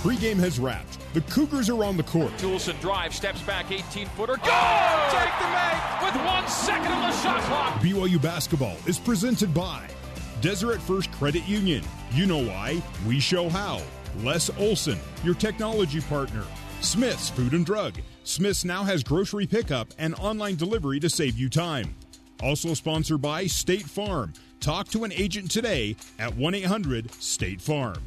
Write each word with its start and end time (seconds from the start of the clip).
Pregame 0.00 0.38
has 0.38 0.58
wrapped. 0.58 0.98
The 1.12 1.20
Cougars 1.20 1.68
are 1.68 1.84
on 1.84 1.98
the 1.98 2.02
court. 2.02 2.32
Toolson 2.38 2.80
drives, 2.80 3.16
steps 3.16 3.42
back, 3.42 3.70
18 3.70 4.06
footer. 4.06 4.36
Go! 4.36 4.42
Take 5.10 5.38
the 5.38 5.50
make 5.50 6.02
with 6.02 6.24
one 6.24 6.48
second 6.48 6.90
on 6.90 7.10
the 7.10 7.16
shot 7.18 7.42
clock. 7.42 7.74
BYU 7.82 8.20
basketball 8.22 8.78
is 8.86 8.98
presented 8.98 9.52
by 9.52 9.86
Deseret 10.40 10.80
First 10.80 11.12
Credit 11.12 11.46
Union. 11.46 11.84
You 12.12 12.24
know 12.24 12.42
why? 12.42 12.82
We 13.06 13.20
show 13.20 13.50
how. 13.50 13.82
Les 14.20 14.48
Olson, 14.58 14.98
your 15.22 15.34
technology 15.34 16.00
partner. 16.00 16.44
Smith's 16.80 17.28
Food 17.28 17.52
and 17.52 17.66
Drug. 17.66 17.92
Smith's 18.24 18.64
now 18.64 18.82
has 18.82 19.02
grocery 19.04 19.46
pickup 19.46 19.88
and 19.98 20.14
online 20.14 20.56
delivery 20.56 20.98
to 21.00 21.10
save 21.10 21.36
you 21.36 21.50
time. 21.50 21.94
Also 22.42 22.72
sponsored 22.72 23.20
by 23.20 23.46
State 23.46 23.82
Farm. 23.82 24.32
Talk 24.60 24.88
to 24.88 25.04
an 25.04 25.12
agent 25.12 25.50
today 25.50 25.94
at 26.18 26.34
1 26.34 26.54
800 26.54 27.12
State 27.12 27.60
Farm. 27.60 28.02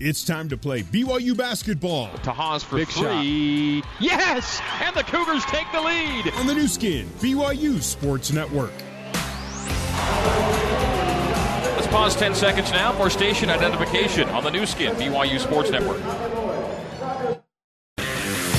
It's 0.00 0.24
time 0.24 0.48
to 0.48 0.56
play 0.56 0.82
BYU 0.82 1.36
basketball. 1.36 2.10
To 2.24 2.32
Haws 2.32 2.64
for 2.64 2.76
Big 2.76 2.88
three. 2.88 3.80
Shot. 3.80 3.90
Yes! 4.00 4.60
And 4.82 4.94
the 4.96 5.04
Cougars 5.04 5.44
take 5.46 5.70
the 5.72 5.80
lead. 5.80 6.32
On 6.34 6.48
the 6.48 6.54
Nu 6.54 6.66
Skin, 6.66 7.06
BYU 7.20 7.80
Sports 7.80 8.32
Network. 8.32 8.72
Let's 11.76 11.86
pause 11.86 12.16
10 12.16 12.34
seconds 12.34 12.72
now 12.72 12.92
for 12.92 13.08
station 13.08 13.50
identification 13.50 14.28
on 14.30 14.42
the 14.42 14.50
Nu 14.50 14.66
Skin, 14.66 14.96
BYU 14.96 15.38
Sports 15.38 15.70
Network. 15.70 16.00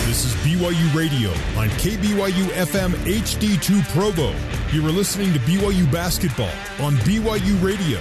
This 0.08 0.24
is 0.24 0.34
BYU 0.36 0.96
Radio 0.96 1.32
on 1.60 1.68
KBYU 1.80 2.46
FM 2.54 2.92
HD2 3.04 3.84
Provo. 3.90 4.34
You 4.72 4.88
are 4.88 4.92
listening 4.92 5.34
to 5.34 5.40
BYU 5.40 5.92
Basketball 5.92 6.54
on 6.80 6.94
BYU 7.00 7.62
Radio. 7.62 8.00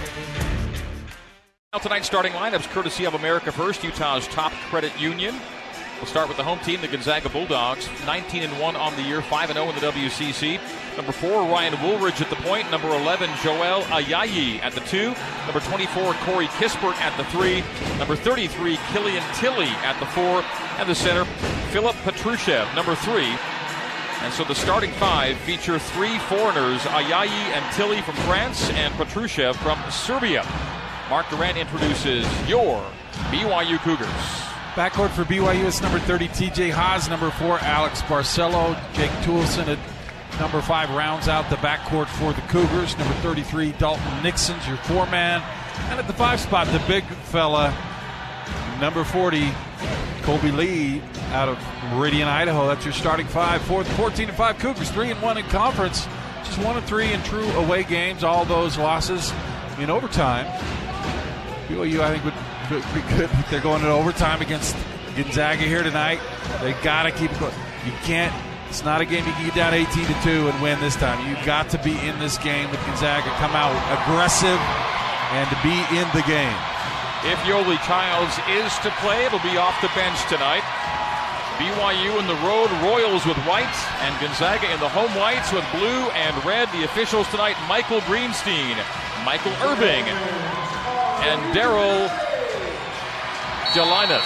Tonight's 1.81 2.07
starting 2.07 2.33
lineups 2.33 2.71
courtesy 2.71 3.05
of 3.05 3.15
America 3.15 3.51
First, 3.51 3.83
Utah's 3.83 4.29
top 4.29 4.53
credit 4.71 4.99
union. 5.01 5.35
We'll 5.97 6.07
start 6.07 6.29
with 6.29 6.37
the 6.37 6.45
home 6.45 6.59
team, 6.61 6.81
the 6.81 6.89
Gonzaga 6.89 7.29
Bulldogs, 7.29 7.89
19 8.07 8.45
and 8.45 8.61
1 8.61 8.77
on 8.77 8.95
the 8.97 9.03
year, 9.03 9.23
5 9.23 9.51
and 9.51 9.57
0 9.57 9.69
in 9.71 9.75
the 9.75 9.81
WCC. 9.81 10.61
Number 10.97 11.13
4, 11.13 11.51
Ryan 11.51 11.81
Woolridge 11.83 12.21
at 12.21 12.31
the 12.31 12.37
point. 12.37 12.71
Number 12.71 12.89
11, 12.89 13.29
Joel 13.43 13.83
Ayayi 13.85 14.61
at 14.61 14.73
the 14.73 14.81
2. 14.81 15.15
Number 15.47 15.61
24, 15.61 16.15
Corey 16.25 16.47
Kispert 16.47 16.95
at 17.01 17.17
the 17.17 17.25
3. 17.25 17.65
Number 17.99 18.17
33, 18.17 18.79
Killian 18.93 19.23
Tillie 19.35 19.67
at 19.83 19.99
the 19.99 20.07
4. 20.07 20.45
And 20.79 20.89
the 20.89 20.95
center, 20.95 21.25
Filip 21.73 21.97
Petrusev, 21.97 22.73
number 22.75 22.95
3. 22.95 23.25
And 24.23 24.33
so 24.33 24.45
the 24.45 24.55
starting 24.55 24.91
five 24.93 25.37
feature 25.39 25.79
three 25.79 26.19
foreigners, 26.21 26.81
Ayayi 26.83 27.29
and 27.29 27.75
Tillie 27.75 28.01
from 28.01 28.15
France 28.27 28.71
and 28.71 28.95
Petrusev 28.95 29.55
from 29.57 29.79
Serbia. 29.91 30.47
Mark 31.11 31.29
Durant 31.29 31.59
introduces 31.59 32.25
your 32.49 32.83
BYU 33.31 33.79
Cougars. 33.79 34.09
Backcourt 34.75 35.11
for 35.11 35.25
BYU 35.25 35.65
is 35.65 35.83
number 35.83 35.99
30, 35.99 36.29
TJ 36.29 36.71
Haws, 36.71 37.09
number 37.09 37.31
4, 37.31 37.59
Alex 37.61 38.01
Barcelo, 38.03 38.75
Jake 38.95 39.11
Toolson 39.23 39.69
at 39.69 39.79
number 40.41 40.63
5 40.63 40.91
rounds 40.91 41.29
out 41.29 41.49
the 41.51 41.57
backcourt 41.57 42.07
for 42.07 42.33
the 42.33 42.41
Cougars. 42.49 42.97
Number 42.99 43.15
33, 43.17 43.73
Dalton 43.73 44.23
Nixon's 44.23 44.67
your 44.67 44.79
four 44.79 45.07
man. 45.07 45.43
And 45.91 46.01
at 46.01 46.07
the 46.07 46.15
5 46.15 46.41
spot, 46.41 46.67
the 46.69 46.83
big 46.89 47.05
fella, 47.05 47.77
number 48.81 49.05
40, 49.05 49.51
Kolby 50.23 50.57
Lee 50.57 51.03
out 51.33 51.51
of 51.51 51.59
Meridian, 51.93 52.29
Idaho. 52.29 52.67
That's 52.67 52.85
your 52.85 52.95
starting 52.95 53.27
five 53.27 53.61
for 53.63 53.85
the 53.85 53.91
14 53.91 54.29
and 54.29 54.37
5 54.37 54.59
Cougars, 54.59 54.91
3 54.91 55.11
and 55.11 55.23
1 55.23 55.39
in 55.39 55.45
conference. 55.47 56.09
Just 56.45 56.59
1 56.59 56.79
and 56.79 56.87
3 56.87 57.13
in 57.13 57.23
true 57.25 57.49
away 57.53 57.85
games. 57.85 58.25
All 58.25 58.47
those 58.47 58.79
losses 58.79 59.33
in 59.79 59.91
overtime. 59.91 60.47
BYU, 61.75 62.01
I 62.01 62.17
think, 62.17 62.25
would 62.25 62.95
be 62.95 63.03
good. 63.17 63.31
They're 63.51 63.61
going 63.61 63.83
to 63.83 63.91
overtime 63.91 64.41
against 64.41 64.77
Gonzaga 65.17 65.63
here 65.63 65.83
tonight. 65.83 66.21
They 66.63 66.73
got 66.87 67.03
to 67.05 67.11
keep 67.11 67.33
it 67.33 67.41
going. 67.41 67.55
You 67.85 67.93
can't. 68.07 68.35
It's 68.69 68.85
not 68.85 69.01
a 69.01 69.05
game 69.05 69.27
you 69.27 69.33
can 69.33 69.47
get 69.47 69.55
down 69.55 69.75
18 69.75 70.07
to 70.07 70.17
two 70.23 70.49
and 70.49 70.63
win 70.63 70.79
this 70.81 70.97
time. 70.97 71.19
You 71.27 71.35
got 71.45 71.69
to 71.71 71.79
be 71.83 71.99
in 71.99 72.19
this 72.19 72.39
game 72.39 72.71
with 72.71 72.79
Gonzaga. 72.87 73.27
Come 73.43 73.55
out 73.59 73.75
aggressive 73.91 74.59
and 75.35 75.51
be 75.67 75.75
in 75.99 76.07
the 76.15 76.23
game. 76.31 76.55
If 77.27 77.39
Yoeli 77.43 77.79
Childs 77.83 78.39
is 78.55 78.71
to 78.87 78.91
play, 79.03 79.27
it'll 79.27 79.43
be 79.43 79.57
off 79.59 79.75
the 79.83 79.91
bench 79.95 80.19
tonight. 80.31 80.63
BYU 81.59 82.19
in 82.19 82.27
the 82.27 82.39
road 82.43 82.71
Royals 82.83 83.27
with 83.27 83.39
white 83.47 83.79
and 84.03 84.15
Gonzaga 84.21 84.71
in 84.73 84.81
the 84.81 84.89
home 84.89 85.15
whites 85.15 85.53
with 85.53 85.65
blue 85.71 86.11
and 86.19 86.35
red. 86.45 86.69
The 86.71 86.85
officials 86.85 87.29
tonight 87.31 87.55
Michael 87.69 88.01
Greenstein, 88.11 88.75
Michael 89.25 89.55
Irving, 89.63 90.05
and 91.27 91.57
Daryl 91.57 92.09
Gelinas. 93.73 94.21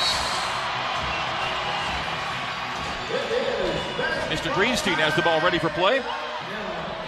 Mr. 4.29 4.53
Greenstein 4.53 4.95
has 4.95 5.15
the 5.15 5.23
ball 5.23 5.41
ready 5.41 5.61
for 5.61 5.69
play. 5.71 6.03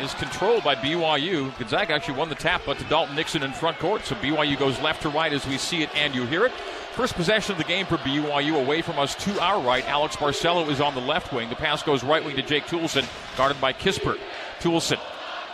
Is 0.01 0.15
controlled 0.15 0.62
by 0.62 0.77
BYU. 0.77 1.56
Gonzaga 1.59 1.93
actually 1.93 2.17
won 2.17 2.28
the 2.28 2.34
tap, 2.37 2.62
but 2.65 2.78
to 2.78 2.84
Dalton 2.84 3.17
Nixon 3.17 3.43
in 3.43 3.53
front 3.53 3.78
court. 3.81 4.05
So 4.05 4.15
BYU 4.15 4.56
goes 4.56 4.81
left 4.81 5.03
to 5.03 5.09
right 5.09 5.33
as 5.33 5.47
we 5.47 5.59
see 5.59 5.83
it 5.83 5.91
and 5.97 6.15
you 6.15 6.25
hear 6.25 6.47
it. 6.47 6.53
First 6.93 7.15
possession 7.15 7.53
of 7.53 7.59
the 7.59 7.65
game 7.65 7.84
for 7.84 7.97
BYU 7.99 8.62
away 8.62 8.83
from 8.83 8.99
us 8.99 9.17
to 9.17 9.41
our 9.43 9.61
right. 9.61 9.87
Alex 9.89 10.17
Barcelo 10.17 10.69
is 10.71 10.81
on 10.81 10.95
the 10.95 11.01
left 11.01 11.33
wing. 11.33 11.51
The 11.51 11.57
pass 11.57 11.83
goes 11.83 12.05
right 12.05 12.25
wing 12.25 12.37
to 12.37 12.43
Jake 12.43 12.65
Toolson, 12.65 13.07
guarded 13.37 13.61
by 13.61 13.72
Kispert. 13.72 14.19
Toolson 14.61 14.99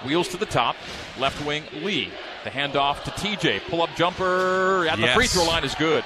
wheels 0.05 0.29
to 0.29 0.37
the 0.37 0.47
top. 0.47 0.77
Left 1.19 1.45
wing 1.47 1.65
Lee. 1.83 2.11
The 2.47 2.53
handoff 2.53 3.03
to 3.03 3.11
TJ. 3.11 3.69
Pull 3.69 3.83
up 3.83 3.91
jumper 3.97 4.87
at 4.87 5.01
the 5.01 5.09
free 5.09 5.27
throw 5.27 5.47
line 5.47 5.65
is 5.65 5.75
good. 5.75 6.05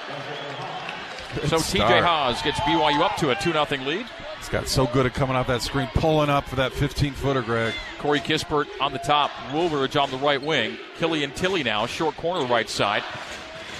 good 1.34 1.50
so 1.50 1.58
TJ 1.58 2.00
Haws 2.00 2.40
gets 2.40 2.58
BYU 2.60 2.98
up 3.02 3.18
to 3.18 3.28
a 3.28 3.34
2 3.34 3.52
0 3.52 3.66
lead. 3.84 4.06
He's 4.38 4.48
got 4.48 4.66
so 4.66 4.86
good 4.86 5.04
at 5.04 5.12
coming 5.12 5.36
off 5.36 5.48
that 5.48 5.60
screen, 5.60 5.88
pulling 5.92 6.30
up 6.30 6.48
for 6.48 6.56
that 6.56 6.72
15 6.72 7.12
footer, 7.12 7.42
Greg. 7.42 7.74
Corey 7.98 8.20
Kispert 8.20 8.68
on 8.80 8.94
the 8.94 8.98
top, 9.00 9.30
Woolridge 9.52 9.96
on 9.96 10.10
the 10.10 10.16
right 10.16 10.40
wing. 10.40 10.78
Killian 10.96 11.32
Tillie 11.32 11.62
now, 11.62 11.84
short 11.84 12.16
corner 12.16 12.46
right 12.46 12.70
side. 12.70 13.02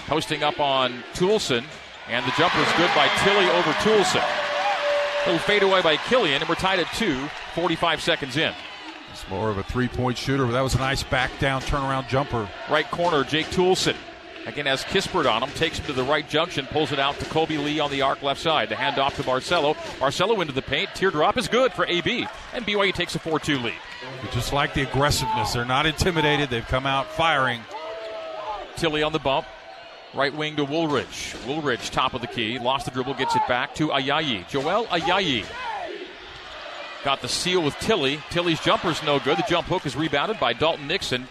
Posting 0.07 0.43
up 0.43 0.61
on 0.61 1.03
Toolson, 1.15 1.65
and 2.11 2.27
the 2.27 2.33
jumper 2.37 2.59
is 2.59 2.73
good 2.77 2.91
by 2.95 3.09
Tillie 3.25 3.49
over 3.53 3.73
Toolson. 3.81 4.23
Little 5.25 5.39
fade 5.39 5.63
away 5.63 5.81
by 5.81 5.97
Killian, 5.97 6.43
and 6.43 6.49
we're 6.49 6.57
tied 6.57 6.79
at 6.79 6.93
two, 6.93 7.27
45 7.55 8.03
seconds 8.03 8.37
in. 8.37 8.53
More 9.31 9.49
of 9.49 9.59
a 9.59 9.63
three 9.63 9.87
point 9.87 10.19
shooter, 10.19 10.45
but 10.45 10.53
that 10.53 10.61
was 10.61 10.75
a 10.75 10.79
nice 10.79 11.05
back 11.05 11.31
down 11.39 11.63
turnaround 11.63 12.09
jumper. 12.09 12.49
Right 12.69 12.91
corner, 12.91 13.23
Jake 13.23 13.47
Toolson. 13.47 13.95
Again, 14.47 14.67
has 14.67 14.83
Kispert 14.85 15.31
on 15.31 15.43
him, 15.43 15.51
takes 15.51 15.79
him 15.79 15.87
to 15.87 15.93
the 15.93 16.03
right 16.03 16.29
junction, 16.29 16.67
pulls 16.67 16.93
it 16.93 16.99
out 16.99 17.19
to 17.19 17.25
Kolby 17.27 17.63
Lee 17.63 17.79
on 17.79 17.91
the 17.91 18.03
arc 18.03 18.23
left 18.23 18.41
side. 18.41 18.71
The 18.71 18.75
handoff 18.75 19.15
to 19.17 19.23
Barcelo. 19.23 19.77
Barcelo 19.99 20.41
into 20.41 20.53
the 20.53 20.63
paint. 20.63 20.91
Teardrop 20.95 21.39
is 21.39 21.47
good 21.47 21.73
for 21.73 21.87
AB. 21.87 22.27
And 22.55 22.67
BYU 22.67 22.93
takes 22.93 23.15
a 23.15 23.19
4 23.19 23.39
2 23.39 23.59
lead. 23.59 23.75
Just 24.33 24.53
like 24.53 24.75
the 24.75 24.83
aggressiveness. 24.83 25.53
They're 25.53 25.65
not 25.65 25.87
intimidated. 25.87 26.51
They've 26.51 26.67
come 26.67 26.87
out 26.87 27.07
firing. 27.13 27.61
Tillie 28.77 29.03
on 29.03 29.13
the 29.13 29.19
bump. 29.19 29.47
Right 30.13 30.35
wing 30.35 30.57
to 30.57 30.65
Woolridge. 30.65 31.37
Woolridge, 31.47 31.91
top 31.91 32.15
of 32.15 32.21
the 32.21 32.27
key. 32.27 32.59
Lost 32.59 32.87
the 32.87 32.91
dribble, 32.91 33.15
gets 33.15 33.37
it 33.37 33.43
back 33.47 33.77
to 33.77 33.89
Ayayi. 33.89 34.49
Joel 34.49 34.87
Ayayi 34.87 35.45
Got 37.05 37.23
the 37.23 37.29
seal 37.29 37.63
with 37.63 37.79
Tillie. 37.79 38.21
Tillie's 38.31 38.61
jumper's 38.61 39.03
no 39.03 39.19
good. 39.19 39.39
The 39.39 39.45
jump 39.49 39.67
hook 39.69 39.87
is 39.87 39.97
rebounded 39.97 40.39
by 40.39 40.53
Dalton 40.53 40.87
Nixon. 40.87 41.27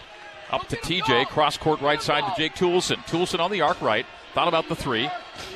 Up 0.51 0.67
to 0.69 0.75
TJ. 0.75 1.27
Cross 1.27 1.57
court 1.57 1.79
right 1.81 2.01
side 2.01 2.23
to 2.23 2.33
Jake 2.41 2.55
Toolson. 2.55 2.97
Toolson 3.05 3.39
on 3.39 3.51
the 3.51 3.61
arc 3.61 3.79
right. 3.81 4.05
Thought 4.33 4.47
about 4.47 4.67
the 4.67 4.75
three. 4.75 5.09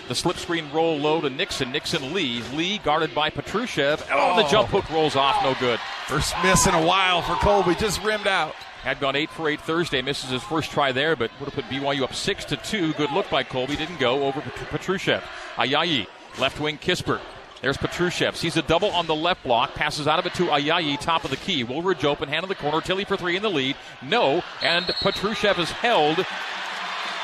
The 0.08 0.16
slip 0.16 0.38
screen 0.38 0.70
roll 0.72 0.98
low 0.98 1.20
to 1.22 1.30
Nixon. 1.30 1.72
Nixon 1.72 2.14
Lee. 2.14 2.44
Lee 2.54 2.78
guarded 2.80 3.16
by 3.16 3.32
Petrusev. 3.32 4.06
Oh, 4.12 4.42
the 4.42 4.48
jump 4.50 4.72
oh. 4.74 4.82
hook 4.82 4.90
rolls 4.92 5.16
off. 5.16 5.42
No 5.44 5.56
good. 5.60 5.80
First 6.08 6.36
miss 6.44 6.68
in 6.68 6.76
a 6.76 6.86
while 6.86 7.24
for 7.24 7.34
Kolby. 7.34 7.78
Just 7.80 8.04
rimmed 8.04 8.28
out. 8.28 8.54
Had 8.84 9.00
gone 9.00 9.16
eight 9.16 9.32
for 9.32 9.50
eight 9.50 9.62
Thursday. 9.62 10.02
Misses 10.04 10.30
his 10.30 10.44
first 10.44 10.70
try 10.70 10.92
there, 10.92 11.16
but 11.16 11.32
would 11.40 11.50
have 11.50 11.56
put 11.56 11.66
BYU 11.66 12.04
up 12.04 12.14
six 12.14 12.46
to 12.46 12.58
two. 12.58 12.94
Good 12.94 13.12
look 13.12 13.30
by 13.30 13.44
Kolby. 13.44 13.78
Didn't 13.78 14.00
go 14.00 14.24
over 14.24 14.42
Petrusev. 14.42 15.24
Ayayi. 15.56 16.06
Left 16.38 16.60
wing 16.60 16.78
Kispert. 16.78 17.22
There's 17.64 17.78
Petrusev. 17.78 18.36
Sees 18.36 18.58
a 18.58 18.62
double 18.62 18.92
on 18.92 19.08
the 19.08 19.16
left 19.16 19.42
block. 19.46 19.74
Passes 19.74 20.06
out 20.06 20.20
of 20.20 20.26
it 20.26 20.34
to 20.34 20.48
Ayayi, 20.48 21.00
top 21.00 21.24
of 21.24 21.32
the 21.32 21.38
key. 21.38 21.64
Woolridge 21.64 22.04
open, 22.04 22.28
hand 22.28 22.44
in 22.44 22.50
the 22.50 22.56
corner. 22.56 22.82
Tillie 22.82 23.06
for 23.06 23.16
three 23.16 23.38
in 23.38 23.42
the 23.42 23.50
lead. 23.50 23.78
No. 24.02 24.44
And 24.62 24.86
Petrusev 24.86 25.58
is 25.60 25.72
held. 25.72 26.20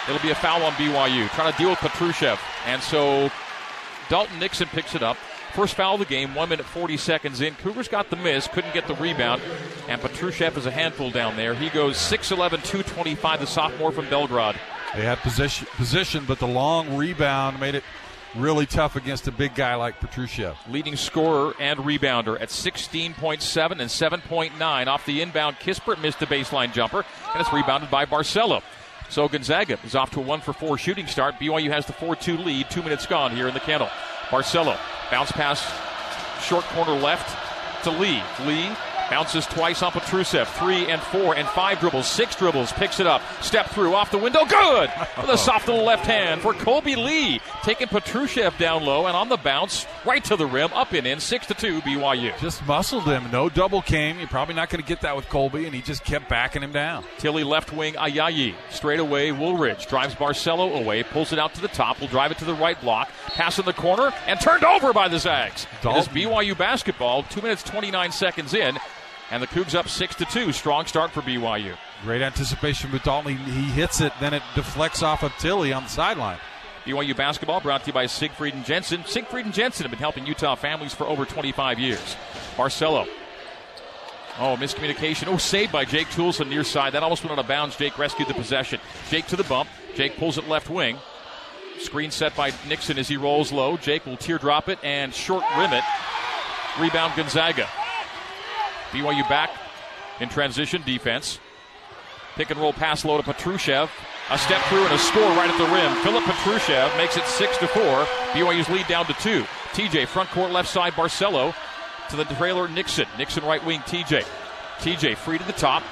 It'll 0.08 0.22
be 0.22 0.32
a 0.32 0.36
foul 0.36 0.64
on 0.64 0.72
BYU. 0.74 1.28
Trying 1.32 1.52
to 1.52 1.58
deal 1.58 1.72
with 1.72 1.80
Petrusev. 1.80 2.40
And 2.66 2.82
so 2.82 3.30
Dalton 4.08 4.40
Nixon 4.40 4.70
picks 4.70 4.96
it 4.96 5.04
up. 5.04 5.18
First 5.54 5.76
foul 5.76 5.96
of 5.96 6.00
the 6.00 6.06
game, 6.06 6.34
1 6.34 6.48
minute 6.48 6.66
40 6.66 6.96
seconds 6.96 7.42
in. 7.42 7.56
Cougars 7.56 7.90
got 7.90 8.10
the 8.10 8.16
miss, 8.16 8.48
couldn't 8.48 8.74
get 8.74 8.88
the 8.88 8.94
rebound, 8.96 9.42
and 9.88 10.00
Petrusev 10.00 10.56
is 10.58 10.68
a 10.68 10.72
handful 10.72 11.10
down 11.10 11.36
there. 11.36 11.56
He 11.56 11.70
goes 11.70 11.98
6'11, 11.98 12.64
225, 12.64 13.40
the 13.40 13.48
sophomore 13.48 13.92
from 13.92 14.08
Belgrade. 14.10 14.56
They 14.96 15.04
had 15.04 15.18
position, 15.20 15.68
position, 15.76 16.26
but 16.28 16.38
the 16.38 16.48
long 16.48 16.96
rebound 16.96 17.60
made 17.60 17.74
it 17.74 17.84
really 18.36 18.66
tough 18.66 18.96
against 18.96 19.28
a 19.28 19.32
big 19.32 19.56
guy 19.56 19.76
like 19.76 20.00
Petrusev. 20.00 20.56
Leading 20.70 20.96
scorer 20.96 21.54
and 21.60 21.80
rebounder 21.80 22.40
at 22.40 22.50
16.7 22.50 23.72
and 23.72 23.82
7.9 23.82 24.88
off 24.88 25.06
the 25.06 25.22
inbound. 25.22 25.58
Kispert 25.58 26.02
missed 26.02 26.20
the 26.20 26.26
baseline 26.26 26.74
jumper, 26.74 27.06
and 27.34 27.42
it's 27.42 27.52
rebounded 27.54 27.90
by 27.90 28.06
Barcelo. 28.06 28.62
So 29.10 29.28
Gonzaga 29.28 29.80
is 29.84 29.96
off 29.96 30.12
to 30.12 30.20
a 30.20 30.24
one 30.24 30.42
for 30.42 30.54
four 30.54 30.78
shooting 30.78 31.08
start. 31.08 31.36
BYU 31.36 31.70
has 31.72 31.86
the 31.86 31.94
4 31.94 32.16
2 32.16 32.38
lead. 32.38 32.70
Two 32.70 32.84
minutes 32.84 33.08
gone 33.08 33.36
here 33.36 33.48
in 33.48 33.54
the 33.54 33.60
kennel. 33.60 33.90
Barcelo 34.30 34.78
bounce 35.10 35.32
pass 35.32 35.64
short 36.44 36.64
corner 36.66 36.94
left 36.94 37.36
to 37.84 37.92
Lee. 37.92 38.22
Lee 38.46 38.70
Bounces 39.10 39.46
twice 39.48 39.82
on 39.82 39.92
Petrusev. 39.92 40.48
Three 40.60 40.86
and 40.88 41.02
four 41.02 41.36
and 41.36 41.48
five 41.50 41.80
dribbles. 41.80 42.08
Six 42.08 42.36
dribbles. 42.36 42.72
Picks 42.74 43.00
it 43.00 43.08
up. 43.08 43.22
Step 43.42 43.68
through 43.70 43.94
off 43.96 44.12
the 44.12 44.18
window. 44.18 44.46
Good! 44.46 44.92
With 45.18 45.30
a 45.30 45.38
soft 45.38 45.68
little 45.68 45.84
left 45.84 46.06
hand 46.06 46.42
for 46.42 46.54
Kolby 46.54 46.96
Lee. 46.96 47.42
Taking 47.64 47.88
Petrusev 47.88 48.58
down 48.58 48.84
low 48.84 49.08
and 49.08 49.16
on 49.16 49.30
the 49.30 49.38
bounce 49.38 49.86
right 50.06 50.24
to 50.26 50.36
the 50.36 50.46
rim. 50.46 50.72
Up 50.74 50.94
and 50.94 51.08
in. 51.08 51.20
Six 51.20 51.48
to 51.48 51.54
two 51.54 51.82
BYU. 51.82 52.38
Just 52.40 52.66
muscled 52.66 53.06
him. 53.06 53.30
No 53.32 53.50
double 53.50 53.82
came. 53.82 54.20
You're 54.20 54.28
probably 54.28 54.56
not 54.56 54.70
going 54.70 54.82
to 54.82 54.88
get 54.88 55.02
that 55.02 55.16
with 55.16 55.26
Kolby. 55.28 55.66
and 55.66 55.74
he 55.74 55.82
just 55.82 56.04
kept 56.04 56.30
backing 56.30 56.62
him 56.62 56.72
down. 56.72 57.04
Tillie 57.18 57.44
left 57.44 57.74
wing 57.74 57.94
Ayayi. 57.96 58.54
Straight 58.70 59.00
away 59.00 59.32
Woolridge. 59.32 59.88
Drives 59.88 60.16
Barcelo 60.16 60.80
away. 60.80 61.04
Pulls 61.04 61.34
it 61.34 61.40
out 61.40 61.54
to 61.56 61.62
the 61.62 61.68
top. 61.68 62.00
Will 62.00 62.08
drive 62.08 62.32
it 62.32 62.38
to 62.40 62.46
the 62.46 62.54
right 62.54 62.80
block. 62.82 63.10
Pass 63.28 63.60
in 63.60 63.66
the 63.66 63.74
corner 63.74 64.12
and 64.28 64.40
turned 64.40 64.64
over 64.64 64.94
by 64.94 65.08
the 65.08 65.18
Zags. 65.20 65.66
Dalton. 65.82 66.02
It 66.02 66.20
is 66.20 66.28
BYU 66.28 66.58
basketball. 66.58 67.24
Two 67.24 67.42
minutes 67.42 67.64
29 67.64 68.12
seconds 68.12 68.54
in. 68.54 68.78
And 69.32 69.44
the 69.44 69.48
Cougs 69.48 69.76
up 69.76 69.88
six 69.88 70.16
to 70.16 70.26
two. 70.26 70.52
Strong 70.52 70.88
start 70.88 71.12
for 71.12 71.22
BYU. 71.22 71.78
Great 72.04 72.22
anticipation 72.22 72.92
with 72.92 73.04
Dalton. 73.04 73.38
He 73.38 73.64
hits 73.64 74.02
it, 74.02 74.12
then 74.20 74.34
it 74.34 74.42
deflects 74.56 75.04
off 75.04 75.24
of 75.24 75.32
Tillie 75.38 75.74
on 75.74 75.84
the 75.84 75.90
sideline. 75.90 76.40
BYU 76.86 77.16
basketball 77.16 77.60
brought 77.60 77.82
to 77.82 77.88
you 77.88 77.94
by 77.94 78.08
Siegfried 78.08 78.56
and 78.56 78.66
Jensen. 78.66 79.04
Siegfried 79.06 79.46
and 79.46 79.54
Jensen 79.54 79.84
have 79.84 79.92
been 79.92 80.00
helping 80.00 80.26
Utah 80.26 80.56
families 80.56 80.94
for 80.94 81.06
over 81.06 81.26
25 81.26 81.78
years. 81.78 82.16
Barcelo. 82.56 83.08
Oh, 84.40 84.56
miscommunication. 84.56 85.28
Oh, 85.28 85.38
saved 85.38 85.72
by 85.72 85.86
Jake 85.86 86.08
Toolson 86.08 86.48
near 86.48 86.64
side. 86.64 86.94
That 86.94 87.04
almost 87.04 87.24
went 87.24 87.34
out 87.34 87.40
of 87.40 87.48
bounds. 87.48 87.76
Jake 87.76 87.98
rescued 88.00 88.30
the 88.30 88.34
possession. 88.34 88.80
Jake 89.10 89.28
to 89.28 89.36
the 89.36 89.44
bump. 89.44 89.70
Jake 89.96 90.16
pulls 90.18 90.38
it 90.38 90.48
left 90.48 90.70
wing. 90.70 90.98
Screen 91.80 92.10
set 92.10 92.36
by 92.36 92.52
Nixon 92.68 92.98
as 92.98 93.08
he 93.08 93.18
rolls 93.18 93.52
low. 93.52 93.78
Jake 93.78 94.06
will 94.06 94.18
teardrop 94.18 94.70
it 94.70 94.80
and 94.82 95.14
short 95.14 95.44
rim 95.58 95.74
it. 95.74 95.84
Rebound 96.80 97.14
Gonzaga. 97.16 97.68
BYU 98.92 99.28
back 99.30 99.52
in 100.20 100.30
transition 100.30 100.82
defense. 100.86 101.40
Pick 102.36 102.52
and 102.52 102.60
roll 102.60 102.74
pass 102.74 103.04
low 103.04 103.18
to 103.18 103.24
Petrushev. 103.24 103.90
A 104.32 104.38
step 104.38 104.62
through 104.66 104.86
and 104.86 104.94
a 104.94 105.00
score 105.00 105.24
right 105.30 105.50
at 105.50 105.58
the 105.58 105.66
rim. 105.74 105.96
Filip 106.04 106.24
Petrusev 106.24 106.96
makes 106.98 107.18
it 107.18 107.26
6 107.26 107.58
to 107.58 107.68
4. 107.68 107.82
BYU's 108.34 108.70
lead 108.70 108.88
down 108.88 109.06
to 109.08 109.14
2. 109.14 109.44
TJ 109.74 110.08
front 110.08 110.30
court 110.30 110.52
left 110.52 110.70
side 110.70 110.94
Barcelo 110.94 111.54
to 112.10 112.16
the 112.16 112.26
trailer 112.26 112.68
Nixon. 112.68 113.08
Nixon 113.18 113.44
right 113.44 113.64
wing 113.66 113.80
TJ. 113.82 114.24
TJ 114.78 115.18
free 115.18 115.40
to 115.40 115.44
the 115.46 115.54
top. 115.54 115.84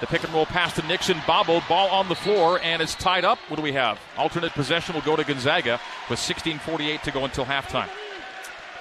The 0.00 0.06
pick 0.06 0.22
and 0.22 0.32
roll 0.32 0.46
pass 0.46 0.74
to 0.74 0.86
Nixon, 0.86 1.20
bobbled, 1.26 1.64
ball 1.68 1.88
on 1.88 2.08
the 2.08 2.14
floor, 2.14 2.60
and 2.62 2.80
it's 2.80 2.94
tied 2.94 3.24
up. 3.24 3.38
What 3.48 3.56
do 3.56 3.62
we 3.62 3.72
have? 3.72 3.98
Alternate 4.16 4.52
possession 4.52 4.94
will 4.94 5.02
go 5.02 5.16
to 5.16 5.24
Gonzaga 5.24 5.80
with 6.08 6.20
16:48 6.20 7.02
to 7.02 7.10
go 7.10 7.24
until 7.24 7.44
halftime. 7.44 7.88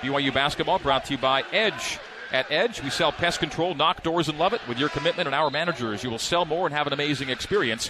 BYU 0.01 0.31
basketball 0.31 0.77
brought 0.77 1.05
to 1.05 1.13
you 1.13 1.17
by 1.17 1.43
Edge. 1.51 1.97
At 2.31 2.51
Edge, 2.51 2.83
we 2.83 2.89
sell 2.89 3.11
pest 3.11 3.39
control, 3.39 3.73
knock 3.73 4.03
doors, 4.03 4.27
and 4.27 4.37
love 4.37 4.53
it. 4.53 4.61
With 4.67 4.77
your 4.77 4.89
commitment 4.89 5.27
and 5.27 5.35
our 5.35 5.49
managers, 5.49 6.03
you 6.03 6.09
will 6.09 6.17
sell 6.17 6.45
more 6.45 6.65
and 6.65 6.75
have 6.75 6.87
an 6.87 6.93
amazing 6.93 7.29
experience. 7.29 7.89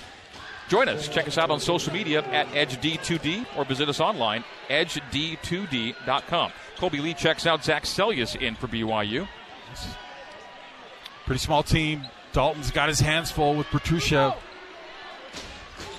Join 0.69 0.89
us. 0.89 1.07
Check 1.07 1.27
us 1.27 1.37
out 1.37 1.49
on 1.49 1.59
social 1.59 1.93
media 1.93 2.21
at 2.25 2.47
EdgeD2D 2.47 3.45
or 3.55 3.65
visit 3.65 3.87
us 3.89 3.99
online, 3.99 4.43
at 4.69 4.87
edged2d.com. 4.87 6.51
Kolby 6.77 7.01
Lee 7.01 7.13
checks 7.13 7.47
out 7.47 7.63
Zach 7.63 7.83
Seljaas 7.83 8.39
in 8.39 8.55
for 8.55 8.67
BYU. 8.67 9.27
Pretty 11.25 11.39
small 11.39 11.63
team. 11.63 12.03
Dalton's 12.33 12.69
got 12.71 12.89
his 12.89 12.99
hands 12.99 13.31
full 13.31 13.55
with 13.55 13.67
Petrusev. 13.67 14.35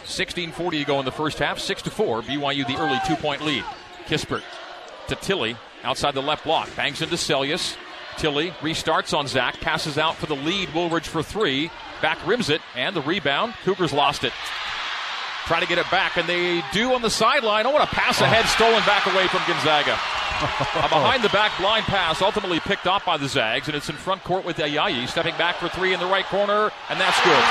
16:40 0.05 0.79
to 0.79 0.85
go 0.85 0.99
in 0.99 1.05
the 1.05 1.12
first 1.12 1.38
half. 1.38 1.58
Six 1.58 1.82
to 1.82 1.90
four. 1.90 2.23
BYU 2.23 2.67
the 2.67 2.76
early 2.76 2.99
two-point 3.06 3.44
lead. 3.44 3.64
Kispert 4.06 4.43
to 5.08 5.14
Tillie 5.17 5.56
outside 5.82 6.14
the 6.14 6.23
left 6.23 6.44
block. 6.44 6.69
Bangs 6.76 7.02
into 7.02 7.17
Seljaas. 7.17 7.76
Tillie 8.18 8.50
restarts 8.60 9.16
on 9.16 9.26
Zach, 9.26 9.60
passes 9.60 9.96
out 9.96 10.16
for 10.16 10.26
the 10.26 10.36
lead. 10.36 10.72
Woolridge 10.74 11.08
for 11.08 11.22
three. 11.22 11.70
Back 12.02 12.24
rims 12.26 12.50
it, 12.50 12.60
and 12.74 12.94
the 12.94 13.02
rebound. 13.02 13.54
Cougars 13.64 13.92
lost 13.92 14.24
it. 14.24 14.32
Try 15.46 15.60
to 15.60 15.66
get 15.66 15.78
it 15.78 15.90
back, 15.90 16.16
and 16.16 16.28
they 16.28 16.62
do 16.72 16.92
on 16.92 17.02
the 17.02 17.10
sideline. 17.10 17.66
Oh, 17.66 17.70
what 17.70 17.82
a 17.82 17.86
pass 17.86 18.20
ahead, 18.20 18.44
oh. 18.44 18.48
stolen 18.48 18.84
back 18.84 19.06
away 19.06 19.26
from 19.28 19.40
Gonzaga. 19.46 19.92
a 20.38 20.88
behind 20.88 21.24
the 21.24 21.30
back 21.30 21.56
blind 21.58 21.84
pass, 21.86 22.20
ultimately 22.20 22.60
picked 22.60 22.86
off 22.86 23.04
by 23.04 23.16
the 23.16 23.28
Zags, 23.28 23.66
and 23.66 23.76
it's 23.76 23.88
in 23.88 23.96
front 23.96 24.22
court 24.24 24.44
with 24.44 24.58
Ayayi 24.58 25.08
stepping 25.08 25.36
back 25.38 25.56
for 25.56 25.68
three 25.68 25.94
in 25.94 26.00
the 26.00 26.06
right 26.06 26.26
corner, 26.26 26.70
and 26.90 27.00
that's 27.00 27.18
good. 27.24 27.44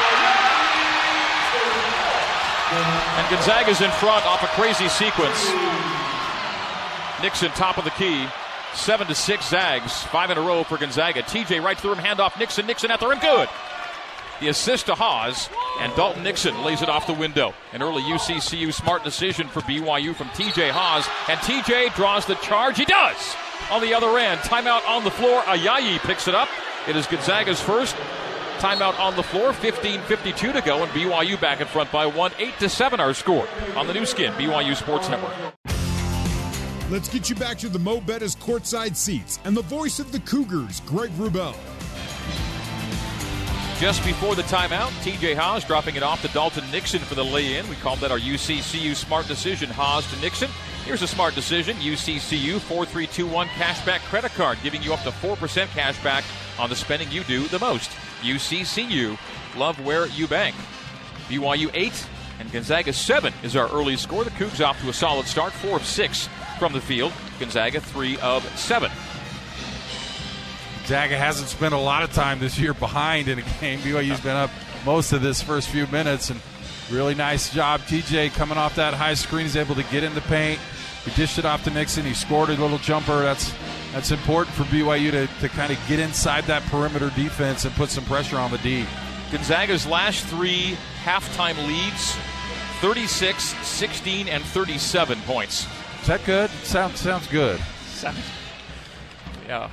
And 3.18 3.30
Gonzaga's 3.32 3.82
in 3.82 3.92
front 3.92 4.26
off 4.26 4.44
a 4.44 4.48
crazy 4.48 4.88
sequence. 4.88 5.52
Nixon, 7.22 7.50
top 7.52 7.78
of 7.78 7.84
the 7.84 7.92
key, 7.92 8.28
Seven 8.74 9.08
to 9.08 9.16
six 9.16 9.50
Zags, 9.50 10.04
five 10.04 10.30
in 10.30 10.38
a 10.38 10.42
row 10.42 10.64
for 10.64 10.78
Gonzaga. 10.78 11.24
TJ 11.24 11.64
right 11.64 11.78
through 11.78 11.96
him, 11.96 12.04
handoff 12.04 12.38
Nixon. 12.40 12.68
Nixon 12.68 12.92
at 12.92 13.00
the 13.00 13.08
rim, 13.08 13.20
good. 13.20 13.50
The 14.40 14.50
assist 14.50 14.86
to 14.86 14.94
Haws, 14.96 15.50
and 15.80 15.94
Dalton 15.96 16.22
Nixon 16.22 16.64
lays 16.64 16.84
it 16.84 16.90
off 16.90 17.08
the 17.08 17.14
window. 17.14 17.56
An 17.74 17.82
early 17.82 18.04
UCCU 18.04 18.72
smart 18.72 19.04
decision 19.04 19.48
for 19.48 19.62
BYU 19.62 20.16
from 20.16 20.28
TJ 20.30 20.70
Haws, 20.70 21.08
and 21.28 21.40
TJ 21.40 21.96
draws 21.96 22.26
the 22.28 22.36
charge. 22.36 22.78
He 22.78 22.86
does. 22.86 23.36
On 23.72 23.82
the 23.82 23.96
other 23.96 24.18
end, 24.20 24.40
timeout 24.42 24.88
on 24.88 25.04
the 25.04 25.12
floor. 25.12 25.42
Ayayi 25.42 25.98
picks 26.00 26.28
it 26.28 26.36
up. 26.36 26.50
It 26.88 26.96
is 26.96 27.08
Gonzaga's 27.08 27.60
first. 27.60 27.96
Timeout 28.60 29.00
on 29.00 29.16
the 29.16 29.24
floor, 29.24 29.54
15:52 29.54 30.54
to 30.54 30.62
go, 30.62 30.84
and 30.84 30.92
BYU 30.92 31.40
back 31.42 31.60
in 31.60 31.68
front 31.68 31.92
by 31.92 32.06
one, 32.06 32.32
eight 32.38 32.58
to 32.60 32.70
seven. 32.70 33.00
Our 33.00 33.14
score 33.14 33.48
on 33.76 33.88
the 33.88 33.94
Nu 33.94 34.06
Skin 34.06 34.34
BYU 34.34 34.76
Sports 34.76 35.10
Network. 35.10 35.34
Let's 36.90 37.10
get 37.10 37.30
you 37.30 37.36
back 37.36 37.58
to 37.58 37.68
the 37.68 37.80
Mo' 37.80 38.00
Bettahs 38.00 38.38
courtside 38.38 38.96
seats 38.96 39.40
and 39.44 39.58
the 39.58 39.62
voice 39.64 40.00
of 40.00 40.14
the 40.14 40.22
Cougars, 40.22 40.80
Greg 40.86 41.12
Wrubell. 41.18 41.54
Just 43.78 44.06
before 44.06 44.36
the 44.36 44.44
timeout, 44.44 44.92
TJ 45.04 45.36
Haws 45.36 45.66
dropping 45.66 45.98
it 45.98 46.04
off 46.04 46.22
to 46.22 46.30
Dalton 46.30 46.64
Nixon 46.72 47.02
for 47.02 47.16
the 47.16 47.26
lay 47.26 47.58
in. 47.58 47.68
We 47.68 47.76
called 47.76 48.00
that 48.00 48.10
our 48.10 48.18
UCCU 48.18 48.96
smart 48.96 49.28
decision, 49.28 49.70
Haws 49.70 50.10
to 50.14 50.22
Nixon. 50.22 50.50
Here's 50.86 51.02
a 51.02 51.08
smart 51.08 51.36
decision 51.36 51.76
UCCU 51.76 52.58
4321 52.62 53.48
cashback 53.50 54.00
credit 54.08 54.32
card, 54.32 54.58
giving 54.64 54.82
you 54.82 54.94
up 54.94 55.02
to 55.02 55.12
4% 55.12 55.68
cash 55.68 56.02
back 56.02 56.24
on 56.58 56.70
the 56.70 56.76
spending 56.78 57.12
you 57.12 57.26
do 57.26 57.50
the 57.50 57.60
most. 57.60 57.90
UCCU, 58.22 59.18
love 59.58 59.78
where 59.86 60.08
you 60.08 60.26
bank. 60.26 60.56
BYU 61.28 61.70
8 61.74 62.08
and 62.40 62.50
Gonzaga 62.50 62.94
7 62.94 63.34
is 63.44 63.58
our 63.58 63.70
early 63.74 63.98
score. 63.98 64.24
The 64.24 64.30
Cougs 64.32 64.66
off 64.66 64.80
to 64.82 64.88
a 64.88 64.94
solid 64.94 65.28
start, 65.28 65.52
4 65.52 65.76
of 65.76 65.86
6 65.86 66.30
from 66.58 66.74
the 66.74 66.82
field. 66.82 67.14
Gonzaga, 67.40 67.80
three 67.80 68.18
of 68.20 68.44
seven. 68.58 68.92
Gonzaga 70.80 71.18
hasn't 71.18 71.50
spent 71.50 71.74
a 71.74 71.78
lot 71.78 72.04
of 72.04 72.14
time 72.14 72.40
this 72.40 72.58
year 72.58 72.74
behind 72.74 73.28
in 73.28 73.40
a 73.40 73.44
game. 73.60 73.80
BYU's 73.80 74.22
been 74.22 74.36
up 74.36 74.50
most 74.86 75.12
of 75.12 75.22
this 75.22 75.42
first 75.42 75.70
few 75.70 75.86
minutes, 75.88 76.30
and 76.30 76.40
really 76.90 77.16
nice 77.16 77.54
job. 77.54 77.82
TJ 77.82 78.34
coming 78.34 78.58
off 78.58 78.76
that 78.76 78.94
high 78.94 79.14
screen 79.14 79.46
is 79.46 79.56
able 79.56 79.76
to 79.76 79.84
get 79.84 80.04
in 80.04 80.14
the 80.16 80.22
paint. 80.22 80.60
He 81.04 81.12
dished 81.12 81.38
it 81.38 81.46
off 81.46 81.64
to 81.66 81.72
Nixon. 81.72 82.06
He 82.06 82.14
scored 82.14 82.50
a 82.50 82.56
little 82.56 82.78
jumper. 82.80 83.22
That's 83.22 83.54
that's 83.94 84.12
important 84.12 84.56
for 84.56 84.64
BYU 84.64 85.12
to, 85.12 85.28
to 85.42 85.50
kind 85.50 85.72
of 85.72 85.80
get 85.88 86.00
inside 86.00 86.44
that 86.46 86.62
perimeter 86.64 87.10
defense 87.16 87.66
and 87.66 87.74
put 87.76 87.90
some 87.90 88.04
pressure 88.06 88.38
on 88.38 88.52
the 88.52 88.58
D. 88.60 88.86
Gonzaga's 89.32 89.86
last 89.88 90.26
three 90.26 90.78
halftime 91.04 91.58
leads 91.68 92.16
36, 92.80 93.44
16, 93.66 94.28
and 94.28 94.44
37 94.44 95.20
points. 95.22 95.68
Is 96.08 96.12
that 96.12 96.26
good? 96.26 96.50
Sounds 96.64 97.02
sounds 97.02 97.28
good. 97.28 97.60
Sounds, 97.88 98.18
Yeah. 99.46 99.70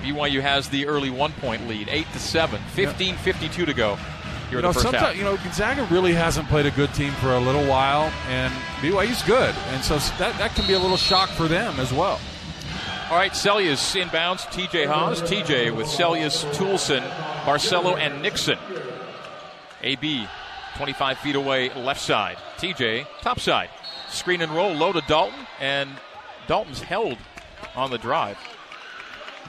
BYU 0.00 0.40
has 0.40 0.68
the 0.68 0.86
early 0.86 1.10
one 1.10 1.32
point 1.32 1.66
lead, 1.66 1.88
eight 1.88 2.06
to 2.12 2.20
seven, 2.20 2.62
15 2.74 3.16
52 3.16 3.66
to 3.66 3.74
go. 3.74 3.96
Here 4.48 4.58
you 4.58 4.62
know, 4.62 4.70
sometimes 4.70 5.18
you 5.18 5.24
know 5.24 5.36
Gonzaga 5.36 5.88
really 5.90 6.12
hasn't 6.12 6.46
played 6.46 6.66
a 6.66 6.70
good 6.70 6.94
team 6.94 7.10
for 7.14 7.32
a 7.32 7.40
little 7.40 7.66
while, 7.66 8.12
and 8.28 8.54
BYU's 8.80 9.22
good, 9.22 9.52
and 9.70 9.82
so 9.82 9.98
that 10.18 10.38
that 10.38 10.54
can 10.54 10.68
be 10.68 10.74
a 10.74 10.78
little 10.78 10.96
shock 10.96 11.30
for 11.30 11.48
them 11.48 11.80
as 11.80 11.92
well. 11.92 12.20
All 13.10 13.16
right, 13.16 13.32
Seljaas 13.32 14.00
inbounds. 14.00 14.46
TJ 14.52 14.86
Haws. 14.86 15.20
TJ 15.20 15.74
with 15.74 15.88
Seljaas, 15.88 16.44
Toolson, 16.54 17.02
Barcelo, 17.42 17.98
and 17.98 18.22
Nixon. 18.22 18.58
AB 19.82 20.28
25 20.76 21.18
feet 21.18 21.34
away, 21.34 21.70
left 21.74 22.00
side. 22.00 22.36
TJ, 22.58 23.04
top 23.20 23.40
side. 23.40 23.70
Screen 24.08 24.40
and 24.40 24.52
roll 24.52 24.72
low 24.72 24.92
to 24.92 25.02
Dalton, 25.02 25.46
and 25.60 25.90
Dalton's 26.46 26.80
held 26.80 27.18
on 27.74 27.90
the 27.90 27.98
drive. 27.98 28.38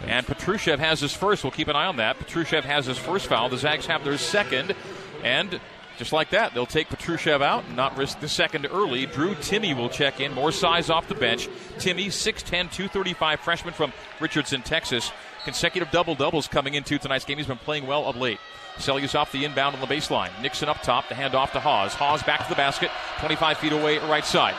And 0.08 0.26
Petrusev 0.26 0.80
has 0.80 1.00
his 1.00 1.14
first. 1.14 1.44
We'll 1.44 1.52
keep 1.52 1.68
an 1.68 1.76
eye 1.76 1.86
on 1.86 1.98
that. 1.98 2.20
Petrusev 2.20 2.64
has 2.64 2.86
his 2.86 2.98
first 2.98 3.28
foul. 3.28 3.50
The 3.50 3.58
Zags 3.58 3.86
have 3.86 4.04
their 4.04 4.18
second. 4.18 4.76
And 5.24 5.60
Just 5.98 6.12
like 6.12 6.30
that, 6.32 6.54
they'll 6.54 6.66
take 6.66 6.90
Petrusev 6.90 7.42
out 7.42 7.64
and 7.66 7.76
not 7.76 7.98
risk 7.98 8.20
the 8.20 8.28
second 8.28 8.68
early. 8.72 9.06
Drew 9.06 9.34
Timme 9.36 9.78
will 9.78 9.90
check 9.90 10.20
in, 10.20 10.34
more 10.34 10.52
size 10.52 10.90
off 10.90 11.08
the 11.08 11.16
bench. 11.16 11.48
Timme, 11.78 12.08
6'10, 12.08 12.44
235 12.72 13.40
freshman 13.40 13.74
from 13.74 13.94
Richardson, 14.20 14.62
Texas. 14.62 15.12
Consecutive 15.46 15.90
double 15.92 16.16
doubles 16.16 16.48
coming 16.48 16.74
into 16.74 16.98
tonight's 16.98 17.24
game. 17.24 17.38
He's 17.38 17.48
been 17.48 17.58
playing 17.58 17.88
well 17.88 18.06
of 18.06 18.18
late. 18.18 18.40
Seljaas 18.78 19.16
off 19.16 19.32
the 19.32 19.46
inbound 19.46 19.76
on 19.76 19.82
the 19.82 19.88
baseline. 19.88 20.30
Nixon 20.42 20.68
up 20.68 20.82
top, 20.82 21.08
the 21.08 21.16
handoff 21.16 21.52
to 21.54 21.62
Haws. 21.62 21.94
Haws 21.94 22.22
back 22.24 22.44
to 22.44 22.50
the 22.50 22.56
basket, 22.56 22.92
25 23.20 23.58
feet 23.58 23.72
away, 23.72 23.98
right 24.00 24.26
side. 24.26 24.56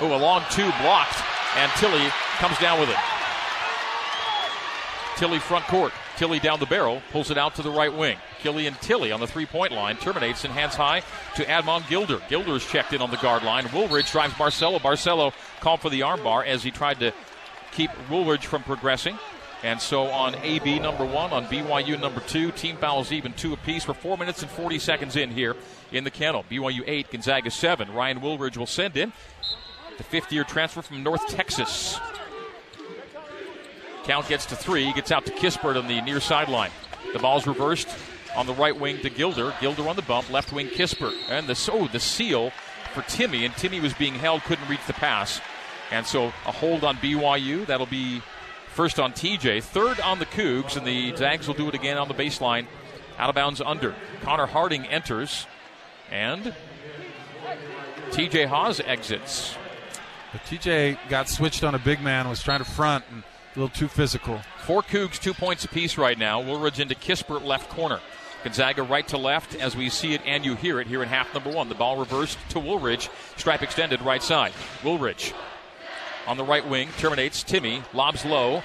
Oh, 0.00 0.16
a 0.16 0.18
long 0.18 0.42
two 0.50 0.68
blocked, 0.82 1.22
and 1.56 1.70
Tillie 1.72 2.10
comes 2.38 2.58
down 2.58 2.80
with 2.80 2.88
it. 2.88 2.96
Tillie 5.16 5.38
front 5.38 5.66
court. 5.66 5.92
Tillie 6.16 6.40
down 6.40 6.58
the 6.58 6.66
barrel, 6.66 7.00
pulls 7.12 7.30
it 7.30 7.38
out 7.38 7.54
to 7.56 7.62
the 7.62 7.70
right 7.70 7.94
wing. 7.94 8.16
Killian 8.42 8.74
Tillie 8.80 9.12
on 9.12 9.20
the 9.20 9.26
three 9.26 9.46
point 9.46 9.72
line 9.72 9.96
terminates 9.96 10.44
and 10.44 10.52
hands 10.52 10.74
high 10.74 11.02
to 11.36 11.44
Admon 11.44 11.88
Gilder. 11.88 12.20
Gilder's 12.28 12.66
checked 12.66 12.92
in 12.92 13.00
on 13.00 13.10
the 13.10 13.16
guard 13.18 13.42
line. 13.42 13.66
Woolridge 13.72 14.10
drives 14.10 14.34
Barcelo. 14.34 14.80
Barcelo 14.80 15.32
called 15.60 15.80
for 15.80 15.90
the 15.90 16.00
armbar 16.00 16.46
as 16.46 16.62
he 16.62 16.70
tried 16.70 17.00
to 17.00 17.12
keep 17.72 17.90
Woolridge 18.10 18.46
from 18.46 18.62
progressing. 18.62 19.18
And 19.62 19.80
so 19.80 20.04
on 20.04 20.34
AB 20.36 20.78
number 20.78 21.04
one, 21.04 21.32
on 21.32 21.44
BYU 21.46 22.00
number 22.00 22.20
two, 22.20 22.50
team 22.52 22.76
fouls 22.76 23.12
even 23.12 23.34
two 23.34 23.52
apiece. 23.52 23.86
We're 23.86 23.94
four 23.94 24.16
minutes 24.16 24.42
and 24.42 24.50
40 24.50 24.78
seconds 24.78 25.16
in 25.16 25.30
here 25.30 25.54
in 25.92 26.04
the 26.04 26.10
kennel. 26.10 26.44
BYU 26.50 26.82
eight, 26.86 27.10
Gonzaga 27.10 27.50
seven. 27.50 27.92
Ryan 27.92 28.22
Woolridge 28.22 28.56
will 28.56 28.66
send 28.66 28.96
in 28.96 29.12
the 29.98 30.04
fifth 30.04 30.32
year 30.32 30.44
transfer 30.44 30.80
from 30.80 31.02
North 31.02 31.26
Texas. 31.28 32.00
Count 34.04 34.26
gets 34.28 34.46
to 34.46 34.56
three, 34.56 34.90
gets 34.94 35.12
out 35.12 35.26
to 35.26 35.32
Kispert 35.32 35.76
on 35.76 35.86
the 35.86 36.00
near 36.00 36.20
sideline. 36.20 36.70
The 37.12 37.18
ball's 37.18 37.46
reversed 37.46 37.88
on 38.36 38.46
the 38.46 38.54
right 38.54 38.78
wing 38.78 39.00
to 39.02 39.10
Gilder. 39.10 39.54
Gilder 39.60 39.88
on 39.88 39.96
the 39.96 40.02
bump, 40.02 40.30
left 40.30 40.52
wing 40.52 40.68
Kispert. 40.68 41.14
And 41.28 41.46
the, 41.46 41.70
oh, 41.72 41.88
the 41.88 42.00
seal 42.00 42.52
for 42.92 43.02
Timme. 43.02 43.44
and 43.44 43.54
Timme 43.54 43.80
was 43.82 43.94
being 43.94 44.14
held, 44.14 44.42
couldn't 44.42 44.68
reach 44.68 44.84
the 44.86 44.92
pass. 44.92 45.40
And 45.90 46.06
so 46.06 46.26
a 46.26 46.52
hold 46.52 46.84
on 46.84 46.96
BYU. 46.96 47.66
That'll 47.66 47.86
be 47.86 48.22
first 48.68 49.00
on 49.00 49.12
TJ, 49.12 49.62
third 49.62 50.00
on 50.00 50.18
the 50.18 50.26
Cougs, 50.26 50.76
and 50.76 50.86
the 50.86 51.14
Zags 51.16 51.46
will 51.46 51.54
do 51.54 51.68
it 51.68 51.74
again 51.74 51.98
on 51.98 52.08
the 52.08 52.14
baseline. 52.14 52.66
Out 53.18 53.28
of 53.28 53.34
bounds 53.34 53.60
under. 53.60 53.94
Connor 54.22 54.46
Harding 54.46 54.86
enters, 54.86 55.46
and 56.10 56.54
TJ 58.10 58.46
Haws 58.46 58.80
exits. 58.80 59.54
But 60.32 60.42
TJ 60.42 60.98
got 61.08 61.28
switched 61.28 61.64
on 61.64 61.74
a 61.74 61.78
big 61.78 62.00
man, 62.00 62.28
was 62.28 62.42
trying 62.42 62.60
to 62.60 62.64
front, 62.64 63.04
and 63.10 63.22
a 63.54 63.58
little 63.58 63.74
too 63.74 63.88
physical. 63.88 64.40
Four 64.58 64.82
Cougs, 64.82 65.20
two 65.20 65.34
points 65.34 65.64
apiece 65.64 65.98
right 65.98 66.18
now. 66.18 66.40
Woolridge 66.40 66.80
into 66.80 66.94
Kispert, 66.94 67.44
left 67.44 67.68
corner. 67.70 68.00
Gonzaga 68.44 68.82
right 68.82 69.06
to 69.08 69.18
left 69.18 69.54
as 69.54 69.76
we 69.76 69.90
see 69.90 70.14
it 70.14 70.22
and 70.24 70.44
you 70.44 70.54
hear 70.54 70.80
it 70.80 70.86
here 70.86 71.02
in 71.02 71.08
half 71.08 71.32
number 71.34 71.50
one. 71.50 71.68
The 71.68 71.74
ball 71.74 71.98
reversed 71.98 72.38
to 72.50 72.60
Woolridge, 72.60 73.10
stripe 73.36 73.62
extended 73.62 74.00
right 74.02 74.22
side. 74.22 74.52
Woolridge 74.82 75.34
on 76.26 76.36
the 76.36 76.44
right 76.44 76.66
wing 76.66 76.88
terminates. 76.98 77.44
Timme, 77.44 77.82
lobs 77.92 78.24
low. 78.24 78.62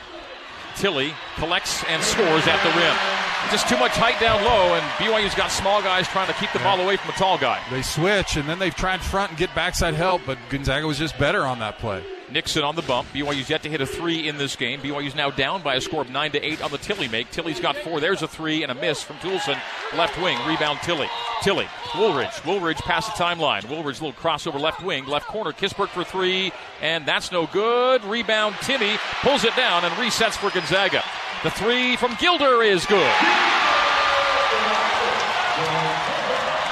Tillie 0.75 1.13
collects 1.36 1.84
and 1.86 2.01
scores 2.04 2.48
at 2.48 2.62
the 2.63 2.70
rim. 2.80 2.96
Just 3.51 3.70
too 3.70 3.77
much 3.77 3.92
height 3.92 4.20
down 4.20 4.44
low, 4.44 4.74
and 4.74 4.84
BYU's 4.98 5.36
got 5.36 5.51
small 5.51 5.82
guys 5.82 6.08
trying 6.08 6.27
to 6.27 6.34
keep 6.34 6.51
the 6.51 6.60
ball 6.60 6.82
away 6.82 6.98
from 6.98 7.12
a 7.12 7.13
tall 7.13 7.38
guy. 7.38 7.62
They 7.70 7.82
switch, 7.82 8.38
and 8.38 8.50
then 8.50 8.60
they've 8.60 8.75
tried 8.75 9.01
front 9.01 9.32
and 9.32 9.38
get 9.38 9.54
backside 9.56 9.94
help, 9.94 10.24
but 10.25 10.38
Gonzaga 10.50 10.86
was 10.88 10.98
just 10.98 11.18
better 11.18 11.46
on 11.46 11.60
that 11.60 11.77
play. 11.77 12.04
Nixon 12.32 12.63
on 12.63 12.75
the 12.75 12.82
bump. 12.82 13.08
BYU's 13.13 13.50
yet 13.50 13.63
to 13.63 13.70
hit 13.70 13.82
a 13.82 13.86
three 13.86 14.27
in 14.27 14.38
this 14.38 14.55
game. 14.55 14.82
BYU's 14.82 15.15
now 15.15 15.29
down 15.29 15.62
by 15.62 15.75
a 15.75 15.82
score 15.82 16.01
of 16.01 16.10
nine 16.10 16.32
to 16.32 16.41
eight 16.44 16.62
on 16.62 16.72
the 16.72 16.77
Tillie 16.77 17.08
make. 17.08 17.29
Tillie's 17.32 17.60
got 17.60 17.75
four. 17.77 18.00
There's 18.00 18.22
a 18.22 18.27
three 18.27 18.63
and 18.63 18.72
a 18.72 18.75
miss 18.75 19.01
from 19.01 19.17
Toolson. 19.17 19.60
Left 19.96 20.20
wing 20.22 20.38
rebound 20.48 20.79
Tillie. 20.82 21.10
Tillie. 21.41 21.67
Woolridge. 21.96 22.44
Woolridge 22.46 22.77
past 22.79 23.15
the 23.15 23.24
timeline. 23.24 23.67
Woolridge 23.70 24.01
little 24.01 24.13
crossover 24.13 24.60
left 24.60 24.84
wing. 24.84 25.05
Left 25.05 25.27
corner. 25.27 25.51
Kispert 25.51 25.89
for 25.89 26.03
three. 26.03 26.51
And 26.82 27.05
that's 27.05 27.32
no 27.32 27.48
good. 27.48 28.03
Rebound 28.03 28.55
Timme 28.55 28.98
pulls 29.22 29.44
it 29.44 29.55
down 29.55 29.84
and 29.86 29.94
resets 29.96 30.34
for 30.34 30.50
Gonzaga. 30.50 31.03
The 31.44 31.51
three 31.51 31.96
from 31.96 32.15
Gilder 32.20 32.63
is 32.63 32.86
good. 32.86 33.64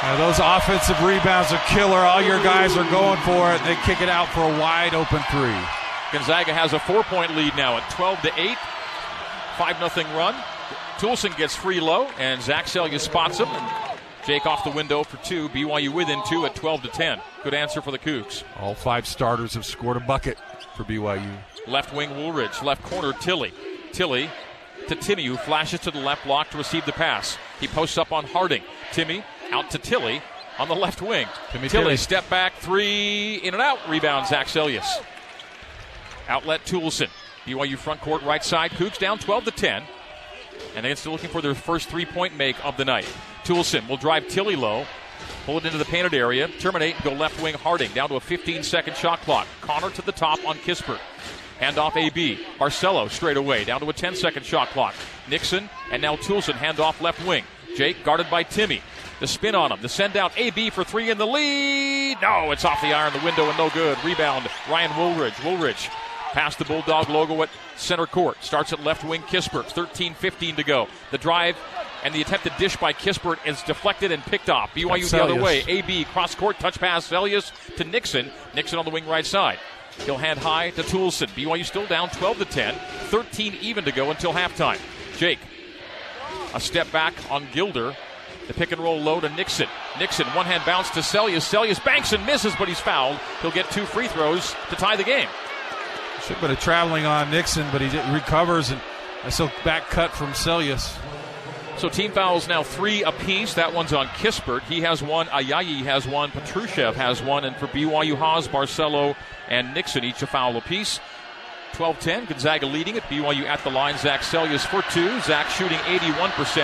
Uh, 0.05 0.17
those 0.17 0.37
offensive 0.43 1.01
rebounds 1.01 1.53
are 1.53 1.61
killer. 1.67 1.95
All 1.95 2.21
your 2.21 2.43
guys 2.43 2.75
are 2.75 2.89
going 2.91 3.17
for 3.21 3.53
it. 3.53 3.63
They 3.63 3.75
kick 3.85 4.01
it 4.01 4.09
out 4.09 4.27
for 4.27 4.41
a 4.41 4.59
wide 4.59 4.93
open 4.93 5.23
three. 5.31 5.55
Gonzaga 6.11 6.53
has 6.53 6.73
a 6.73 6.79
four 6.79 7.03
point 7.03 7.33
lead 7.37 7.55
now 7.55 7.77
at 7.77 7.89
12 7.89 8.21
to 8.23 8.31
8. 8.35 8.57
5 9.57 9.93
0 9.93 10.07
run. 10.17 10.35
Toolson 10.97 11.35
gets 11.37 11.55
free 11.55 11.79
low, 11.79 12.07
and 12.19 12.41
Zach 12.41 12.65
Seljaas 12.65 12.99
spots 12.99 13.37
him. 13.37 13.47
And 13.47 13.99
Jake 14.27 14.45
off 14.45 14.65
the 14.65 14.71
window 14.71 15.05
for 15.05 15.15
two. 15.23 15.47
BYU 15.49 15.93
within 15.93 16.21
two 16.27 16.45
at 16.45 16.53
12 16.53 16.81
to 16.81 16.87
10. 16.89 17.21
Good 17.45 17.53
answer 17.53 17.81
for 17.81 17.91
the 17.91 17.99
Cougs. 17.99 18.43
All 18.59 18.75
five 18.75 19.07
starters 19.07 19.53
have 19.53 19.65
scored 19.65 19.95
a 19.95 20.01
bucket 20.01 20.37
for 20.75 20.83
BYU. 20.83 21.33
Left 21.65 21.93
wing 21.93 22.09
Woolridge, 22.17 22.61
left 22.61 22.83
corner 22.83 23.13
Tillie. 23.13 23.53
Tillie 23.93 24.29
to 24.89 24.97
Timme, 24.97 25.25
who 25.25 25.37
flashes 25.37 25.79
to 25.79 25.91
the 25.91 25.99
left 25.99 26.25
block 26.25 26.49
to 26.49 26.57
receive 26.57 26.85
the 26.85 26.91
pass. 26.91 27.37
He 27.61 27.67
posts 27.69 27.97
up 27.97 28.11
on 28.11 28.25
Harding. 28.25 28.63
Timme 28.91 29.23
out 29.53 29.69
to 29.71 29.77
Tillie 29.77 30.21
on 30.57 30.67
the 30.67 30.75
left 30.75 31.01
wing. 31.01 31.27
Tillie, 31.51 31.69
Tillie 31.69 31.97
step 31.97 32.27
back 32.29 32.55
three 32.55 33.35
in 33.35 33.53
and 33.53 33.61
out. 33.61 33.77
Rebound 33.87 34.27
Zach 34.27 34.47
Seljaas. 34.47 35.03
Outlet 36.27 36.65
Toolson. 36.65 37.09
BYU 37.45 37.77
front 37.77 38.01
court 38.01 38.23
right 38.23 38.43
side. 38.43 38.71
Cougs 38.71 38.97
down 38.97 39.19
12 39.19 39.45
to 39.45 39.51
10. 39.51 39.83
And 40.75 40.85
they're 40.85 40.95
still 40.95 41.11
looking 41.11 41.29
for 41.29 41.41
their 41.41 41.55
first 41.55 41.89
three 41.89 42.05
point 42.05 42.35
make 42.35 42.63
of 42.65 42.77
the 42.77 42.85
night. 42.85 43.07
Toolson 43.43 43.87
will 43.87 43.97
drive 43.97 44.27
Tillie 44.27 44.55
low. 44.55 44.85
Pull 45.45 45.57
it 45.57 45.65
into 45.65 45.77
the 45.77 45.85
painted 45.85 46.13
area. 46.13 46.47
Terminate 46.59 46.95
and 46.95 47.03
go 47.03 47.13
left 47.13 47.41
wing 47.41 47.53
Harding. 47.53 47.91
Down 47.91 48.09
to 48.09 48.15
a 48.15 48.19
15 48.19 48.63
second 48.63 48.95
shot 48.97 49.19
clock. 49.21 49.47
Connor 49.61 49.91
to 49.91 50.01
the 50.01 50.11
top 50.11 50.43
on 50.47 50.57
Kispert. 50.57 50.99
Hand 51.59 51.77
off 51.77 51.95
AB. 51.95 52.39
Barcelo 52.57 53.09
straight 53.09 53.37
away. 53.37 53.63
Down 53.65 53.81
to 53.81 53.89
a 53.89 53.93
10 53.93 54.15
second 54.15 54.45
shot 54.45 54.69
clock. 54.69 54.95
Nixon 55.29 55.69
and 55.91 56.01
now 56.01 56.15
Toolson 56.15 56.53
hand 56.53 56.79
off 56.79 57.01
left 57.01 57.25
wing. 57.27 57.43
Jake 57.75 58.03
guarded 58.03 58.29
by 58.29 58.43
Timme. 58.43 58.81
The 59.19 59.27
spin 59.27 59.55
on 59.55 59.71
him. 59.71 59.81
The 59.81 59.89
send 59.89 60.17
out. 60.17 60.37
AB 60.37 60.69
for 60.69 60.83
three 60.83 61.09
in 61.09 61.17
the 61.17 61.27
lead. 61.27 62.17
No, 62.21 62.51
it's 62.51 62.65
off 62.65 62.81
the 62.81 62.93
iron, 62.93 63.13
the 63.13 63.23
window, 63.23 63.47
and 63.47 63.57
no 63.57 63.69
good. 63.69 63.97
Rebound. 64.03 64.47
Ryan 64.69 64.97
Woolridge. 64.97 65.35
Woolridge 65.43 65.89
past 66.33 66.57
the 66.57 66.65
Bulldog 66.65 67.09
logo 67.09 67.41
at 67.43 67.49
center 67.77 68.07
court. 68.07 68.43
Starts 68.43 68.73
at 68.73 68.83
left 68.83 69.03
wing 69.03 69.21
Kispert. 69.21 69.65
13 69.65 70.13
15 70.15 70.55
to 70.57 70.63
go. 70.63 70.87
The 71.11 71.17
drive 71.17 71.55
and 72.03 72.13
the 72.13 72.21
attempted 72.21 72.53
dish 72.57 72.75
by 72.75 72.91
Kispert 72.91 73.45
is 73.47 73.61
deflected 73.63 74.11
and 74.11 74.21
picked 74.23 74.49
off. 74.49 74.73
BYU 74.73 75.09
the 75.09 75.23
other 75.23 75.41
way. 75.41 75.63
AB 75.67 76.05
cross 76.05 76.35
court 76.35 76.59
touch 76.59 76.79
pass. 76.79 77.09
Seljaas 77.09 77.75
to 77.77 77.83
Nixon. 77.83 78.29
Nixon 78.55 78.79
on 78.79 78.85
the 78.85 78.91
wing 78.91 79.07
right 79.07 79.25
side. 79.25 79.59
He'll 79.99 80.17
hand 80.17 80.39
high 80.39 80.71
to 80.71 80.81
Toolson. 80.81 81.27
BYU 81.27 81.63
still 81.63 81.85
down 81.85 82.09
12 82.09 82.39
to 82.39 82.45
10. 82.45 82.75
13 83.09 83.57
even 83.61 83.85
to 83.85 83.91
go 83.91 84.09
until 84.09 84.33
halftime. 84.33 84.79
Jake. 85.17 85.39
A 86.53 86.59
step 86.59 86.91
back 86.91 87.13
on 87.31 87.47
Gilder. 87.53 87.95
The 88.47 88.53
pick 88.53 88.71
and 88.71 88.81
roll 88.81 88.99
low 88.99 89.19
to 89.19 89.29
Nixon. 89.29 89.67
Nixon, 89.99 90.27
one 90.27 90.45
hand 90.45 90.63
bounce 90.65 90.89
to 90.91 90.99
Seljaas. 90.99 91.49
Seljaas 91.49 91.83
banks 91.83 92.11
and 92.11 92.25
misses, 92.25 92.53
but 92.59 92.67
he's 92.67 92.79
fouled. 92.79 93.17
He'll 93.41 93.51
get 93.51 93.69
two 93.71 93.85
free 93.85 94.07
throws 94.07 94.53
to 94.69 94.75
tie 94.75 94.95
the 94.95 95.03
game. 95.03 95.27
Should 96.21 96.37
have 96.37 96.41
been 96.41 96.51
a 96.51 96.55
traveling 96.55 97.05
on 97.05 97.31
Nixon, 97.31 97.65
but 97.71 97.81
he 97.81 97.87
recovers 98.13 98.69
and 98.69 98.81
a 99.23 99.31
still 99.31 99.51
back 99.63 99.89
cut 99.89 100.11
from 100.11 100.31
Seljaas. 100.31 100.97
So 101.77 101.89
team 101.89 102.11
fouls 102.11 102.47
now 102.47 102.63
three 102.63 103.03
apiece. 103.03 103.55
That 103.55 103.73
one's 103.73 103.93
on 103.93 104.07
Kispert. 104.07 104.61
He 104.63 104.81
has 104.81 105.01
one. 105.01 105.27
Ayayi 105.27 105.83
has 105.83 106.07
one. 106.07 106.31
Petrusev 106.31 106.93
has 106.93 107.21
one. 107.21 107.45
And 107.45 107.55
for 107.55 107.67
BYU, 107.67 108.15
Haws, 108.15 108.47
Barcelo, 108.47 109.15
and 109.49 109.73
Nixon 109.73 110.03
each 110.03 110.21
a 110.21 110.27
foul 110.27 110.55
apiece. 110.55 110.99
12 111.73 111.99
10. 111.99 112.25
Gonzaga 112.25 112.65
leading 112.65 112.95
it. 112.95 113.03
BYU 113.03 113.45
at 113.45 113.63
the 113.63 113.69
line. 113.69 113.97
Zach 113.97 114.21
Seljaas 114.21 114.65
for 114.65 114.81
two. 114.91 115.19
Zach 115.21 115.49
shooting 115.49 115.79
81% 115.79 116.57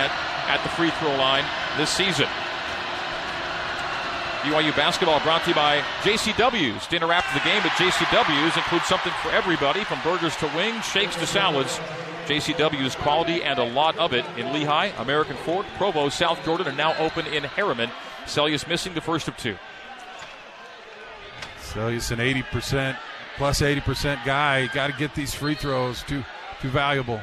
at 0.48 0.62
the 0.62 0.68
free 0.70 0.90
throw 0.90 1.14
line 1.16 1.44
this 1.76 1.90
season. 1.90 2.26
BYU 4.42 4.74
basketball 4.74 5.20
brought 5.20 5.42
to 5.44 5.50
you 5.50 5.54
by 5.54 5.80
JCW's. 6.00 6.86
Dinner 6.86 7.12
after 7.12 7.38
the 7.38 7.44
game 7.44 7.60
at 7.60 7.72
JCW's 7.72 8.56
includes 8.56 8.86
something 8.86 9.12
for 9.22 9.30
everybody 9.32 9.84
from 9.84 10.00
burgers 10.02 10.34
to 10.36 10.46
wings, 10.56 10.82
shakes 10.86 11.14
to 11.16 11.26
salads. 11.26 11.78
JCW's 12.24 12.94
quality 12.94 13.42
and 13.42 13.58
a 13.58 13.64
lot 13.64 13.98
of 13.98 14.14
it 14.14 14.24
in 14.38 14.46
Lehi, 14.46 14.98
American 14.98 15.36
Fork, 15.36 15.66
Provo, 15.76 16.08
South 16.08 16.42
Jordan, 16.44 16.68
are 16.68 16.72
now 16.72 16.96
open 16.96 17.26
in 17.26 17.42
Herriman. 17.42 17.90
Seljaas 18.24 18.66
missing 18.66 18.94
the 18.94 19.00
first 19.02 19.28
of 19.28 19.36
two. 19.36 19.56
Seljaas 21.60 22.10
an 22.10 22.18
80%, 22.18 22.96
plus 23.40 23.62
80% 23.62 24.22
guy. 24.26 24.66
Got 24.66 24.88
to 24.88 24.92
get 24.92 25.14
these 25.14 25.34
free 25.34 25.54
throws. 25.54 26.02
Too, 26.02 26.22
too 26.60 26.68
valuable. 26.68 27.22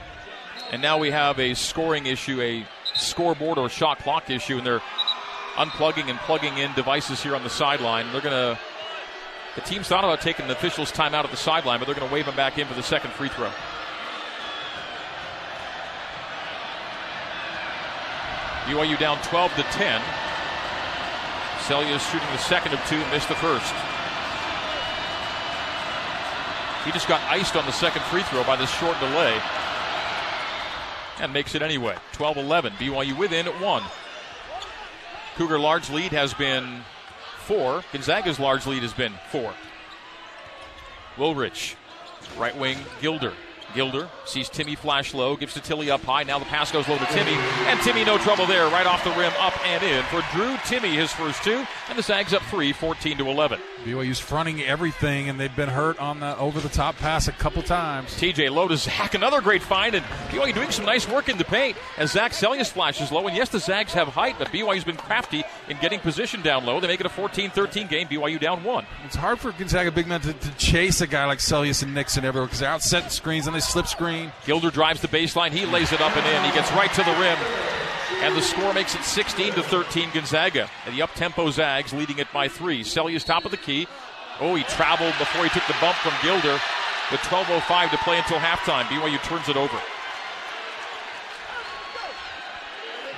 And 0.71 0.81
now 0.81 0.97
we 0.97 1.11
have 1.11 1.39
a 1.39 1.53
scoring 1.53 2.07
issue, 2.07 2.41
a 2.41 2.65
scoreboard 2.95 3.59
or 3.59 3.69
shot 3.69 3.99
clock 3.99 4.27
issue, 4.31 4.57
and 4.57 4.65
they're 4.65 4.81
unplugging 5.57 6.09
and 6.09 6.17
plugging 6.21 6.57
in 6.57 6.73
devices 6.73 7.21
here 7.21 7.35
on 7.35 7.43
the 7.43 7.51
sideline. 7.51 8.11
They're 8.11 8.21
going 8.21 8.55
to. 8.55 8.59
The 9.53 9.61
team's 9.61 9.89
thought 9.89 10.03
about 10.03 10.21
taking 10.21 10.47
the 10.47 10.53
officials' 10.53 10.91
time 10.91 11.13
out 11.13 11.23
at 11.23 11.29
the 11.29 11.37
sideline, 11.37 11.77
but 11.77 11.85
they're 11.85 11.93
going 11.93 12.07
to 12.07 12.13
wave 12.13 12.25
them 12.25 12.35
back 12.35 12.57
in 12.57 12.65
for 12.65 12.73
the 12.73 12.81
second 12.81 13.11
free 13.11 13.29
throw. 13.29 13.51
BYU 18.65 18.97
down 18.97 19.21
12 19.21 19.55
to 19.55 19.61
10. 19.61 20.01
Seljaas 21.59 22.11
shooting 22.11 22.27
the 22.31 22.37
second 22.37 22.73
of 22.73 22.83
two, 22.87 22.97
missed 23.11 23.29
the 23.29 23.35
first. 23.35 23.71
He 26.87 26.93
just 26.93 27.09
got 27.09 27.21
iced 27.23 27.57
on 27.57 27.65
the 27.65 27.73
second 27.73 28.01
free 28.03 28.23
throw 28.23 28.45
by 28.45 28.55
this 28.55 28.69
short 28.69 28.97
delay 29.01 29.37
and 31.19 31.33
makes 31.33 31.53
it 31.53 31.61
anyway. 31.61 31.97
12 32.13 32.37
11. 32.37 32.71
BYU 32.79 33.17
within 33.17 33.45
at 33.45 33.61
one. 33.61 33.83
Cougar 35.35 35.59
large 35.59 35.89
lead 35.89 36.13
has 36.13 36.33
been 36.33 36.79
four. 37.39 37.83
Gonzaga's 37.91 38.39
large 38.39 38.65
lead 38.65 38.83
has 38.83 38.93
been 38.93 39.11
four. 39.33 39.53
Woolridge, 41.17 41.75
right 42.37 42.55
wing 42.57 42.77
Gilder. 43.01 43.33
Gilder 43.77 44.09
sees 44.25 44.49
Timme 44.49 44.75
flash 44.75 45.13
low, 45.13 45.35
gives 45.35 45.53
to 45.53 45.61
Tillie 45.61 45.91
up 45.91 46.01
high. 46.01 46.23
Now 46.23 46.39
the 46.39 46.45
pass 46.45 46.71
goes 46.71 46.87
low 46.87 46.97
to 46.97 47.03
Timme, 47.05 47.37
and 47.67 47.79
Timme 47.81 48.03
no 48.07 48.17
trouble 48.17 48.47
there, 48.47 48.65
right 48.69 48.87
off 48.87 49.03
the 49.03 49.11
rim, 49.11 49.31
up 49.39 49.53
and 49.67 49.83
in 49.83 50.03
for 50.05 50.23
Drew 50.35 50.55
Timme, 50.65 50.91
his 50.91 51.11
first 51.11 51.43
two, 51.43 51.63
and 51.87 51.95
the 51.97 52.01
Zags 52.01 52.33
up 52.33 52.41
three, 52.43 52.73
14 52.73 53.19
to 53.19 53.29
11. 53.29 53.59
BYU's 53.85 54.19
fronting 54.19 54.61
everything, 54.63 55.29
and 55.29 55.39
they've 55.39 55.55
been 55.55 55.69
hurt 55.69 55.99
on 55.99 56.19
the 56.19 56.35
over 56.37 56.59
the 56.59 56.69
top 56.69 56.97
pass 56.97 57.27
a 57.27 57.31
couple 57.31 57.61
times. 57.61 58.09
TJ 58.15 58.49
low 58.49 58.67
to 58.67 58.77
Zach, 58.77 59.13
another 59.13 59.41
great 59.41 59.61
find, 59.61 59.93
and 59.93 60.03
BYU 60.29 60.53
doing 60.55 60.71
some 60.71 60.85
nice 60.85 61.07
work 61.07 61.29
in 61.29 61.37
the 61.37 61.45
paint 61.45 61.77
as 61.97 62.11
Zach 62.11 62.31
Seljaas 62.31 62.71
flashes 62.71 63.11
low. 63.11 63.27
And 63.27 63.37
yes, 63.37 63.49
the 63.49 63.59
Zags 63.59 63.93
have 63.93 64.07
height, 64.07 64.35
but 64.39 64.47
BYU's 64.49 64.83
been 64.83 64.97
crafty 64.97 65.43
in 65.69 65.77
getting 65.77 65.99
position 65.99 66.41
down 66.41 66.65
low. 66.65 66.79
They 66.79 66.87
make 66.87 66.99
it 66.99 67.05
a 67.05 67.09
14-13 67.09 67.87
game. 67.87 68.07
BYU 68.07 68.39
down 68.39 68.63
one. 68.63 68.85
It's 69.05 69.15
hard 69.15 69.39
for 69.39 69.51
Gonzaga 69.51 69.91
big 69.91 70.07
men 70.07 70.21
to, 70.21 70.33
to 70.33 70.57
chase 70.57 70.99
a 71.01 71.07
guy 71.07 71.25
like 71.25 71.39
Seljaas 71.39 71.83
and 71.83 71.93
Nixon 71.93 72.25
everywhere 72.25 72.47
because 72.47 72.59
they're 72.59 72.69
out 72.69 72.81
setting 72.81 73.09
screens 73.09 73.47
and 73.47 73.55
they 73.55 73.59
slip 73.67 73.87
screen. 73.87 74.31
Gilder 74.45 74.71
drives 74.71 75.01
the 75.01 75.07
baseline. 75.07 75.51
He 75.51 75.65
lays 75.65 75.91
it 75.91 76.01
up 76.01 76.15
and 76.15 76.25
in. 76.25 76.43
He 76.49 76.57
gets 76.57 76.71
right 76.71 76.91
to 76.93 77.03
the 77.03 77.11
rim. 77.11 77.37
And 78.23 78.35
the 78.35 78.41
score 78.41 78.73
makes 78.73 78.95
it 78.95 79.03
16 79.03 79.53
to 79.53 79.63
13 79.63 80.09
Gonzaga. 80.13 80.69
And 80.85 80.95
the 80.95 81.01
up 81.01 81.13
tempo 81.13 81.51
Zags 81.51 81.93
leading 81.93 82.17
it 82.17 82.27
by 82.33 82.47
three. 82.47 82.81
Seljaas 82.81 83.23
top 83.23 83.45
of 83.45 83.51
the 83.51 83.57
key. 83.57 83.87
Oh, 84.39 84.55
he 84.55 84.63
traveled 84.63 85.13
before 85.19 85.43
he 85.43 85.49
took 85.49 85.65
the 85.67 85.75
bump 85.81 85.95
from 85.97 86.13
Gilder. 86.23 86.59
With 87.11 87.21
12.05 87.21 87.91
to 87.91 87.97
play 87.97 88.17
until 88.17 88.37
halftime, 88.37 88.83
BYU 88.83 89.21
turns 89.23 89.47
it 89.47 89.55
over. 89.55 89.79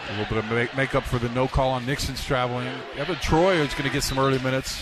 A 0.08 0.12
little 0.12 0.26
bit 0.26 0.38
of 0.38 0.52
make, 0.52 0.76
make 0.76 0.96
up 0.96 1.04
for 1.04 1.18
the 1.18 1.30
no 1.30 1.48
call 1.48 1.72
on 1.72 1.86
Nixon's 1.86 2.24
traveling. 2.24 2.68
Evan 2.98 3.16
Troy 3.18 3.56
is 3.56 3.74
going 3.74 3.86
to 3.86 3.90
get 3.90 4.04
some 4.04 4.20
early 4.20 4.40
minutes. 4.40 4.82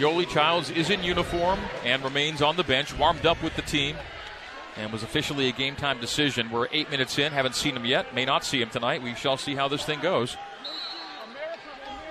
Yoeli 0.00 0.26
Childs 0.26 0.70
is 0.70 0.88
in 0.88 1.04
uniform 1.04 1.60
and 1.84 2.02
remains 2.02 2.40
on 2.40 2.56
the 2.56 2.64
bench, 2.64 2.96
warmed 2.96 3.26
up 3.26 3.42
with 3.42 3.54
the 3.54 3.60
team, 3.60 3.96
and 4.78 4.90
was 4.90 5.02
officially 5.02 5.50
a 5.50 5.52
game 5.52 5.76
time 5.76 6.00
decision. 6.00 6.50
We're 6.50 6.68
eight 6.72 6.90
minutes 6.90 7.18
in, 7.18 7.32
haven't 7.32 7.54
seen 7.54 7.76
him 7.76 7.84
yet, 7.84 8.14
may 8.14 8.24
not 8.24 8.42
see 8.42 8.62
him 8.62 8.70
tonight. 8.70 9.02
We 9.02 9.14
shall 9.14 9.36
see 9.36 9.54
how 9.54 9.68
this 9.68 9.84
thing 9.84 10.00
goes. 10.00 10.38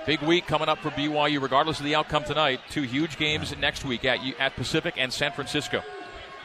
Big 0.06 0.22
week 0.22 0.46
coming 0.46 0.68
up 0.68 0.78
for 0.78 0.90
BYU, 0.90 1.42
regardless 1.42 1.80
of 1.80 1.84
the 1.84 1.96
outcome 1.96 2.22
tonight. 2.22 2.60
Two 2.70 2.82
huge 2.82 3.18
games 3.18 3.56
next 3.58 3.84
week 3.84 4.04
at 4.04 4.20
at 4.38 4.54
Pacific 4.54 4.94
and 4.96 5.12
San 5.12 5.32
Francisco. 5.32 5.82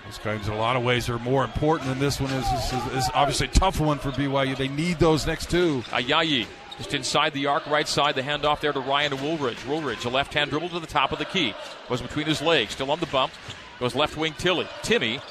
Those 0.05 0.17
games, 0.17 0.47
in 0.47 0.53
a 0.55 0.57
lot 0.57 0.75
of 0.75 0.83
ways, 0.83 1.09
are 1.09 1.19
more 1.19 1.43
important 1.43 1.89
than 1.89 1.99
this 1.99 2.19
one 2.19 2.31
is. 2.31 2.51
This 2.51 2.73
is, 2.73 3.03
is 3.05 3.09
obviously 3.13 3.47
a 3.47 3.51
tough 3.51 3.79
one 3.79 3.99
for 3.99 4.09
BYU. 4.09 4.57
They 4.57 4.67
need 4.67 4.97
those 4.97 5.27
next 5.27 5.51
two. 5.51 5.83
Ayayi 5.89 6.47
just 6.77 6.93
inside 6.93 7.33
the 7.33 7.47
arc, 7.47 7.65
right 7.67 7.87
side, 7.87 8.15
the 8.15 8.21
handoff 8.21 8.59
there 8.59 8.73
to 8.73 8.79
Ryan 8.79 9.21
Woolridge. 9.21 9.65
Woolridge, 9.65 10.05
a 10.05 10.09
left 10.09 10.33
hand 10.33 10.51
dribble 10.51 10.69
to 10.69 10.79
the 10.79 10.87
top 10.87 11.11
of 11.11 11.19
the 11.19 11.25
key. 11.25 11.53
Goes 11.87 12.01
between 12.01 12.25
his 12.25 12.41
legs, 12.41 12.73
still 12.73 12.91
on 12.91 12.99
the 12.99 13.05
bump. 13.07 13.31
Goes 13.79 13.95
left 13.95 14.17
wing 14.17 14.33
Tillie. 14.37 14.67
Timme 14.81 15.21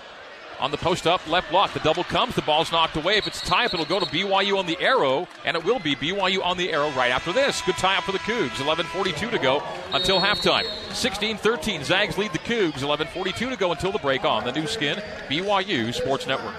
on 0.60 0.70
the 0.70 0.76
post 0.76 1.06
up, 1.06 1.26
left 1.28 1.50
block. 1.50 1.72
The 1.72 1.80
double 1.80 2.04
comes, 2.04 2.34
the 2.34 2.42
ball's 2.42 2.72
knocked 2.72 2.96
away. 2.96 3.16
If 3.16 3.26
it's 3.26 3.40
tie 3.40 3.66
up, 3.66 3.74
it'll 3.74 3.86
go 3.86 4.00
to 4.00 4.06
BYU 4.06 4.58
on 4.58 4.66
the 4.66 4.78
arrow, 4.80 5.28
and 5.44 5.56
it 5.56 5.64
will 5.64 5.78
be 5.78 5.94
BYU 5.94 6.44
on 6.44 6.56
the 6.56 6.72
arrow 6.72 6.90
right 6.90 7.10
after 7.10 7.32
this. 7.32 7.60
Good 7.62 7.76
tie 7.76 7.96
up 7.96 8.04
for 8.04 8.12
the 8.12 8.18
Cougs. 8.18 8.50
11.42 8.50 9.30
to 9.30 9.38
go 9.38 9.62
until 9.92 10.20
halftime. 10.20 10.64
16 10.92 11.36
13. 11.36 11.84
Zags 11.84 12.18
lead 12.18 12.32
the 12.32 12.38
Cougs. 12.38 12.78
11.42 12.78 13.50
to 13.50 13.56
go 13.56 13.72
until 13.72 13.92
the 13.92 13.98
break 13.98 14.24
on 14.24 14.44
the 14.44 14.52
Nu 14.52 14.66
Skin, 14.66 14.96
BYU 15.28 15.92
Sports 15.92 16.26
Network. 16.26 16.54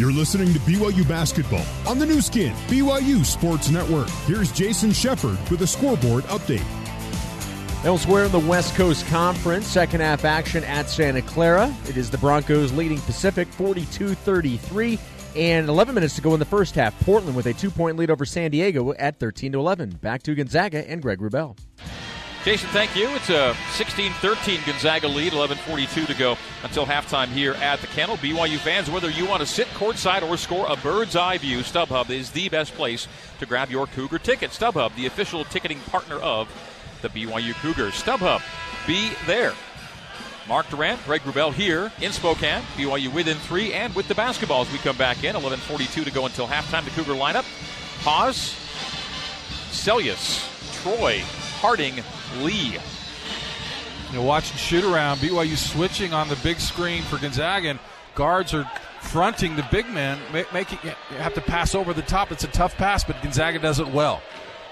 You're 0.00 0.12
listening 0.12 0.54
to 0.54 0.58
BYU 0.60 1.06
Basketball 1.06 1.66
on 1.86 1.98
the 1.98 2.06
Nu 2.06 2.22
Skin, 2.22 2.54
BYU 2.68 3.22
Sports 3.22 3.68
Network. 3.68 4.08
Here's 4.24 4.50
Jason 4.50 4.92
Shepard 4.92 5.38
with 5.50 5.60
a 5.60 5.66
scoreboard 5.66 6.24
update. 6.24 6.64
Elsewhere 7.84 8.24
in 8.24 8.32
the 8.32 8.38
West 8.38 8.74
Coast 8.76 9.06
Conference, 9.08 9.66
second 9.66 10.00
half 10.00 10.24
action 10.24 10.64
at 10.64 10.88
Santa 10.88 11.20
Clara. 11.20 11.70
It 11.86 11.98
is 11.98 12.08
the 12.08 12.16
Broncos 12.16 12.72
leading 12.72 12.98
Pacific 13.00 13.46
42 13.48 14.14
33. 14.14 14.98
And 15.36 15.68
11 15.68 15.94
minutes 15.94 16.14
to 16.14 16.22
go 16.22 16.32
in 16.32 16.40
the 16.40 16.46
first 16.46 16.74
half. 16.76 16.98
Portland 17.00 17.36
with 17.36 17.44
a 17.44 17.52
two 17.52 17.70
point 17.70 17.98
lead 17.98 18.10
over 18.10 18.24
San 18.24 18.52
Diego 18.52 18.94
at 18.94 19.18
13 19.18 19.54
11. 19.54 19.90
Back 20.00 20.22
to 20.22 20.34
Gonzaga 20.34 20.90
and 20.90 21.02
Greg 21.02 21.18
Wrubell. 21.18 21.58
Jason, 22.42 22.70
thank 22.70 22.96
you. 22.96 23.06
It's 23.10 23.28
a 23.28 23.54
16 23.72 24.12
13 24.12 24.60
Gonzaga 24.64 25.06
lead, 25.06 25.34
11.42 25.34 26.06
to 26.06 26.14
go 26.14 26.38
until 26.62 26.86
halftime 26.86 27.28
here 27.28 27.52
at 27.54 27.80
the 27.80 27.86
Kennel. 27.88 28.16
BYU 28.16 28.56
fans, 28.56 28.90
whether 28.90 29.10
you 29.10 29.26
want 29.26 29.40
to 29.40 29.46
sit 29.46 29.66
courtside 29.68 30.26
or 30.26 30.38
score 30.38 30.64
a 30.66 30.76
bird's 30.76 31.16
eye 31.16 31.36
view, 31.36 31.58
StubHub 31.58 32.08
is 32.08 32.30
the 32.30 32.48
best 32.48 32.72
place 32.72 33.08
to 33.40 33.46
grab 33.46 33.70
your 33.70 33.86
Cougar 33.88 34.20
ticket. 34.20 34.52
StubHub, 34.52 34.94
the 34.96 35.04
official 35.04 35.44
ticketing 35.44 35.80
partner 35.90 36.16
of 36.16 36.48
the 37.02 37.10
BYU 37.10 37.52
Cougars. 37.60 37.92
StubHub, 37.92 38.40
be 38.86 39.12
there. 39.26 39.52
Mark 40.48 40.66
Durant, 40.70 41.04
Greg 41.04 41.20
Wrubell 41.22 41.52
here 41.52 41.92
in 42.00 42.10
Spokane. 42.10 42.62
BYU 42.74 43.12
within 43.12 43.36
three 43.36 43.74
and 43.74 43.94
with 43.94 44.08
the 44.08 44.14
basketballs. 44.14 44.72
We 44.72 44.78
come 44.78 44.96
back 44.96 45.24
in. 45.24 45.34
11.42 45.34 46.04
to 46.04 46.10
go 46.10 46.24
until 46.24 46.46
halftime. 46.46 46.86
The 46.86 46.90
Cougar 46.92 47.12
lineup. 47.12 47.44
Haws, 48.02 48.54
Seljaas, 49.70 50.48
Troy, 50.82 51.22
Harding, 51.60 52.02
Lee. 52.38 52.78
You 54.08 54.16
know, 54.16 54.22
watching 54.22 54.56
shoot 54.56 54.82
around, 54.82 55.18
BYU 55.18 55.56
switching 55.56 56.12
on 56.12 56.28
the 56.28 56.36
big 56.36 56.58
screen 56.58 57.02
for 57.02 57.18
Gonzaga, 57.18 57.68
and 57.68 57.78
guards 58.14 58.54
are 58.54 58.64
fronting 59.00 59.56
the 59.56 59.66
big 59.70 59.88
men, 59.90 60.18
making 60.52 60.78
have 61.18 61.34
to 61.34 61.40
pass 61.40 61.74
over 61.74 61.92
the 61.92 62.02
top. 62.02 62.32
It's 62.32 62.44
a 62.44 62.48
tough 62.48 62.76
pass, 62.76 63.04
but 63.04 63.20
Gonzaga 63.22 63.58
does 63.58 63.78
it 63.78 63.88
well. 63.88 64.22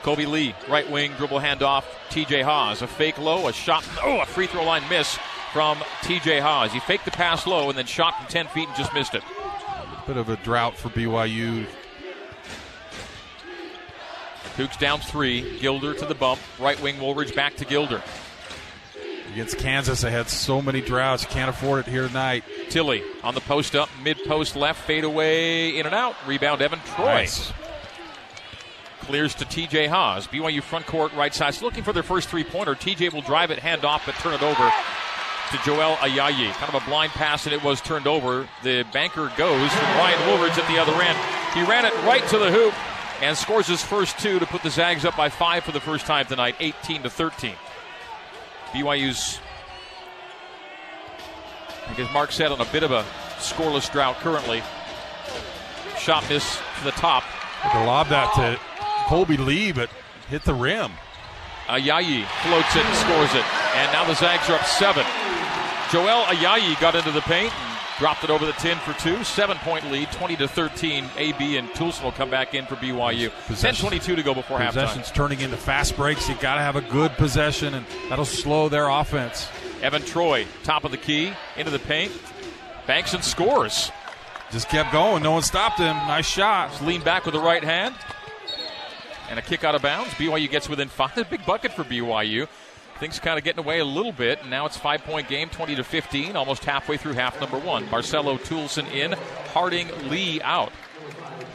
Kolby 0.03 0.27
Lee, 0.27 0.55
right 0.68 0.90
wing, 0.90 1.12
dribble 1.18 1.40
handoff. 1.40 1.85
TJ 2.09 2.42
Haws, 2.42 2.83
a 2.83 2.87
fake 2.87 3.18
low, 3.18 3.48
a 3.48 3.53
shot, 3.53 3.87
oh, 4.03 4.20
a 4.20 4.27
free 4.27 4.46
throw 4.46 4.64
line 4.64 4.83
miss 4.88 5.18
from 5.53 5.77
TJ 6.03 6.40
Haws. 6.40 6.72
He 6.72 6.81
faked 6.81 7.05
the 7.05 7.11
pass 7.11 7.46
low 7.46 7.68
and 7.68 7.77
then 7.77 7.87
shot 7.87 8.16
from 8.16 8.27
10 8.29 8.46
feet 8.48 8.68
and 8.68 8.77
just 8.77 8.94
missed 8.94 9.14
it. 9.14 9.22
Bit 10.07 10.16
of 10.16 10.29
a 10.31 10.37
drought 10.37 10.77
for 10.77 10.88
BYU. 10.88 11.66
Cougs 14.59 14.77
down 14.77 14.99
three. 14.99 15.57
Gilder 15.61 15.94
to 15.94 16.05
the 16.05 16.16
bump. 16.16 16.40
Right 16.59 16.81
wing 16.83 16.99
Woolridge 16.99 17.33
back 17.33 17.55
to 17.57 17.64
Gilder. 17.64 18.03
Against 19.33 19.57
Kansas, 19.59 20.01
they 20.01 20.11
had 20.11 20.29
so 20.29 20.61
many 20.61 20.81
droughts. 20.81 21.25
Can't 21.27 21.49
afford 21.49 21.87
it 21.87 21.88
here 21.88 22.09
tonight. 22.09 22.42
Tillie 22.68 23.05
on 23.23 23.35
the 23.35 23.40
post 23.40 23.77
up, 23.77 23.88
mid 24.03 24.18
post 24.25 24.57
left, 24.57 24.85
fade 24.85 25.05
away, 25.05 25.79
in 25.79 25.87
and 25.87 25.94
out. 25.94 26.16
Rebound 26.27 26.61
Evan 26.61 26.81
Troy. 26.97 27.05
Nice. 27.05 27.53
Clears 29.03 29.33
to 29.37 29.44
TJ 29.44 29.87
Haws. 29.87 30.27
BYU 30.27 30.61
front 30.61 30.87
court 30.87 31.12
right 31.12 31.33
side. 31.33 31.62
Looking 31.62 31.85
for 31.85 31.92
their 31.92 32.03
first 32.03 32.29
three 32.29 32.42
pointer. 32.42 32.75
TJ 32.75 33.12
will 33.12 33.23
drive 33.23 33.53
it, 33.53 33.61
hand 33.61 33.85
off, 33.85 34.07
but 34.07 34.16
turn 34.16 34.35
it 34.35 34.42
over 34.42 34.73
to 35.53 35.59
Joel 35.64 35.94
Ayayi. 35.99 36.51
Kind 36.55 36.75
of 36.75 36.83
a 36.83 36.85
blind 36.85 37.12
pass, 37.12 37.47
and 37.47 37.55
it 37.55 37.62
was 37.62 37.81
turned 37.81 38.09
over. 38.09 38.49
The 38.64 38.85
banker 38.92 39.31
goes 39.37 39.73
from 39.73 39.87
Ryan 39.99 40.29
Woolridge 40.29 40.59
at 40.59 40.66
the 40.66 40.79
other 40.79 41.01
end. 41.01 41.16
He 41.55 41.62
ran 41.62 41.85
it 41.85 41.94
right 42.03 42.27
to 42.31 42.38
the 42.38 42.51
hoop 42.51 42.75
and 43.20 43.37
scores 43.37 43.66
his 43.66 43.83
first 43.83 44.18
two 44.18 44.38
to 44.38 44.46
put 44.46 44.62
the 44.62 44.70
Zags 44.70 45.04
up 45.04 45.16
by 45.16 45.28
five 45.28 45.64
for 45.64 45.72
the 45.72 45.81
first 45.81 46.07
time 46.07 46.26
tonight, 46.26 46.57
18 46.61 47.02
to 47.02 47.11
13. 47.11 47.54
BYU's, 48.72 49.40
I 51.88 51.94
guess 51.94 52.12
Mark 52.12 52.33
said, 52.33 52.52
on 52.52 52.61
a 52.61 52.64
bit 52.66 52.83
of 52.83 52.92
a 52.92 53.02
scoreless 53.38 53.90
drought 53.90 54.16
currently. 54.16 54.62
Shot 55.98 56.28
miss 56.28 56.59
to 56.78 56.85
the 56.85 56.92
top. 56.92 57.24
To 57.72 57.85
lob 57.85 58.09
that 58.09 58.33
to 58.35 58.59
Kolby 59.07 59.37
Lee, 59.37 59.72
but 59.72 59.90
hit 60.28 60.44
the 60.44 60.54
rim. 60.54 60.92
Ayayi 61.66 62.24
floats 62.46 62.76
it 62.76 62.87
and 62.87 62.96
scores 62.96 63.35
it. 63.35 63.44
And 63.76 63.92
now 63.92 64.04
the 64.07 64.14
Zags 64.14 64.48
are 64.48 64.54
up 64.54 64.64
seven. 64.64 65.04
Joel 65.90 66.24
Ayayi 66.24 66.81
got 66.81 66.94
into 66.94 67.11
the 67.11 67.20
paint 67.22 67.52
dropped 67.98 68.24
it 68.24 68.30
over 68.30 68.46
the 68.46 68.52
10 68.52 68.76
for 68.78 68.92
two. 69.00 69.22
Seven 69.24 69.56
point 69.58 69.90
lead, 69.90 70.11
20 70.12 70.37
to 70.37 70.48
13. 70.48 71.04
AB 71.16 71.56
and 71.56 71.68
Toolson 71.70 72.04
will 72.04 72.12
come 72.12 72.30
back 72.30 72.54
in 72.54 72.66
for 72.66 72.76
BYU. 72.76 73.30
10 73.61 73.74
22 73.74 74.16
to 74.16 74.22
go 74.22 74.34
before 74.34 74.58
possessions 74.58 74.76
halftime. 74.76 74.82
Possessions 74.88 75.11
turning 75.12 75.40
into 75.40 75.56
fast 75.56 75.96
breaks. 75.96 76.28
you 76.28 76.34
got 76.37 76.54
to 76.54 76.61
have 76.61 76.76
a 76.76 76.80
good 76.80 77.12
possession, 77.12 77.74
and 77.74 77.84
that'll 78.08 78.24
slow 78.24 78.68
their 78.68 78.88
offense. 78.88 79.48
Evan 79.82 80.02
Troy, 80.02 80.46
top 80.64 80.84
of 80.84 80.90
the 80.90 80.96
key, 80.96 81.32
into 81.56 81.70
the 81.70 81.78
paint. 81.78 82.12
Banks 82.87 83.14
and 83.14 83.22
scores. 83.22 83.90
Just 84.50 84.68
kept 84.68 84.92
going. 84.92 85.22
No 85.22 85.32
one 85.32 85.42
stopped 85.42 85.78
him. 85.78 85.94
Nice 85.94 86.26
shot. 86.26 86.70
Just 86.70 86.82
leaned 86.82 87.04
back 87.04 87.26
with 87.26 87.34
the 87.34 87.40
right 87.40 87.62
hand. 87.62 87.94
And 89.28 89.38
a 89.38 89.42
kick 89.42 89.62
out 89.62 89.74
of 89.74 89.82
bounds. 89.82 90.08
BYU 90.14 90.50
gets 90.50 90.70
within 90.70 90.88
five. 90.88 91.28
Big 91.28 91.44
bucket 91.44 91.72
for 91.72 91.84
BYU. 91.84 92.48
Things 93.00 93.20
kind 93.20 93.38
of 93.38 93.44
getting 93.44 93.64
away 93.64 93.78
a 93.78 93.84
little 93.84 94.12
bit. 94.12 94.40
And 94.42 94.50
now 94.50 94.66
it's 94.66 94.76
five 94.76 95.02
point 95.04 95.28
game, 95.28 95.48
20 95.48 95.76
to 95.76 95.84
15, 95.84 96.37
almost 96.37 96.64
halfway 96.64 96.96
through 96.96 97.12
half 97.14 97.40
number 97.40 97.58
one. 97.58 97.87
Barcelo 97.87 98.38
Toolson 98.38 98.90
in, 98.92 99.12
Harding 99.52 99.88
Lee 100.08 100.40
out. 100.42 100.72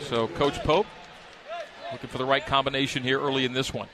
So 0.02 0.28
Coach 0.28 0.60
Pope 0.64 0.88
Looking 1.94 2.10
for 2.10 2.18
the 2.18 2.26
right 2.26 2.44
combination 2.44 3.04
here 3.04 3.22
early 3.22 3.46
in 3.46 3.54
this 3.54 3.72
one. 3.72 3.88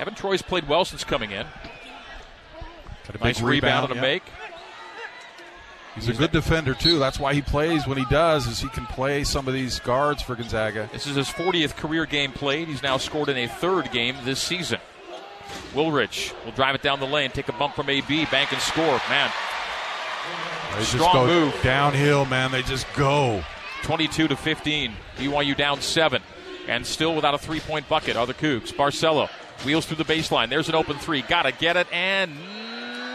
Evan 0.00 0.16
Troy's 0.16 0.42
played 0.42 0.68
well 0.68 0.84
since 0.84 1.04
coming 1.04 1.30
in. 1.30 1.46
Nice 3.20 3.40
rebound, 3.40 3.48
rebound 3.48 3.84
and 3.84 3.92
a 3.92 3.94
yeah. 3.94 4.00
make. 4.00 4.22
He's 5.94 6.08
a 6.08 6.12
good 6.12 6.32
defender 6.32 6.74
too. 6.74 6.98
That's 6.98 7.20
why 7.20 7.34
he 7.34 7.40
plays 7.40 7.86
when 7.86 7.96
he 7.96 8.04
does, 8.06 8.48
is 8.48 8.60
he 8.60 8.68
can 8.68 8.84
play 8.86 9.22
some 9.22 9.46
of 9.46 9.54
these 9.54 9.78
guards 9.78 10.22
for 10.22 10.34
Gonzaga. 10.34 10.90
This 10.92 11.06
is 11.06 11.14
his 11.14 11.28
40th 11.28 11.76
career 11.76 12.04
game 12.04 12.32
played. 12.32 12.66
He's 12.66 12.82
now 12.82 12.96
scored 12.96 13.28
in 13.28 13.38
a 13.38 13.46
third 13.46 13.92
game 13.92 14.16
this 14.24 14.42
season. 14.42 14.80
Woolridge 15.76 16.32
will 16.44 16.52
drive 16.52 16.74
it 16.74 16.82
down 16.82 16.98
the 17.00 17.06
lane, 17.06 17.30
take 17.30 17.48
a 17.48 17.52
bump 17.52 17.74
from 17.76 17.88
AB, 17.90 18.24
bank 18.26 18.50
and 18.52 18.60
score. 18.62 19.00
Man, 19.08 19.30
They 20.74 20.82
Strong 20.84 21.00
just 21.00 21.12
go 21.14 21.26
move. 21.26 21.62
downhill, 21.62 22.24
man. 22.24 22.50
They 22.50 22.62
just 22.62 22.86
go. 22.94 23.44
22 23.82 24.28
to 24.28 24.36
15. 24.36 24.94
BYU 25.18 25.56
down 25.56 25.80
seven, 25.82 26.22
and 26.66 26.84
still 26.84 27.14
without 27.14 27.34
a 27.34 27.38
three-point 27.38 27.88
bucket 27.88 28.16
are 28.16 28.26
the 28.26 28.34
Cougs. 28.34 28.72
Barcelo 28.74 29.28
wheels 29.64 29.86
through 29.86 29.98
the 29.98 30.04
baseline. 30.04 30.48
There's 30.48 30.68
an 30.68 30.74
open 30.74 30.96
three. 30.98 31.22
Got 31.22 31.42
to 31.42 31.52
get 31.52 31.76
it, 31.76 31.86
and 31.92 32.34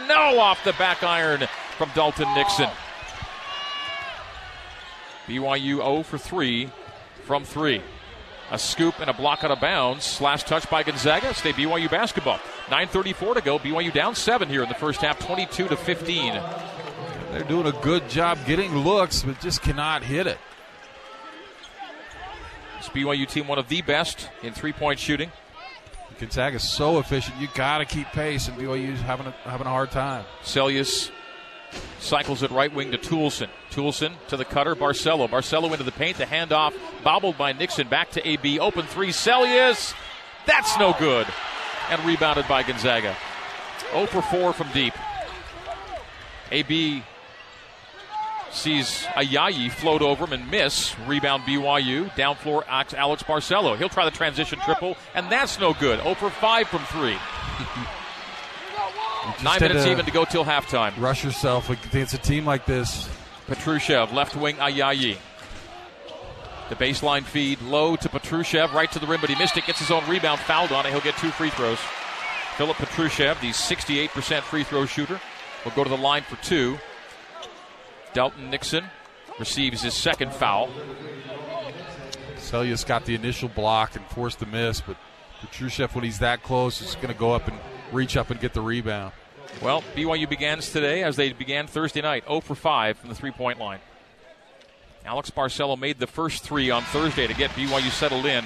no 0.08 0.38
off 0.40 0.62
the 0.64 0.72
back 0.74 1.02
iron 1.02 1.46
from 1.76 1.90
Dalton 1.94 2.32
Nixon. 2.34 2.70
BYU 5.26 5.76
0 5.76 6.02
for 6.02 6.18
3 6.18 6.68
from 7.24 7.44
3. 7.44 7.80
A 8.52 8.58
scoop 8.58 9.00
and 9.00 9.08
a 9.08 9.14
block 9.14 9.44
out 9.44 9.50
of 9.50 9.60
bounds. 9.60 10.20
Last 10.20 10.46
touch 10.46 10.68
by 10.68 10.82
Gonzaga. 10.82 11.32
Stay 11.32 11.52
BYU 11.52 11.90
basketball. 11.90 12.38
9.34 12.66 13.36
to 13.36 13.40
go. 13.40 13.58
BYU 13.58 13.90
down 13.90 14.14
7 14.14 14.46
here 14.46 14.62
in 14.62 14.68
the 14.68 14.74
first 14.74 15.00
half, 15.00 15.18
22 15.18 15.68
to 15.68 15.76
15. 15.76 16.34
They're 17.30 17.44
doing 17.44 17.66
a 17.66 17.72
good 17.72 18.10
job 18.10 18.38
getting 18.46 18.76
looks, 18.76 19.22
but 19.22 19.40
just 19.40 19.62
cannot 19.62 20.02
hit 20.02 20.26
it. 20.26 20.36
This 22.76 22.90
BYU 22.90 23.26
team, 23.26 23.48
one 23.48 23.58
of 23.58 23.68
the 23.68 23.80
best 23.80 24.28
in 24.42 24.52
three 24.52 24.74
point 24.74 24.98
shooting. 24.98 25.32
Gonzaga's 26.20 26.68
so 26.68 26.98
efficient. 26.98 27.40
You 27.40 27.48
got 27.54 27.78
to 27.78 27.86
keep 27.86 28.06
pace, 28.08 28.48
and 28.48 28.58
BYU's 28.58 29.00
having 29.00 29.28
a, 29.28 29.30
having 29.48 29.66
a 29.66 29.70
hard 29.70 29.90
time. 29.90 30.26
Seljaas 30.42 31.10
cycles 32.00 32.42
it 32.42 32.50
right 32.50 32.72
wing 32.72 32.92
to 32.92 32.98
Toolson. 32.98 33.48
Toolson 33.70 34.12
to 34.28 34.36
the 34.36 34.44
cutter, 34.44 34.74
Barcelo. 34.74 35.28
Barcelo 35.28 35.70
into 35.72 35.84
the 35.84 35.92
paint. 35.92 36.18
The 36.18 36.24
handoff 36.24 36.74
bobbled 37.02 37.38
by 37.38 37.52
Nixon. 37.52 37.88
Back 37.88 38.10
to 38.12 38.28
AB. 38.28 38.58
Open 38.58 38.86
three. 38.86 39.08
Seljaas. 39.08 39.94
That's 40.46 40.78
no 40.78 40.94
good. 40.98 41.26
And 41.90 42.04
rebounded 42.04 42.48
by 42.48 42.62
Gonzaga. 42.62 43.16
0 43.92 44.06
for 44.06 44.22
4 44.22 44.52
from 44.52 44.68
deep. 44.72 44.94
AB 46.50 47.02
sees 48.50 49.04
Ayayi 49.14 49.70
float 49.70 50.02
over 50.02 50.24
him 50.24 50.32
and 50.32 50.50
miss. 50.50 50.98
Rebound 51.06 51.44
BYU. 51.44 52.14
Down 52.16 52.36
floor 52.36 52.64
Alex 52.68 53.22
Barcelo. 53.22 53.76
He'll 53.76 53.88
try 53.88 54.04
the 54.04 54.10
transition 54.10 54.58
triple, 54.60 54.96
and 55.14 55.30
that's 55.30 55.58
no 55.58 55.72
good. 55.74 56.00
0 56.00 56.14
for 56.14 56.30
5 56.30 56.68
from 56.68 56.84
3. 56.84 57.16
Nine 59.42 59.60
minutes 59.60 59.86
even 59.86 60.04
to 60.04 60.10
go 60.10 60.24
till 60.24 60.44
halftime. 60.44 60.98
Rush 60.98 61.24
yourself 61.24 61.70
against 61.70 62.14
a 62.14 62.18
team 62.18 62.44
like 62.44 62.66
this. 62.66 63.08
Petrusev, 63.46 64.12
left 64.12 64.36
wing 64.36 64.56
Ayayi. 64.56 65.16
The 66.68 66.76
baseline 66.76 67.24
feed 67.24 67.60
low 67.60 67.96
to 67.96 68.08
Petrusev, 68.08 68.72
right 68.72 68.90
to 68.92 68.98
the 68.98 69.06
rim, 69.06 69.20
but 69.20 69.30
he 69.30 69.36
missed 69.36 69.56
it. 69.56 69.66
Gets 69.66 69.80
his 69.80 69.90
own 69.90 70.08
rebound, 70.08 70.40
fouled 70.40 70.72
on 70.72 70.86
it. 70.86 70.90
He'll 70.90 71.00
get 71.00 71.16
two 71.18 71.30
free 71.30 71.50
throws. 71.50 71.78
Filip 72.56 72.76
Petrusev, 72.76 73.40
the 73.40 73.50
68% 73.50 74.40
free 74.42 74.64
throw 74.64 74.86
shooter, 74.86 75.20
will 75.64 75.72
go 75.72 75.84
to 75.84 75.90
the 75.90 75.96
line 75.96 76.22
for 76.22 76.36
two. 76.36 76.78
Dalton 78.14 78.50
Nixon 78.50 78.84
receives 79.38 79.82
his 79.82 79.94
second 79.94 80.32
foul. 80.32 80.68
Seljaas 82.36 82.86
got 82.86 83.04
the 83.04 83.14
initial 83.14 83.48
block 83.48 83.96
and 83.96 84.04
forced 84.06 84.40
the 84.40 84.46
miss, 84.46 84.80
but 84.80 84.96
Petrusev, 85.40 85.94
when 85.94 86.04
he's 86.04 86.18
that 86.18 86.42
close, 86.42 86.80
is 86.80 86.94
going 86.96 87.08
to 87.08 87.14
go 87.14 87.32
up 87.32 87.48
and 87.48 87.58
reach 87.92 88.16
up 88.16 88.30
and 88.30 88.40
get 88.40 88.52
the 88.52 88.60
rebound. 88.60 89.12
Well, 89.60 89.82
BYU 89.94 90.28
begins 90.28 90.70
today 90.70 91.02
as 91.02 91.16
they 91.16 91.32
began 91.32 91.66
Thursday 91.66 92.00
night, 92.00 92.24
0 92.26 92.40
for 92.40 92.54
5 92.54 92.98
from 92.98 93.08
the 93.08 93.14
three 93.14 93.30
point 93.30 93.58
line. 93.58 93.80
Alex 95.04 95.30
Barcelo 95.30 95.78
made 95.78 95.98
the 95.98 96.06
first 96.06 96.42
three 96.42 96.70
on 96.70 96.82
Thursday 96.84 97.26
to 97.26 97.34
get 97.34 97.50
BYU 97.50 97.90
settled 97.90 98.24
in, 98.24 98.44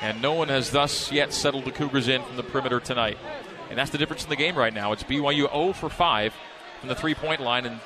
and 0.00 0.22
no 0.22 0.32
one 0.32 0.48
has 0.48 0.70
thus 0.70 1.10
yet 1.10 1.32
settled 1.32 1.64
the 1.64 1.72
Cougars 1.72 2.08
in 2.08 2.22
from 2.22 2.36
the 2.36 2.42
perimeter 2.42 2.80
tonight. 2.80 3.18
And 3.68 3.78
that's 3.78 3.90
the 3.90 3.98
difference 3.98 4.24
in 4.24 4.30
the 4.30 4.36
game 4.36 4.56
right 4.56 4.72
now. 4.72 4.92
It's 4.92 5.02
BYU 5.02 5.50
0 5.50 5.72
for 5.72 5.88
5 5.88 6.32
from 6.80 6.88
the 6.88 6.94
three 6.94 7.14
point 7.14 7.40
line, 7.40 7.66
and 7.66 7.80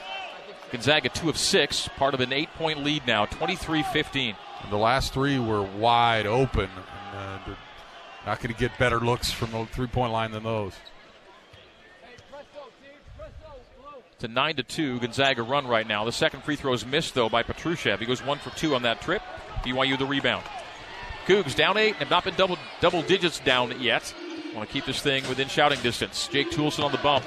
Gonzaga 0.71 1.09
2 1.09 1.29
of 1.29 1.39
6, 1.39 1.89
part 1.97 2.15
of 2.15 2.21
an 2.21 2.33
eight 2.33 2.53
point 2.55 2.83
lead 2.83 3.07
now, 3.07 3.27
23 3.27 3.83
15. 3.83 4.37
And 4.63 4.73
the 4.73 4.77
last 4.77 5.13
three 5.13 5.39
were 5.39 5.63
wide 5.63 6.27
open. 6.27 6.71
And, 7.15 7.43
uh, 7.53 7.55
not 8.27 8.41
going 8.41 8.55
to 8.55 8.59
get 8.59 8.77
better 8.79 9.01
looks 9.01 9.31
from 9.31 9.51
the 9.51 9.67
three 9.67 9.87
point 9.87 10.13
line 10.13 10.31
than 10.31 10.43
those. 10.43 10.73
It's 14.15 14.25
a 14.25 14.29
9 14.29 14.57
to 14.57 14.63
2 14.63 15.01
Gonzaga 15.01 15.43
run 15.43 15.67
right 15.67 15.87
now. 15.87 16.05
The 16.05 16.13
second 16.13 16.45
free 16.45 16.57
throw 16.57 16.73
is 16.73 16.87
missed, 16.87 17.15
though, 17.15 17.29
by 17.29 17.43
Petrusev. 17.43 17.99
He 17.99 18.07
goes 18.07 18.25
1 18.25 18.39
for 18.39 18.51
2 18.51 18.75
on 18.75 18.83
that 18.83 19.01
trip. 19.01 19.23
BYU 19.65 19.99
the 19.99 20.07
rebound. 20.07 20.45
Cougs 21.27 21.55
down 21.57 21.77
8, 21.77 21.97
have 21.97 22.11
not 22.11 22.25
been 22.25 22.35
double, 22.35 22.59
double 22.81 23.03
digits 23.03 23.41
down 23.41 23.81
yet. 23.81 24.15
Want 24.55 24.69
to 24.69 24.73
keep 24.73 24.85
this 24.85 25.01
thing 25.01 25.27
within 25.29 25.49
shouting 25.49 25.81
distance. 25.81 26.29
Jake 26.29 26.51
Toolson 26.51 26.85
on 26.85 26.93
the 26.93 26.99
bump. 26.99 27.25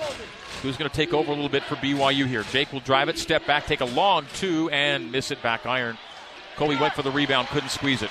Who's 0.61 0.77
going 0.77 0.89
to 0.89 0.95
take 0.95 1.13
over 1.13 1.31
a 1.31 1.35
little 1.35 1.49
bit 1.49 1.63
for 1.63 1.75
BYU 1.75 2.25
here? 2.25 2.43
Jake 2.43 2.71
will 2.71 2.79
drive 2.79 3.09
it, 3.09 3.17
step 3.17 3.45
back, 3.45 3.65
take 3.65 3.81
a 3.81 3.85
long 3.85 4.25
two, 4.35 4.69
and 4.69 5.11
miss 5.11 5.29
it 5.29 5.41
back 5.43 5.65
iron. 5.65 5.97
Kolby 6.55 6.79
went 6.79 6.93
for 6.93 7.03
the 7.03 7.11
rebound, 7.11 7.47
couldn't 7.49 7.69
squeeze 7.69 8.01
it. 8.01 8.09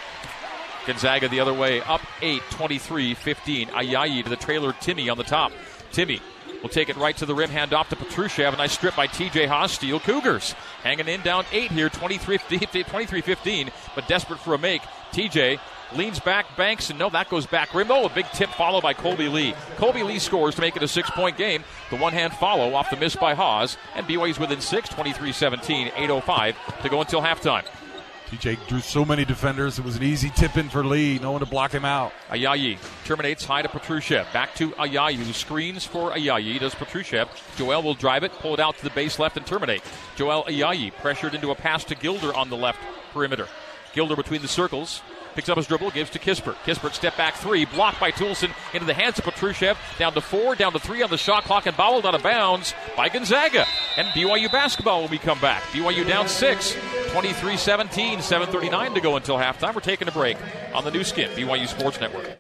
Gonzaga 0.87 1.29
the 1.29 1.41
other 1.41 1.55
way, 1.55 1.81
up 1.83 2.01
8, 2.23 2.41
23 2.51 3.15
15. 3.15 3.69
Ayayi 3.69 4.23
to 4.25 4.31
the 4.31 4.37
trailer, 4.37 4.73
Timme 4.73 5.11
on 5.11 5.19
the 5.19 5.25
top. 5.25 5.53
Timme 5.93 6.21
will 6.63 6.69
take 6.69 6.89
it 6.89 6.97
right 6.97 7.17
to 7.17 7.27
the 7.27 7.35
rim, 7.35 7.51
hand 7.51 7.75
off 7.75 7.89
to 7.91 7.97
Petrusev. 7.97 8.55
A 8.55 8.57
nice 8.57 8.73
strip 8.73 8.97
by 8.97 9.07
TJ 9.07 9.47
Haws, 9.49 9.73
Steel 9.73 10.01
Cougars. 10.01 10.55
Hanging 10.83 11.09
in 11.09 11.21
down 11.23 11.45
8 11.53 11.71
here, 11.71 11.89
23 11.89 12.39
15, 12.39 13.71
but 13.95 14.09
desperate 14.09 14.41
for 14.41 14.55
a 14.55 14.59
make. 14.59 14.83
TJ 15.13 15.59
leans 15.95 16.19
back, 16.21 16.57
banks, 16.57 16.91
and 16.91 16.99
no, 16.99 17.09
that 17.11 17.29
goes 17.29 17.47
back 17.47 17.75
rim. 17.75 17.91
Oh, 17.91 18.07
a 18.07 18.11
big 18.11 18.27
tip 18.33 18.51
followed 18.51 18.83
by 18.83 18.95
Kolby 18.95 19.33
Lee. 19.33 19.53
Kolby 19.77 20.05
Lee 20.05 20.19
scores 20.19 20.55
to 20.57 20.61
make 20.61 20.77
it 20.77 20.83
a 20.83 20.89
six 20.89 21.11
point 21.11 21.37
game. 21.37 21.65
The 21.91 21.97
one 21.97 22.13
hand 22.13 22.33
follow 22.35 22.75
off 22.75 22.91
the 22.91 22.97
miss 22.97 23.17
by 23.17 23.35
Haws, 23.35 23.77
and 23.95 24.07
BYU's 24.07 24.39
within 24.39 24.61
six, 24.61 24.89
23 24.89 25.33
17, 25.33 25.89
8.05 25.89 26.83
to 26.83 26.89
go 26.89 27.01
until 27.01 27.23
halftime. 27.23 27.65
TJ 28.27 28.67
drew 28.67 28.81
so 28.81 29.05
many 29.05 29.25
defenders. 29.25 29.79
It 29.79 29.85
was 29.85 29.97
an 29.97 30.03
easy 30.03 30.31
tip 30.31 30.57
in 30.57 30.69
for 30.69 30.85
Lee. 30.85 31.19
No 31.21 31.31
one 31.31 31.41
to 31.41 31.47
block 31.47 31.73
him 31.73 31.85
out. 31.85 32.13
Ayayi 32.29 32.77
terminates 33.05 33.45
high 33.45 33.63
to 33.63 33.69
Petrusev. 33.69 34.33
Back 34.33 34.55
to 34.57 34.71
Ayayi, 34.71 35.15
who 35.15 35.33
screens 35.33 35.85
for 35.85 36.11
Ayayi. 36.11 36.59
Does 36.59 36.75
Petrusev. 36.75 37.29
Joel 37.57 37.83
will 37.83 37.95
drive 37.95 38.25
it, 38.25 38.33
pull 38.33 38.55
it 38.55 38.61
out 38.61 38.77
to 38.79 38.85
the 38.85 38.91
base 38.91 39.21
left, 39.21 39.37
and 39.37 39.47
terminate. 39.47 39.83
Joel 40.17 40.45
Ayayi 40.45 40.93
pressured 40.97 41.35
into 41.35 41.53
a 41.53 41.55
pass 41.55 41.85
to 41.85 41.95
Gilder 41.95 42.35
on 42.35 42.51
the 42.51 42.57
left 42.57 42.81
perimeter. 43.13 43.47
Gilder 43.93 44.17
between 44.17 44.43
the 44.43 44.49
circles. 44.49 45.03
Picks 45.37 45.51
up 45.51 45.59
his 45.59 45.67
dribble, 45.67 45.91
gives 45.91 46.11
to 46.11 46.19
Kispert. 46.19 46.55
Kispert 46.65 46.95
step 46.95 47.15
back 47.17 47.35
three, 47.35 47.67
blocked 47.67 48.01
by 48.01 48.11
Toolson 48.11 48.51
into 48.73 48.87
the 48.87 48.95
hands 48.95 49.19
of 49.19 49.25
Petrusev. 49.27 49.77
Down 49.99 50.15
to 50.15 50.21
four, 50.23 50.55
down 50.55 50.73
to 50.73 50.79
three 50.79 51.03
on 51.03 51.11
the 51.11 51.19
shot 51.19 51.45
clock, 51.45 51.67
and 51.67 51.77
bobbled 51.77 52.07
out 52.07 52.15
of 52.15 52.23
bounds 52.23 52.75
by 52.97 53.11
Gonzaga. 53.11 53.67
And 53.97 54.09
BYU 54.09 54.53
basketball 54.53 55.01
when 55.03 55.11
we 55.11 55.17
come 55.17 55.41
back. 55.41 55.63
BYU 55.73 56.07
down 56.07 56.29
six, 56.29 56.77
23 57.09 57.57
17, 57.57 58.19
7.39 58.19 58.95
to 58.95 59.01
go 59.01 59.17
until 59.17 59.37
halftime. 59.37 59.75
We're 59.75 59.81
taking 59.81 60.07
a 60.07 60.13
break 60.13 60.37
on 60.75 60.85
the 60.85 60.91
Nu 60.91 61.03
Skin, 61.03 61.31
BYU 61.31 61.67
Sports 61.67 61.99
Network. 61.99 62.39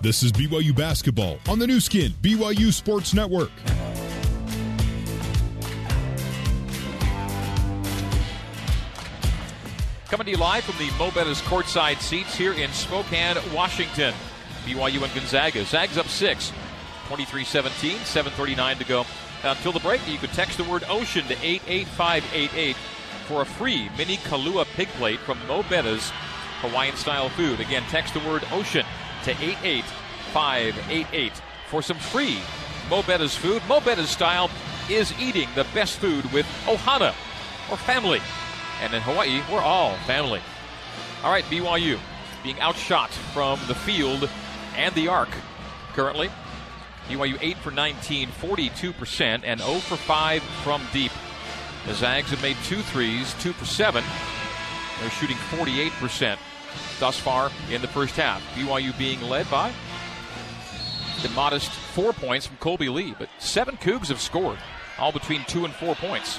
This 0.00 0.22
is 0.22 0.30
BYU 0.32 0.74
basketball 0.74 1.38
on 1.48 1.58
the 1.58 1.66
Nu 1.66 1.80
Skin, 1.80 2.12
BYU 2.22 2.72
Sports 2.72 3.14
Network. 3.14 3.50
Coming 10.08 10.26
to 10.26 10.30
you 10.30 10.36
live 10.36 10.62
from 10.62 10.76
the 10.84 10.92
Mo' 10.98 11.10
Bettahs 11.10 11.42
courtside 11.42 11.98
seats 12.00 12.36
here 12.36 12.52
in 12.52 12.70
Spokane, 12.70 13.38
Washington. 13.52 14.14
BYU 14.66 15.02
and 15.02 15.14
Gonzaga. 15.14 15.64
Zags 15.64 15.98
up 15.98 16.06
6, 16.06 16.52
23 17.08 17.44
17, 17.44 17.96
7.39 17.96 18.78
to 18.78 18.84
go. 18.84 19.06
Uh, 19.44 19.54
Until 19.56 19.72
the 19.72 19.80
break, 19.80 20.06
you 20.08 20.18
could 20.18 20.32
text 20.32 20.56
the 20.58 20.64
word 20.64 20.84
ocean 20.88 21.24
to 21.26 21.36
88588 21.42 22.76
for 23.26 23.42
a 23.42 23.46
free 23.46 23.88
mini 23.96 24.16
Kalua 24.18 24.64
pig 24.64 24.88
plate 24.90 25.18
from 25.20 25.38
Mo' 25.46 25.62
Bettahs 25.64 26.10
Hawaiian 26.60 26.96
style 26.96 27.28
food. 27.30 27.60
Again, 27.60 27.82
text 27.88 28.14
the 28.14 28.20
word 28.20 28.44
ocean 28.52 28.84
to 29.24 29.30
88588 29.32 31.32
for 31.68 31.82
some 31.82 31.98
free 31.98 32.38
Mo' 32.88 33.02
Bettahs 33.02 33.36
food. 33.36 33.62
Mobetta's 33.62 34.10
style 34.10 34.48
is 34.88 35.12
eating 35.18 35.48
the 35.54 35.64
best 35.74 35.98
food 35.98 36.30
with 36.32 36.46
Ohana 36.66 37.14
or 37.70 37.76
family. 37.76 38.20
And 38.82 38.94
in 38.94 39.02
Hawaii, 39.02 39.40
we're 39.50 39.60
all 39.60 39.94
family. 40.06 40.40
All 41.24 41.30
right, 41.30 41.44
BYU 41.44 41.98
being 42.42 42.60
outshot 42.60 43.10
from 43.32 43.58
the 43.68 43.74
field 43.74 44.28
and 44.76 44.94
the 44.94 45.08
arc 45.08 45.28
currently. 45.94 46.30
BYU 47.08 47.36
8 47.40 47.56
for 47.58 47.70
19, 47.70 48.28
42%, 48.28 49.42
and 49.44 49.60
0 49.60 49.78
for 49.78 49.96
5 49.96 50.42
from 50.42 50.82
deep. 50.92 51.12
The 51.86 51.94
Zags 51.94 52.30
have 52.30 52.42
made 52.42 52.56
two 52.64 52.80
threes, 52.82 53.34
2 53.40 53.52
for 53.52 53.64
7. 53.64 54.04
They're 55.00 55.10
shooting 55.10 55.36
48% 55.36 56.38
thus 57.00 57.18
far 57.18 57.50
in 57.70 57.82
the 57.82 57.88
first 57.88 58.14
half. 58.16 58.42
BYU 58.54 58.96
being 58.96 59.20
led 59.22 59.50
by 59.50 59.72
the 61.22 61.28
modest 61.30 61.70
four 61.70 62.12
points 62.12 62.46
from 62.46 62.56
Kolby 62.56 62.92
Lee, 62.92 63.14
but 63.18 63.28
seven 63.38 63.76
Cougs 63.76 64.08
have 64.08 64.20
scored, 64.20 64.58
all 64.98 65.12
between 65.12 65.44
two 65.44 65.64
and 65.64 65.74
four 65.74 65.94
points. 65.94 66.38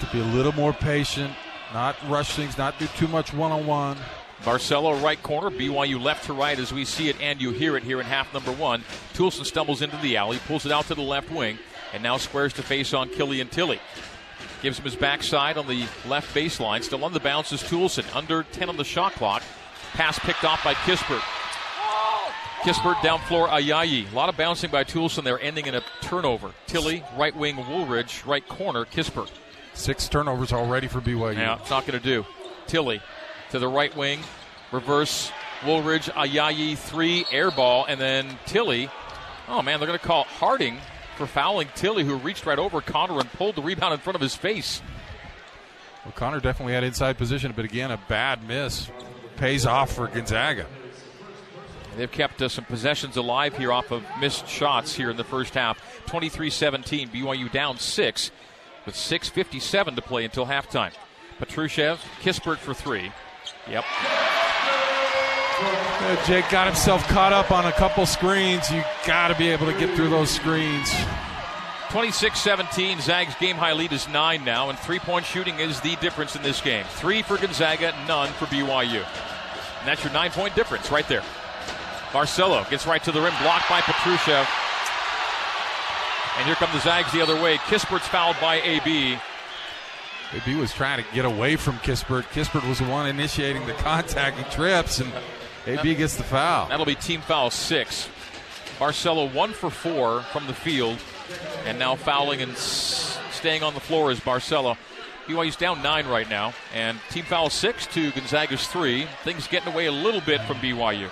to 0.00 0.06
be 0.12 0.20
a 0.20 0.24
little 0.24 0.52
more 0.52 0.72
patient, 0.72 1.32
not 1.72 1.96
rush 2.08 2.34
things, 2.34 2.58
not 2.58 2.78
do 2.78 2.86
too 2.96 3.08
much 3.08 3.32
one 3.32 3.52
on 3.52 3.66
one. 3.66 3.96
Barcelo 4.42 5.02
right 5.02 5.20
corner, 5.22 5.50
BYU 5.50 6.00
left 6.00 6.26
to 6.26 6.32
right 6.32 6.58
as 6.58 6.72
we 6.72 6.84
see 6.84 7.08
it 7.08 7.20
and 7.20 7.40
you 7.40 7.50
hear 7.50 7.76
it 7.76 7.82
here 7.82 8.00
in 8.00 8.06
half 8.06 8.32
number 8.32 8.52
one. 8.52 8.82
Toolson 9.14 9.44
stumbles 9.44 9.82
into 9.82 9.96
the 9.98 10.16
alley, 10.16 10.38
pulls 10.46 10.64
it 10.64 10.72
out 10.72 10.86
to 10.86 10.94
the 10.94 11.02
left 11.02 11.30
wing, 11.30 11.58
and 11.92 12.02
now 12.02 12.16
squares 12.16 12.52
to 12.54 12.62
face 12.62 12.94
on 12.94 13.08
Killian 13.08 13.48
Tillie. 13.48 13.80
Gives 14.62 14.78
him 14.78 14.84
his 14.84 14.96
backside 14.96 15.56
on 15.56 15.66
the 15.66 15.86
left 16.06 16.34
baseline. 16.34 16.82
Still 16.82 17.04
on 17.04 17.12
the 17.12 17.20
bounce 17.20 17.52
is 17.52 17.62
Toolson. 17.62 18.04
Under 18.14 18.42
10 18.42 18.68
on 18.68 18.76
the 18.76 18.84
shot 18.84 19.12
clock. 19.12 19.42
Pass 19.92 20.18
picked 20.18 20.44
off 20.44 20.62
by 20.64 20.74
Kispert. 20.74 21.22
Kispert 22.62 23.00
down 23.02 23.20
floor 23.20 23.46
Ayayi. 23.48 24.10
A 24.10 24.14
lot 24.14 24.28
of 24.28 24.36
bouncing 24.36 24.70
by 24.70 24.82
Toolson 24.82 25.22
there, 25.22 25.40
ending 25.40 25.66
in 25.66 25.76
a 25.76 25.82
turnover. 26.02 26.50
Tillie, 26.66 27.04
right 27.16 27.34
wing 27.36 27.56
Woolridge, 27.68 28.24
right 28.26 28.46
corner 28.48 28.84
Kispert. 28.84 29.30
Six 29.74 30.08
turnovers 30.08 30.52
already 30.52 30.88
for 30.88 31.00
BYU. 31.00 31.36
Yeah, 31.36 31.60
it's 31.60 31.70
not 31.70 31.86
going 31.86 31.98
to 31.98 32.04
do. 32.04 32.26
Tillie 32.66 33.00
to 33.50 33.58
the 33.58 33.68
right 33.68 33.94
wing, 33.96 34.20
reverse 34.72 35.30
Woolridge, 35.66 36.06
Ayayi, 36.06 36.76
three, 36.76 37.26
air 37.32 37.50
ball, 37.50 37.84
and 37.86 38.00
then 38.00 38.38
Tillie. 38.46 38.88
Oh 39.48 39.62
man, 39.62 39.80
they're 39.80 39.86
going 39.86 39.98
to 39.98 40.04
call 40.04 40.24
Harding 40.24 40.78
for 41.16 41.26
fouling 41.26 41.68
Tillie, 41.74 42.04
who 42.04 42.16
reached 42.16 42.46
right 42.46 42.58
over 42.58 42.80
Connor 42.80 43.18
and 43.18 43.30
pulled 43.32 43.56
the 43.56 43.62
rebound 43.62 43.94
in 43.94 44.00
front 44.00 44.14
of 44.14 44.20
his 44.20 44.36
face. 44.36 44.80
Well, 46.04 46.12
Connor 46.12 46.40
definitely 46.40 46.74
had 46.74 46.84
inside 46.84 47.18
position, 47.18 47.52
but 47.56 47.64
again, 47.64 47.90
a 47.90 47.98
bad 48.08 48.46
miss 48.46 48.88
pays 49.36 49.66
off 49.66 49.92
for 49.92 50.06
Gonzaga. 50.06 50.66
They've 51.96 52.10
kept 52.10 52.40
uh, 52.40 52.48
some 52.48 52.64
possessions 52.64 53.16
alive 53.16 53.56
here 53.58 53.72
off 53.72 53.90
of 53.90 54.04
missed 54.20 54.48
shots 54.48 54.94
here 54.94 55.10
in 55.10 55.16
the 55.16 55.24
first 55.24 55.54
half. 55.54 55.82
23 56.06 56.48
17, 56.50 57.08
BYU 57.08 57.50
down 57.50 57.78
six 57.78 58.30
with 58.86 58.94
6.57 58.94 59.96
to 59.96 60.02
play 60.02 60.24
until 60.24 60.46
halftime. 60.46 60.92
Petrusev, 61.40 61.98
Kispert 62.22 62.58
for 62.58 62.72
three. 62.72 63.10
Yep. 63.70 63.84
Uh, 65.60 66.26
Jake 66.26 66.48
got 66.50 66.66
himself 66.66 67.06
caught 67.08 67.32
up 67.32 67.50
on 67.50 67.66
a 67.66 67.72
couple 67.72 68.06
screens. 68.06 68.70
You 68.70 68.82
got 69.06 69.28
to 69.28 69.34
be 69.34 69.48
able 69.48 69.66
to 69.66 69.78
get 69.78 69.94
through 69.96 70.08
those 70.08 70.30
screens. 70.30 70.90
26 71.90 72.38
17, 72.38 73.00
Zag's 73.00 73.34
game 73.36 73.56
high 73.56 73.72
lead 73.72 73.92
is 73.92 74.08
nine 74.08 74.44
now, 74.44 74.68
and 74.68 74.78
three 74.78 74.98
point 74.98 75.24
shooting 75.24 75.58
is 75.58 75.80
the 75.80 75.96
difference 75.96 76.36
in 76.36 76.42
this 76.42 76.60
game. 76.60 76.84
Three 76.90 77.22
for 77.22 77.38
Gonzaga, 77.38 77.94
none 78.06 78.28
for 78.32 78.44
BYU. 78.46 79.04
And 79.78 79.86
that's 79.86 80.04
your 80.04 80.12
nine 80.12 80.30
point 80.30 80.54
difference 80.54 80.90
right 80.90 81.08
there. 81.08 81.22
Barcelo 82.10 82.68
gets 82.70 82.86
right 82.86 83.02
to 83.04 83.12
the 83.12 83.20
rim, 83.20 83.32
blocked 83.42 83.68
by 83.68 83.80
Petrusev. 83.80 84.46
And 86.38 86.46
here 86.46 86.54
come 86.54 86.70
the 86.72 86.80
Zags 86.80 87.10
the 87.12 87.20
other 87.20 87.40
way. 87.40 87.56
Kispert's 87.56 88.06
fouled 88.06 88.36
by 88.40 88.60
AB. 88.60 89.18
AB 90.34 90.56
was 90.56 90.72
trying 90.72 91.02
to 91.02 91.14
get 91.14 91.24
away 91.24 91.56
from 91.56 91.76
Kispert. 91.78 92.24
Kispert 92.24 92.68
was 92.68 92.78
the 92.78 92.84
one 92.84 93.06
initiating 93.08 93.66
the 93.66 93.72
contact. 93.74 94.36
He 94.36 94.44
trips, 94.54 95.00
and 95.00 95.10
AB 95.66 95.94
gets 95.94 96.16
the 96.16 96.22
foul. 96.22 96.68
That'll 96.68 96.84
be 96.86 96.94
team 96.94 97.20
foul 97.20 97.50
six. 97.50 98.08
Barcelo 98.78 99.32
one 99.32 99.52
for 99.52 99.70
four 99.70 100.20
from 100.32 100.46
the 100.46 100.54
field, 100.54 100.98
and 101.64 101.78
now 101.78 101.96
fouling 101.96 102.42
and 102.42 102.52
s- 102.52 103.18
staying 103.32 103.62
on 103.62 103.74
the 103.74 103.80
floor 103.80 104.10
is 104.10 104.20
Barcelo. 104.20 104.76
BYU's 105.26 105.56
down 105.56 105.82
nine 105.82 106.06
right 106.06 106.28
now, 106.28 106.54
and 106.74 106.98
team 107.10 107.24
foul 107.24 107.50
six 107.50 107.86
to 107.88 108.10
Gonzaga's 108.12 108.66
three. 108.66 109.06
Things 109.24 109.46
getting 109.48 109.72
away 109.72 109.86
a 109.86 109.92
little 109.92 110.20
bit 110.22 110.40
from 110.42 110.58
BYU. 110.58 111.08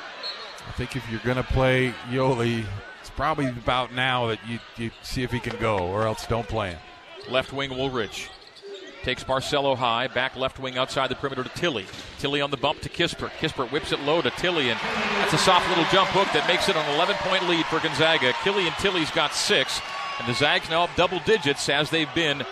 I 0.69 0.73
think 0.73 0.95
if 0.97 1.09
you're 1.11 1.21
going 1.21 1.37
to 1.37 1.43
play 1.43 1.95
Yoeli, 2.11 2.65
it's 3.01 3.11
probably 3.11 3.47
about 3.49 3.93
now 3.95 4.27
that 4.29 4.39
you, 4.49 4.59
you 4.77 4.91
see 5.03 5.23
if 5.23 5.31
he 5.33 5.41
can 5.41 5.57
go, 5.59 5.79
or 5.79 6.07
else 6.07 6.27
don't 6.27 6.49
play 6.49 6.71
him. 6.71 6.79
Left 7.29 7.53
wing 7.53 7.77
Woolridge. 7.77 8.29
Takes 9.07 9.23
Barcelo 9.23 9.77
high, 9.77 10.09
back 10.09 10.35
left 10.35 10.59
wing 10.59 10.77
outside 10.77 11.13
the 11.13 11.15
perimeter 11.15 11.45
to 11.45 11.49
Tillie. 11.51 11.87
Tillie 12.19 12.41
on 12.41 12.51
the 12.51 12.57
bump 12.57 12.81
to 12.81 12.89
Kispert. 12.89 13.31
Kispert 13.39 13.71
whips 13.71 13.93
it 13.93 14.01
low 14.01 14.21
to 14.21 14.31
Tillie, 14.31 14.69
and 14.69 14.81
that's 14.81 15.33
a 15.33 15.39
soft 15.39 15.69
little 15.69 15.85
jump 15.93 16.09
hook 16.09 16.27
that 16.33 16.49
makes 16.49 16.69
it 16.69 16.75
an 16.75 16.95
11 16.97 17.15
point 17.21 17.49
lead 17.49 17.65
for 17.67 17.79
Gonzaga. 17.79 18.33
Killian 18.43 18.73
Tillie's 18.81 19.13
got 19.13 19.33
six, 19.33 19.81
and 20.19 20.27
the 20.27 20.35
Zags 20.35 20.69
now 20.69 20.83
up 20.83 20.91
double 20.97 21.21
digits 21.21 21.69
as 21.69 21.89
they've 21.89 22.13
been 22.17 22.45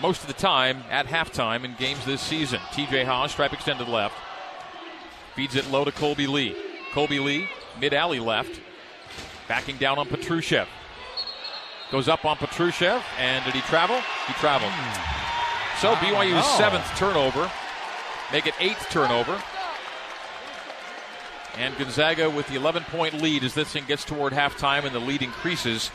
most 0.00 0.22
of 0.22 0.28
the 0.28 0.32
time 0.32 0.82
at 0.88 1.04
halftime 1.04 1.62
in 1.64 1.74
games 1.74 2.06
this 2.06 2.22
season. 2.22 2.58
TJ 2.72 3.04
Haws, 3.04 3.32
stripe 3.32 3.52
extended 3.52 3.86
left. 3.86 4.14
Feeds 5.36 5.56
it 5.56 5.70
low 5.70 5.84
to 5.84 5.92
Kolby 5.92 6.26
Lee. 6.26 6.56
Kolby 6.92 7.22
Lee, 7.22 7.46
mid 7.78 7.92
alley 7.92 8.18
left. 8.18 8.58
Backing 9.46 9.76
down 9.76 9.98
on 9.98 10.08
Petrusev. 10.08 10.68
Goes 11.90 12.08
up 12.08 12.24
on 12.24 12.38
Petrusev, 12.38 13.02
and 13.18 13.44
did 13.44 13.52
he 13.52 13.60
travel? 13.60 14.00
He 14.26 14.32
traveled. 14.32 14.72
Hmm. 14.72 15.19
So 15.80 15.94
BYU's 15.96 16.44
Oh. 16.46 16.58
seventh 16.58 16.86
turnover, 16.98 17.50
make 18.32 18.46
it 18.46 18.54
eighth 18.60 18.88
turnover. 18.90 19.42
And 21.56 21.76
Gonzaga 21.78 22.28
with 22.30 22.46
the 22.48 22.54
11 22.54 22.84
point 22.84 23.14
lead 23.14 23.42
as 23.44 23.54
this 23.54 23.68
thing 23.72 23.84
gets 23.86 24.04
toward 24.04 24.32
halftime 24.32 24.84
and 24.84 24.94
the 24.94 25.00
lead 25.00 25.22
increases 25.22 25.90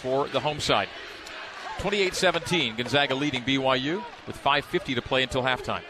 for 0.00 0.28
the 0.28 0.40
home 0.40 0.60
side. 0.60 0.88
28 1.78 2.14
17, 2.14 2.76
Gonzaga 2.76 3.14
leading 3.14 3.42
BYU 3.42 4.04
with 4.26 4.36
5.50 4.36 4.94
to 4.94 5.02
play 5.02 5.22
until 5.22 5.42
halftime. 5.42 5.82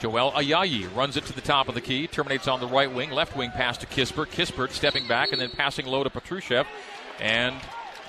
Joel 0.00 0.32
Ayayi 0.32 0.94
runs 0.96 1.16
it 1.16 1.24
to 1.26 1.32
the 1.32 1.40
top 1.40 1.68
of 1.68 1.74
the 1.74 1.80
key, 1.80 2.08
terminates 2.08 2.48
on 2.48 2.58
the 2.58 2.66
right 2.66 2.92
wing, 2.92 3.10
left 3.12 3.36
wing 3.36 3.50
pass 3.52 3.78
to 3.78 3.86
Kispert. 3.86 4.26
Kispert 4.30 4.70
stepping 4.70 5.06
back 5.06 5.30
and 5.30 5.40
then 5.40 5.50
passing 5.50 5.86
low 5.86 6.02
to 6.02 6.10
Petrusev. 6.10 6.66
And 7.20 7.54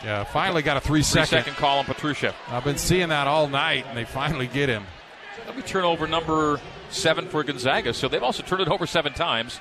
Yeah, 0.03 0.23
finally 0.25 0.61
got 0.61 0.77
a 0.77 0.81
three 0.81 0.99
three 0.99 1.03
second. 1.03 1.27
second 1.27 1.55
call 1.55 1.79
on 1.79 1.85
Petrusev. 1.85 2.33
I've 2.49 2.63
been 2.63 2.77
seeing 2.77 3.09
that 3.09 3.27
all 3.27 3.47
night, 3.47 3.85
and 3.87 3.97
they 3.97 4.03
finally 4.05 4.47
get 4.47 4.67
him. 4.67 4.85
That'll 5.37 5.53
be 5.53 5.61
turnover 5.61 6.07
number 6.07 6.59
seven 6.89 7.27
for 7.27 7.43
Gonzaga. 7.43 7.93
So 7.93 8.07
they've 8.07 8.23
also 8.23 8.43
turned 8.43 8.61
it 8.61 8.67
over 8.67 8.85
seven 8.85 9.13
times. 9.13 9.59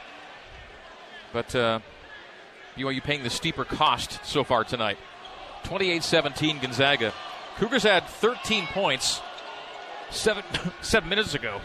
But 1.33 1.55
uh, 1.55 1.81
BYU 2.77 3.03
paying 3.03 3.23
the 3.23 3.31
steeper 3.31 3.65
cost 3.65 4.25
so 4.25 4.45
far 4.45 4.65
tonight. 4.65 4.99
28 5.65 6.03
17 6.03 6.59
Gonzaga. 6.59 7.13
Cougars 7.57 7.85
had 7.85 8.07
13 8.07 8.67
points 8.67 9.21
seven, 10.11 10.43
seven 10.83 11.09
minutes 11.09 11.35
ago. 11.35 11.61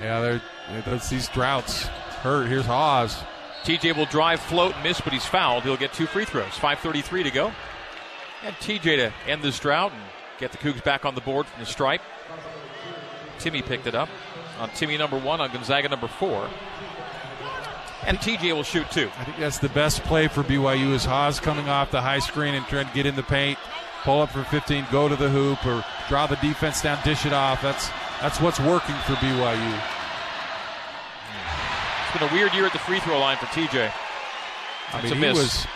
Yeah, 0.00 0.20
they're, 0.20 0.82
those, 0.82 1.08
these 1.08 1.28
droughts 1.28 1.84
hurt. 1.84 2.46
Here's 2.48 2.66
Haws. 2.66 3.16
TJ 3.64 3.96
will 3.96 4.06
drive, 4.06 4.40
float, 4.40 4.74
miss, 4.82 5.00
but 5.00 5.12
he's 5.12 5.24
fouled. 5.24 5.64
He'll 5.64 5.76
get 5.76 5.92
two 5.92 6.06
free 6.06 6.26
throws. 6.26 6.52
5.33 6.52 7.24
to 7.24 7.30
go. 7.30 7.52
And 8.44 8.54
TJ 8.56 8.82
to 8.82 9.12
end 9.26 9.42
this 9.42 9.58
drought 9.58 9.92
and 9.92 10.02
get 10.38 10.52
the 10.52 10.58
Cougs 10.58 10.84
back 10.84 11.06
on 11.06 11.14
the 11.14 11.22
board 11.22 11.46
from 11.46 11.60
the 11.60 11.66
stripe. 11.66 12.02
Timme 13.38 13.64
picked 13.64 13.86
it 13.86 13.94
up 13.94 14.08
on 14.58 14.68
Timme 14.70 14.98
number 14.98 15.18
one, 15.18 15.40
on 15.40 15.50
Gonzaga 15.50 15.88
number 15.88 16.08
four. 16.08 16.48
And 18.06 18.18
TJ 18.18 18.54
will 18.54 18.62
shoot 18.62 18.90
two. 18.90 19.10
I 19.18 19.24
think 19.24 19.38
that's 19.38 19.58
the 19.58 19.70
best 19.70 20.02
play 20.02 20.28
for 20.28 20.42
BYU 20.42 20.92
is 20.92 21.06
Haws 21.06 21.40
coming 21.40 21.70
off 21.70 21.90
the 21.90 22.02
high 22.02 22.18
screen 22.18 22.54
and 22.54 22.66
trying 22.66 22.86
to 22.86 22.94
get 22.94 23.06
in 23.06 23.16
the 23.16 23.22
paint, 23.22 23.58
pull 24.02 24.20
up 24.20 24.30
for 24.30 24.44
15, 24.44 24.86
go 24.92 25.08
to 25.08 25.16
the 25.16 25.30
hoop, 25.30 25.64
or 25.64 25.82
draw 26.08 26.26
the 26.26 26.36
defense 26.36 26.82
down, 26.82 26.98
dish 27.02 27.24
it 27.24 27.32
off. 27.32 27.62
That's 27.62 27.88
that's 28.20 28.40
what's 28.40 28.60
working 28.60 28.94
for 29.06 29.14
BYU. 29.14 29.93
It's 32.14 32.22
been 32.22 32.30
a 32.30 32.32
weird 32.32 32.54
year 32.54 32.64
at 32.64 32.72
the 32.72 32.78
free 32.78 33.00
throw 33.00 33.18
line 33.18 33.36
for 33.38 33.46
TJ. 33.46 33.90
I 34.92 35.02
mean, 35.02 35.14
he 35.16 35.28
was 35.32 35.66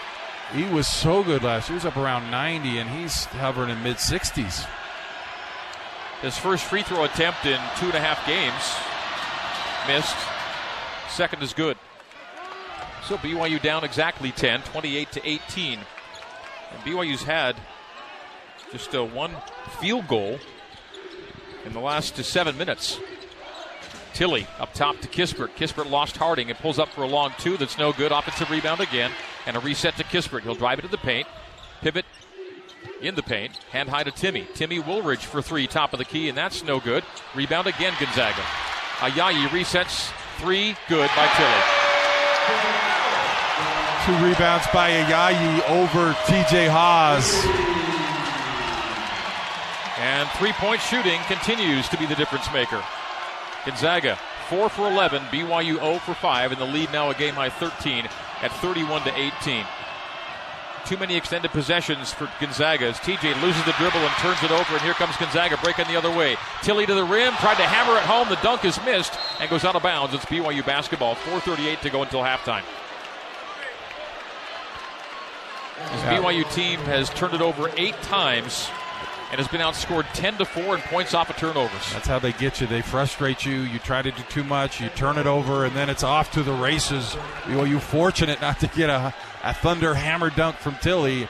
he 0.55 0.62
was 0.62 0.87
so 0.87 1.24
good 1.24 1.42
last 1.42 1.68
year. 1.68 1.81
He 1.81 1.85
was 1.85 1.85
up 1.85 1.96
around 1.96 2.31
90, 2.31 2.79
and 2.79 2.88
he's 2.88 3.24
hovering 3.24 3.70
in 3.70 3.83
mid 3.83 3.96
60s. 3.96 4.64
His 6.22 6.38
first 6.38 6.62
free 6.62 6.83
throw 6.83 7.03
attempt 7.03 7.44
in 7.44 7.59
two 7.79 7.87
and 7.87 7.94
a 7.96 8.01
half 8.01 8.24
games. 8.24 8.55
Missed. 9.88 10.16
Second 11.12 11.42
is 11.42 11.53
good. 11.53 11.77
So 13.05 13.16
BYU 13.16 13.61
down 13.61 13.83
exactly 13.83 14.31
10, 14.31 14.62
28 14.62 15.11
to 15.12 15.29
18. 15.29 15.81
And 16.70 16.83
BYU's 16.85 17.24
had 17.24 17.57
just 18.70 18.94
uh, 18.94 19.05
one 19.05 19.35
field 19.81 20.07
goal 20.07 20.38
in 21.64 21.72
the 21.72 21.81
last 21.81 22.16
uh, 22.16 22.22
seven 22.22 22.57
minutes. 22.57 23.01
Tillie 24.14 24.47
up 24.59 24.73
top 24.75 24.99
to 25.01 25.09
Kispert. 25.09 25.51
Kispert 25.51 25.90
lost 25.90 26.16
Harding. 26.16 26.49
It 26.49 26.59
pulls 26.59 26.79
up 26.79 26.88
for 26.88 27.03
a 27.03 27.07
long 27.07 27.33
two 27.38 27.57
that's 27.57 27.79
no 27.79 27.92
good. 27.92 28.12
Offensive 28.12 28.51
rebound 28.51 28.81
again. 28.81 29.11
And 29.47 29.57
a 29.57 29.61
reset 29.61 29.97
to 29.97 30.05
Kispert. 30.05 30.42
He'll 30.42 30.55
drive 30.55 30.79
it 30.79 30.83
to 30.83 30.88
the 30.88 30.99
paint. 30.99 31.27
Pivot 31.81 32.05
in 33.01 33.14
the 33.14 33.23
paint. 33.23 33.57
Hand 33.71 33.88
high 33.88 34.05
to 34.05 34.11
Timme. 34.11 34.47
Timme 34.55 34.87
Woolridge 34.87 35.25
for 35.25 35.42
three, 35.42 35.66
top 35.66 35.92
of 35.92 35.99
the 35.99 36.05
key, 36.05 36.29
and 36.29 36.37
that's 36.37 36.64
no 36.64 36.81
good. 36.81 37.05
Rebound 37.35 37.66
again, 37.66 37.94
Gonzaga. 38.01 38.42
Ayayi 38.99 39.47
resets. 39.49 40.11
Three, 40.38 40.77
good 40.88 41.11
by 41.16 41.27
Tillie. 41.37 41.88
Two 44.07 44.25
rebounds 44.25 44.66
by 44.73 44.90
Ayayi 44.90 45.68
over 45.68 46.12
TJ 46.25 46.68
Haws. 46.71 47.44
And 50.01 50.29
three 50.38 50.53
point 50.53 50.81
shooting 50.81 51.21
continues 51.27 51.88
to 51.88 51.99
be 51.99 52.07
the 52.07 52.14
difference 52.14 52.51
maker. 52.53 52.83
Gonzaga 53.68 54.18
4 54.48 54.70
for 54.70 54.90
11, 54.90 55.24
BYU 55.24 55.74
0 55.74 55.98
for 55.98 56.14
5, 56.14 56.52
and 56.52 56.61
the 56.61 56.64
lead 56.64 56.90
now 56.90 57.11
a 57.11 57.14
game 57.14 57.35
high 57.35 57.50
13 57.50 58.09
at 58.40 58.50
31 58.62 59.02
to 59.02 59.14
18. 59.14 59.66
Too 60.87 60.96
many 60.96 61.16
extended 61.16 61.50
possessions 61.50 62.11
for 62.11 62.31
Gonzaga 62.40 62.87
as 62.87 62.96
TJ 63.00 63.42
loses 63.42 63.62
the 63.66 63.72
dribble 63.72 64.00
and 64.00 64.14
turns 64.16 64.42
it 64.42 64.50
over, 64.50 64.72
and 64.72 64.81
here 64.81 64.94
comes 64.94 65.14
Gonzaga 65.18 65.59
breaking 65.62 65.85
the 65.88 65.96
other 65.96 66.11
way. 66.11 66.38
Tillie 66.62 66.87
to 66.87 66.94
the 66.94 67.04
rim, 67.04 67.35
tried 67.35 67.57
to 67.57 67.62
hammer 67.62 67.98
it 67.98 68.04
home. 68.04 68.31
The 68.31 68.37
dunk 68.37 68.64
is 68.64 68.83
missed 68.87 69.12
and 69.38 69.50
goes 69.50 69.66
out 69.66 69.76
of 69.76 69.83
bounds. 69.83 70.14
It's 70.14 70.24
BYU 70.24 70.64
basketball. 70.64 71.16
4:38 71.16 71.83
to 71.83 71.90
go 71.90 72.00
until 72.00 72.22
halftime. 72.22 72.64
This 75.92 76.02
BYU 76.04 76.50
team 76.54 76.81
has 76.81 77.11
turned 77.11 77.35
it 77.35 77.42
over 77.42 77.70
eight 77.76 78.00
times 78.00 78.70
and 79.31 79.38
has 79.38 79.49
been 79.49 79.61
outscored 79.61 80.07
10 80.14 80.38
to 80.38 80.45
4 80.45 80.77
in 80.77 80.81
points 80.83 81.12
off 81.12 81.29
of 81.29 81.37
turnovers. 81.37 81.93
That's 81.93 82.07
how 82.07 82.19
they 82.19 82.33
get 82.33 82.61
you. 82.61 82.67
They 82.67 82.81
frustrate 82.81 83.45
you. 83.45 83.61
You 83.61 83.79
try 83.79 84.01
to 84.01 84.11
do 84.11 84.23
too 84.25 84.45
much. 84.45 84.81
You 84.81 84.88
turn 84.91 85.19
it 85.19 85.27
over, 85.27 85.67
and 85.67 85.77
then 85.77 85.91
it's 85.91 86.03
off 86.03 86.31
to 86.33 86.43
the 86.43 86.53
races. 86.53 87.17
Well, 87.49 87.67
you 87.67 87.79
fortunate 87.79 88.41
not 88.41 88.59
to 88.61 88.69
get 88.69 88.88
a, 88.88 89.14
a 89.45 89.53
thunder 89.53 89.95
hammer 89.95 90.31
dunk 90.31 90.57
from 90.57 90.77
Tillie. 90.77 91.29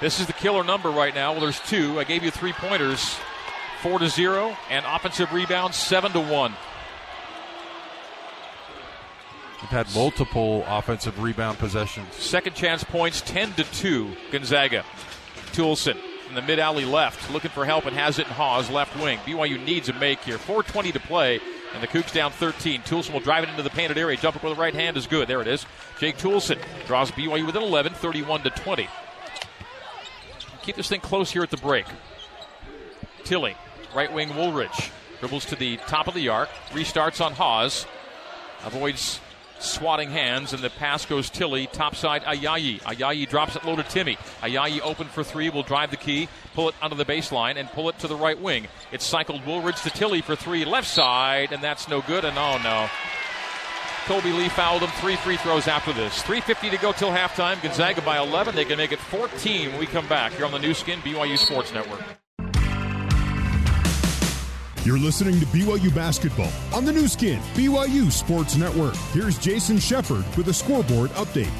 This 0.00 0.18
is 0.18 0.26
the 0.26 0.32
killer 0.32 0.64
number 0.64 0.90
right 0.90 1.14
now. 1.14 1.32
Well, 1.32 1.42
there's 1.42 1.60
two. 1.60 2.00
I 2.00 2.04
gave 2.04 2.24
you 2.24 2.32
three 2.32 2.52
pointers, 2.52 3.16
four 3.80 4.00
to 4.00 4.08
zero, 4.08 4.56
and 4.68 4.84
offensive 4.84 5.32
rebounds 5.32 5.76
seven 5.76 6.10
to 6.12 6.20
one. 6.20 6.54
We've 9.62 9.70
had 9.70 9.86
multiple 9.94 10.64
offensive 10.66 11.22
rebound 11.22 11.58
possessions. 11.58 12.12
Second 12.16 12.54
chance 12.54 12.82
points, 12.82 13.20
ten 13.20 13.52
to 13.52 13.64
two. 13.64 14.14
Gonzaga. 14.32 14.84
Toolson 15.52 15.96
in 16.36 16.42
the 16.44 16.46
mid 16.46 16.58
alley 16.58 16.84
left, 16.84 17.30
looking 17.30 17.50
for 17.50 17.64
help 17.64 17.86
and 17.86 17.96
has 17.96 18.18
it 18.18 18.26
in 18.26 18.32
Haws, 18.32 18.68
left 18.68 18.96
wing. 19.00 19.18
BYU 19.20 19.64
needs 19.64 19.88
a 19.88 19.92
make 19.92 20.20
here. 20.20 20.36
4:20 20.36 20.92
to 20.92 21.00
play, 21.00 21.40
and 21.72 21.82
the 21.82 21.86
Cougs 21.86 22.12
down 22.12 22.32
13. 22.32 22.82
Toolson 22.82 23.12
will 23.12 23.20
drive 23.20 23.44
it 23.44 23.50
into 23.50 23.62
the 23.62 23.70
painted 23.70 23.96
area. 23.96 24.16
Jump 24.16 24.36
up 24.36 24.42
with 24.42 24.56
the 24.56 24.60
right 24.60 24.74
hand 24.74 24.96
is 24.96 25.06
good. 25.06 25.28
There 25.28 25.40
it 25.40 25.46
is. 25.46 25.64
Jake 26.00 26.18
Toolson 26.18 26.58
draws 26.86 27.12
BYU 27.12 27.46
within 27.46 27.62
11, 27.62 27.94
31 27.94 28.42
to 28.42 28.50
20. 28.50 28.88
Keep 30.62 30.76
this 30.76 30.88
thing 30.88 31.00
close 31.00 31.30
here 31.30 31.42
at 31.42 31.50
the 31.50 31.56
break. 31.56 31.86
Tillie, 33.22 33.56
right 33.94 34.12
wing 34.12 34.34
Woolridge, 34.34 34.90
dribbles 35.20 35.44
to 35.46 35.56
the 35.56 35.76
top 35.86 36.08
of 36.08 36.14
the 36.14 36.28
arc, 36.28 36.48
restarts 36.70 37.24
on 37.24 37.32
Haws, 37.34 37.86
avoids 38.64 39.20
swatting 39.58 40.10
hands, 40.10 40.52
and 40.52 40.62
the 40.62 40.70
pass 40.70 41.06
goes 41.06 41.30
Tillie, 41.30 41.66
topside 41.66 42.22
Ayayi. 42.24 42.80
Ayayi 42.82 43.28
drops 43.28 43.56
it 43.56 43.64
low 43.64 43.76
to 43.76 43.82
Timme. 43.82 44.16
Ayayi 44.40 44.80
open 44.80 45.06
for 45.06 45.24
three, 45.24 45.50
will 45.50 45.62
drive 45.62 45.90
the 45.90 45.96
key, 45.96 46.28
pull 46.54 46.68
it 46.68 46.74
onto 46.82 46.96
the 46.96 47.04
baseline, 47.04 47.56
and 47.56 47.68
pull 47.70 47.88
it 47.88 47.98
to 48.00 48.08
the 48.08 48.16
right 48.16 48.40
wing. 48.40 48.66
It's 48.92 49.04
cycled 49.04 49.44
Woolridge 49.46 49.80
to 49.82 49.90
Tillie 49.90 50.22
for 50.22 50.36
three, 50.36 50.64
left 50.64 50.88
side, 50.88 51.52
and 51.52 51.62
that's 51.62 51.88
no 51.88 52.00
good, 52.02 52.24
and 52.24 52.36
oh 52.38 52.58
no. 52.62 52.88
Kolby 54.04 54.36
Lee 54.36 54.50
fouled 54.50 54.82
him. 54.82 54.90
Three 55.00 55.16
free 55.16 55.38
throws 55.38 55.66
after 55.66 55.92
this. 55.94 56.22
3.50 56.22 56.70
to 56.72 56.76
go 56.76 56.92
till 56.92 57.08
halftime. 57.08 57.62
Gonzaga 57.62 58.02
by 58.02 58.18
11. 58.18 58.54
They 58.54 58.66
can 58.66 58.76
make 58.76 58.92
it 58.92 58.98
14 58.98 59.70
when 59.70 59.80
we 59.80 59.86
come 59.86 60.06
back 60.08 60.32
here 60.32 60.44
on 60.44 60.52
the 60.52 60.58
Nu 60.58 60.74
Skin 60.74 61.00
BYU 61.00 61.38
Sports 61.38 61.72
Network. 61.72 62.02
You're 64.84 64.98
listening 64.98 65.40
to 65.40 65.46
BYU 65.46 65.94
Basketball 65.94 66.52
on 66.74 66.84
the 66.84 66.92
Nu 66.92 67.08
Skin, 67.08 67.40
BYU 67.54 68.12
Sports 68.12 68.54
Network. 68.54 68.94
Here's 69.14 69.38
Jason 69.38 69.78
Shepard 69.78 70.26
with 70.36 70.48
a 70.48 70.52
scoreboard 70.52 71.08
update. 71.12 71.50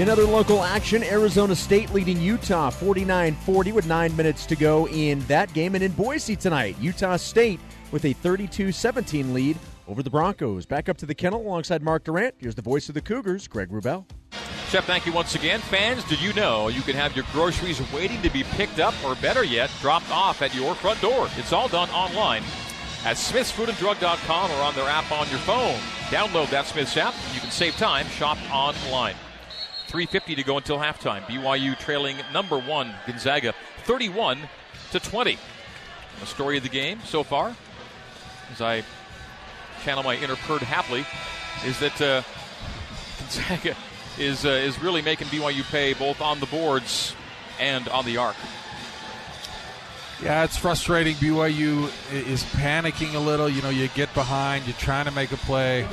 In 0.00 0.08
other 0.08 0.24
local 0.24 0.64
action, 0.64 1.04
Arizona 1.04 1.54
State 1.54 1.94
leading 1.94 2.20
Utah 2.20 2.70
49 2.70 3.36
40 3.36 3.70
with 3.70 3.86
nine 3.86 4.16
minutes 4.16 4.44
to 4.46 4.56
go 4.56 4.88
in 4.88 5.20
that 5.26 5.52
game. 5.54 5.76
And 5.76 5.84
in 5.84 5.92
Boise 5.92 6.34
tonight, 6.34 6.74
Utah 6.80 7.16
State 7.16 7.60
with 7.92 8.04
a 8.06 8.12
32 8.12 8.72
17 8.72 9.32
lead 9.32 9.56
over 9.86 10.02
the 10.02 10.10
Broncos. 10.10 10.66
Back 10.66 10.88
up 10.88 10.96
to 10.96 11.06
the 11.06 11.14
kennel 11.14 11.42
alongside 11.42 11.80
Mark 11.80 12.02
Durrant. 12.02 12.34
Here's 12.38 12.56
the 12.56 12.62
voice 12.62 12.88
of 12.88 12.96
the 12.96 13.02
Cougars, 13.02 13.46
Greg 13.46 13.68
Wrubell. 13.70 14.04
Chef, 14.68 14.84
thank 14.86 15.06
you 15.06 15.12
once 15.12 15.34
again. 15.34 15.60
Fans, 15.60 16.02
did 16.04 16.20
you 16.20 16.32
know 16.32 16.68
you 16.68 16.82
can 16.82 16.96
have 16.96 17.14
your 17.14 17.24
groceries 17.32 17.80
waiting 17.92 18.20
to 18.22 18.30
be 18.30 18.42
picked 18.42 18.80
up 18.80 18.94
or 19.04 19.14
better 19.16 19.44
yet, 19.44 19.70
dropped 19.80 20.10
off 20.10 20.42
at 20.42 20.54
your 20.54 20.74
front 20.74 21.00
door? 21.00 21.28
It's 21.36 21.52
all 21.52 21.68
done 21.68 21.88
online 21.90 22.42
at 23.04 23.16
smithsfoodanddrug.com 23.16 24.50
or 24.50 24.62
on 24.62 24.74
their 24.74 24.88
app 24.88 25.12
on 25.12 25.28
your 25.28 25.38
phone. 25.40 25.78
Download 26.08 26.48
that 26.50 26.66
Smith's 26.66 26.96
app. 26.96 27.14
You 27.34 27.40
can 27.40 27.50
save 27.50 27.76
time, 27.76 28.06
shop 28.08 28.38
online. 28.50 29.14
350 29.86 30.34
to 30.34 30.42
go 30.42 30.56
until 30.56 30.78
halftime. 30.78 31.22
BYU 31.26 31.78
trailing 31.78 32.16
number 32.32 32.58
one 32.58 32.92
Gonzaga 33.06 33.54
31 33.84 34.40
to 34.90 34.98
20. 34.98 35.38
The 36.20 36.26
story 36.26 36.56
of 36.56 36.62
the 36.62 36.68
game 36.68 37.00
so 37.04 37.22
far, 37.22 37.54
as 38.50 38.60
I 38.60 38.82
channel 39.84 40.02
my 40.02 40.16
inner 40.16 40.36
Perd 40.36 40.62
Hapley, 40.62 41.04
is 41.64 41.78
that 41.78 42.00
uh, 42.00 42.22
Gonzaga 43.18 43.76
is 44.18 44.44
uh, 44.44 44.50
is 44.50 44.78
really 44.80 45.02
making 45.02 45.28
BYU 45.28 45.62
pay 45.70 45.94
both 45.94 46.20
on 46.20 46.40
the 46.40 46.46
boards 46.46 47.14
and 47.60 47.88
on 47.88 48.04
the 48.04 48.16
arc. 48.16 48.36
Yeah, 50.22 50.44
it's 50.44 50.56
frustrating. 50.56 51.16
BYU 51.16 51.90
is 52.12 52.44
panicking 52.44 53.14
a 53.14 53.18
little. 53.18 53.48
You 53.48 53.62
know, 53.62 53.70
you 53.70 53.88
get 53.88 54.12
behind, 54.14 54.66
you're 54.66 54.76
trying 54.76 55.06
to 55.06 55.10
make 55.10 55.32
a 55.32 55.36
play, 55.36 55.86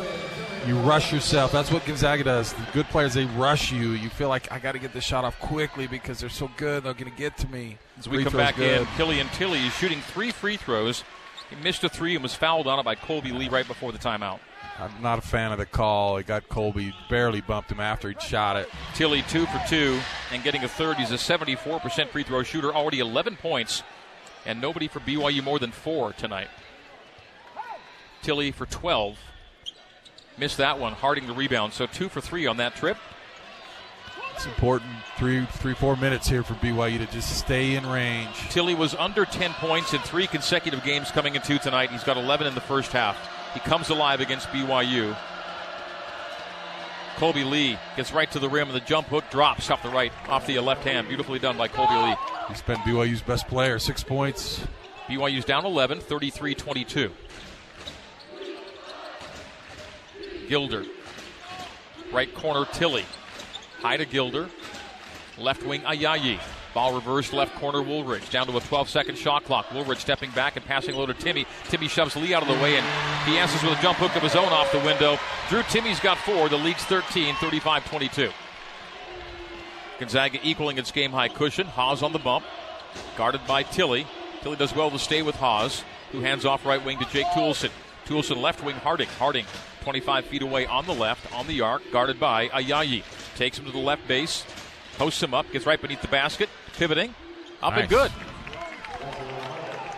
you 0.67 0.77
rush 0.77 1.12
yourself. 1.12 1.51
That's 1.51 1.71
what 1.71 1.86
Gonzaga 1.86 2.23
does. 2.23 2.53
The 2.53 2.65
good 2.71 2.86
players, 2.88 3.13
they 3.15 3.25
rush 3.25 3.71
you. 3.71 3.91
You 3.91 4.10
feel 4.10 4.29
like 4.29 4.51
I 4.51 4.60
got 4.60 4.73
to 4.73 4.79
get 4.79 4.93
this 4.93 5.03
shot 5.03 5.25
off 5.25 5.39
quickly 5.39 5.88
because 5.88 6.19
they're 6.19 6.29
so 6.29 6.49
good. 6.55 6.84
They're 6.84 6.93
going 6.93 7.12
to 7.12 7.17
get 7.17 7.38
to 7.39 7.47
me. 7.47 7.77
As 7.97 8.07
we 8.07 8.17
free 8.17 8.23
come 8.25 8.34
back 8.34 8.55
good. 8.55 8.81
in, 8.81 8.88
Killian 8.95 9.27
Tillie 9.29 9.65
is 9.65 9.73
shooting 9.73 10.01
three 10.01 10.31
free 10.31 10.57
throws. 10.57 11.03
He 11.49 11.55
missed 11.57 11.84
a 11.84 11.89
three 11.89 12.13
and 12.13 12.23
was 12.23 12.36
fouled 12.36 12.67
on 12.67 12.79
it 12.79 12.86
by 12.86 12.95
Kolby 12.95 13.38
Lee 13.38 13.49
right 13.49 13.67
before 13.67 13.91
the 13.91 13.97
timeout. 13.97 14.39
I'm 14.79 15.01
not 15.01 15.19
a 15.19 15.21
fan 15.21 15.51
of 15.51 15.57
the 15.57 15.65
call. 15.65 16.17
He 16.17 16.23
got 16.23 16.47
Kolby, 16.49 16.93
barely 17.10 17.41
bumped 17.41 17.71
him 17.71 17.79
after 17.79 18.07
he'd 18.07 18.21
shot 18.21 18.55
it. 18.55 18.69
Tillie 18.95 19.21
two 19.23 19.45
for 19.45 19.62
two 19.67 19.99
and 20.31 20.43
getting 20.43 20.63
a 20.63 20.67
third. 20.67 20.97
He's 20.97 21.12
a 21.12 21.15
74% 21.15 22.10
free 22.10 22.23
throw 22.23 22.43
shooter, 22.43 22.73
already 22.73 22.99
11 22.99 23.36
points, 23.38 23.84
and 24.45 24.60
nobody 24.60 24.88
for 24.88 24.99
BYU 24.99 25.43
more 25.43 25.60
than 25.60 25.71
four 25.71 26.13
tonight. 26.13 26.47
Tillie 28.21 28.51
for 28.51 28.65
12. 28.65 29.17
Missed 30.38 30.57
that 30.57 30.79
one. 30.79 30.93
Harding 30.93 31.27
the 31.27 31.34
rebound. 31.34 31.73
So 31.73 31.86
two 31.86 32.10
for 32.10 32.21
three 32.21 32.47
on 32.47 32.57
that 32.57 32.75
trip. 32.75 32.97
It's 34.36 34.45
important. 34.45 34.91
Three, 35.17 35.45
three, 35.45 35.75
four 35.75 35.95
minutes 35.95 36.27
here 36.27 36.41
for 36.41 36.55
BYU 36.55 36.97
to 36.97 37.05
just 37.12 37.38
stay 37.38 37.75
in 37.75 37.86
range. 37.86 38.36
Tillie 38.49 38.73
was 38.73 38.95
under 38.95 39.25
10 39.25 39.51
points 39.53 39.93
in 39.93 39.99
three 39.99 40.25
consecutive 40.25 40.84
games 40.84 41.12
coming 41.12 41.36
into 41.36 41.60
tonight. 41.60 41.91
He's 41.91 42.03
got 42.03 42.17
11 42.17 42.47
in 42.47 42.55
the 42.55 42.62
first 42.62 42.91
half. 42.91 43.17
He 43.53 43.59
comes 43.59 43.89
alive 43.89 44.21
against 44.21 44.47
BYU. 44.49 45.15
Kolby 47.17 47.47
Lee 47.47 47.77
gets 47.95 48.11
right 48.11 48.31
to 48.31 48.39
the 48.39 48.49
rim 48.49 48.69
and 48.69 48.75
the 48.75 48.83
jump 48.85 49.07
hook 49.07 49.25
drops 49.29 49.69
off 49.69 49.83
the 49.83 49.89
right, 49.89 50.11
off 50.27 50.47
the 50.47 50.59
left 50.59 50.83
hand. 50.83 51.07
Beautifully 51.07 51.37
done 51.37 51.57
by 51.57 51.67
Kolby 51.67 52.09
Lee. 52.09 52.15
He's 52.47 52.61
been 52.61 52.77
BYU's 52.77 53.21
best 53.21 53.47
player, 53.47 53.77
six 53.77 54.03
points. 54.03 54.65
BYU's 55.07 55.45
down 55.45 55.65
11, 55.65 55.99
33 55.99 56.55
22. 56.55 57.11
Gilder. 60.47 60.83
Right 62.11 62.33
corner, 62.33 62.65
Tillie. 62.73 63.05
High 63.79 63.97
to 63.97 64.05
Gilder. 64.05 64.49
Left 65.37 65.63
wing, 65.63 65.81
Ayayi. 65.81 66.39
Ball 66.73 66.93
reversed 66.93 67.34
left 67.34 67.55
corner 67.55 67.81
Woolridge. 67.81 68.29
Down 68.29 68.47
to 68.47 68.55
a 68.55 68.62
12 68.62 68.89
second 68.89 69.17
shot 69.17 69.43
clock. 69.43 69.71
Woolridge 69.73 69.99
stepping 69.99 70.31
back 70.31 70.55
and 70.55 70.65
passing 70.65 70.95
low 70.95 71.05
to 71.05 71.13
Timmy. 71.13 71.45
Timme 71.65 71.89
shoves 71.89 72.15
Lee 72.15 72.34
out 72.34 72.41
of 72.41 72.47
the 72.47 72.62
way 72.63 72.77
and 72.77 72.86
he 73.29 73.38
answers 73.38 73.62
with 73.63 73.77
a 73.77 73.81
jump 73.81 73.97
hook 73.97 74.15
of 74.15 74.23
his 74.23 74.36
own 74.36 74.47
off 74.49 74.71
the 74.71 74.79
window. 74.79 75.17
Drew 75.49 75.62
Timme's 75.63 75.99
got 75.99 76.17
four. 76.19 76.49
The 76.49 76.57
lead's 76.57 76.84
13, 76.86 77.36
35 77.36 77.86
22. 77.86 78.29
Gonzaga 79.99 80.39
equaling 80.43 80.77
its 80.77 80.91
game 80.91 81.12
high 81.12 81.27
cushion. 81.27 81.67
Haws 81.67 82.01
on 82.01 82.13
the 82.13 82.19
bump. 82.19 82.45
Guarded 83.17 83.41
by 83.45 83.63
Tillie. 83.63 84.07
Tillie 84.41 84.57
does 84.57 84.75
well 84.75 84.89
to 84.89 84.97
stay 84.97 85.21
with 85.21 85.36
Haws, 85.36 85.84
who 86.12 86.21
hands 86.21 86.45
off 86.45 86.65
right 86.65 86.84
wing 86.84 86.97
to 86.97 87.05
Jake 87.05 87.27
Toolson. 87.27 87.69
Toolson 88.05 88.41
left 88.41 88.63
wing 88.63 88.75
Harding. 88.75 89.07
Harding 89.19 89.45
25 89.81 90.25
feet 90.25 90.41
away 90.41 90.65
on 90.65 90.86
the 90.86 90.93
left, 90.93 91.31
on 91.34 91.47
the 91.47 91.62
arc, 91.62 91.84
guarded 91.91 92.19
by 92.19 92.47
Ayayi. 92.49 93.03
Takes 93.36 93.59
him 93.59 93.65
to 93.65 93.72
the 93.72 93.78
left 93.78 94.07
base, 94.07 94.45
posts 94.97 95.22
him 95.22 95.34
up, 95.34 95.51
gets 95.51 95.65
right 95.65 95.82
beneath 95.82 96.01
the 96.01 96.07
basket, 96.07 96.49
pivoting, 96.74 97.13
up 97.61 97.74
nice. 97.74 97.82
and 97.82 97.89
good. 97.89 98.11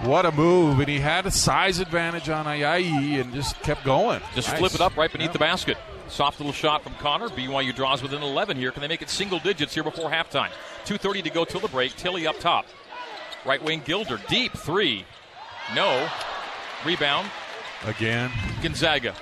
What 0.04 0.26
a 0.26 0.32
move. 0.34 0.80
And 0.80 0.90
he 0.90 1.00
had 1.00 1.26
a 1.26 1.32
size 1.32 1.80
advantage 1.80 2.28
on 2.28 2.46
Ayayi 2.46 3.22
and 3.22 3.34
just 3.34 3.58
kept 3.62 3.86
going. 3.86 4.22
Just 4.36 4.50
nice. 4.50 4.60
flip 4.60 4.74
it 4.76 4.82
up 4.82 4.98
right 4.98 5.10
beneath 5.10 5.28
yep. 5.28 5.34
the 5.34 5.40
basket. 5.40 5.78
Soft 6.10 6.42
little 6.42 6.52
shot 6.52 6.84
from 6.84 6.94
Connor. 6.96 7.30
BYU 7.30 7.74
draws 7.74 8.04
within 8.04 8.22
11 8.22 8.58
here. 8.58 8.72
Can 8.72 8.82
they 8.82 8.90
make 8.90 9.02
it 9.02 9.10
single 9.10 9.40
digits 9.40 9.74
here 9.74 9.84
before 9.84 10.10
halftime? 10.10 10.50
2.30 10.86 11.24
to 11.24 11.30
go 11.30 11.46
till 11.46 11.62
the 11.62 11.70
break. 11.70 11.96
Tillie 11.96 12.28
up 12.28 12.38
top. 12.40 12.66
Right 13.46 13.64
wing 13.64 13.82
Gilder. 13.86 14.20
Deep 14.28 14.52
three. 14.54 15.06
No. 15.74 16.10
Rebound. 16.86 17.30
Again. 17.86 18.30
Gonzaga. 18.62 19.16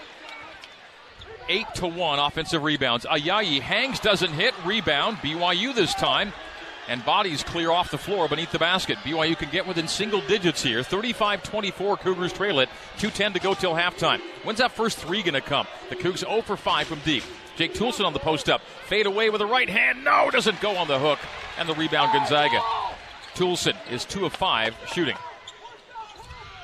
8 1.48 1.66
to 1.76 1.88
1 1.88 2.20
offensive 2.20 2.64
rebounds. 2.64 3.06
Ayayi 3.06 3.60
hangs, 3.60 4.00
doesn't 4.00 4.32
hit. 4.32 4.54
Rebound. 4.66 5.18
BYU 5.18 5.76
this 5.76 5.94
time. 5.94 6.34
And 6.88 7.04
bodies 7.06 7.44
clear 7.44 7.72
off 7.72 7.92
the 7.92 7.98
floor 7.98 8.28
beneath 8.28 8.52
the 8.52 8.60
basket. 8.60 8.98
BYU 9.00 9.38
can 9.38 9.50
get 9.50 9.68
within 9.68 9.88
single 9.88 10.22
digits 10.22 10.64
here. 10.64 10.84
35 10.84 11.44
24, 11.44 11.98
Cougars 11.98 12.34
trail 12.34 12.60
it. 12.60 12.70
2.10 12.98 13.34
to 13.34 13.40
go 13.40 13.54
till 13.54 13.74
halftime. 13.74 14.20
When's 14.44 14.60
that 14.60 14.72
first 14.72 14.98
three 14.98 15.22
going 15.22 15.34
to 15.34 15.42
come? 15.42 15.68
The 15.90 15.96
Cougs 15.96 16.20
0 16.20 16.42
for 16.42 16.58
5 16.58 16.88
from 16.88 17.00
deep. 17.06 17.24
Jake 17.56 17.74
Toolson 17.74 18.06
on 18.06 18.14
the 18.14 18.20
post 18.20 18.50
up. 18.50 18.62
Fade 18.88 19.06
away 19.06 19.30
with 19.30 19.42
a 19.42 19.46
right 19.46 19.70
hand. 19.70 20.04
No, 20.04 20.30
doesn't 20.32 20.60
go 20.62 20.78
on 20.78 20.88
the 20.88 21.00
hook. 21.00 21.20
And 21.58 21.68
the 21.68 21.76
rebound, 21.76 22.12
Gonzaga. 22.14 22.62
Toolson 23.36 23.76
is 23.92 24.06
2 24.06 24.26
of 24.26 24.34
5 24.34 24.76
shooting. 24.94 25.18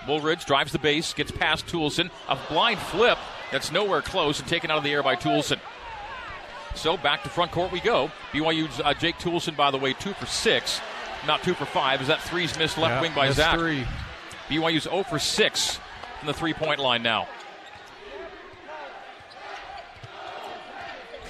Woolridge 0.07 0.45
drives 0.45 0.71
the 0.71 0.79
base, 0.79 1.13
gets 1.13 1.31
past 1.31 1.67
Toolson. 1.67 2.09
A 2.29 2.37
blind 2.49 2.79
flip 2.79 3.17
that's 3.51 3.71
nowhere 3.71 4.01
close 4.01 4.39
and 4.39 4.47
taken 4.47 4.71
out 4.71 4.77
of 4.77 4.83
the 4.83 4.91
air 4.91 5.03
by 5.03 5.15
Toolson. 5.15 5.59
So 6.77 6.95
back 6.95 7.23
to 7.23 7.29
front 7.29 7.51
court 7.51 7.71
we 7.71 7.79
go. 7.79 8.11
BYU's 8.31 8.79
uh, 8.79 8.93
Jake 8.93 9.17
Toolson, 9.17 9.55
by 9.57 9.71
the 9.71 9.77
way, 9.77 9.93
two 9.93 10.13
for 10.13 10.27
six, 10.27 10.79
not 11.25 11.41
two 11.43 11.53
for 11.55 11.65
five. 11.65 12.01
Is 12.01 12.07
that 12.07 12.21
three's 12.21 12.57
missed 12.57 12.77
left 12.77 12.95
Yeah, 12.95 13.01
wing 13.01 13.13
by 13.15 13.31
Zach? 13.31 13.57
three. 13.57 13.85
BYU's 14.47 14.83
0 14.83 15.03
for 15.03 15.19
6 15.19 15.79
from 16.19 16.27
the 16.27 16.33
three 16.33 16.53
point 16.53 16.79
line 16.79 17.03
now. 17.03 17.27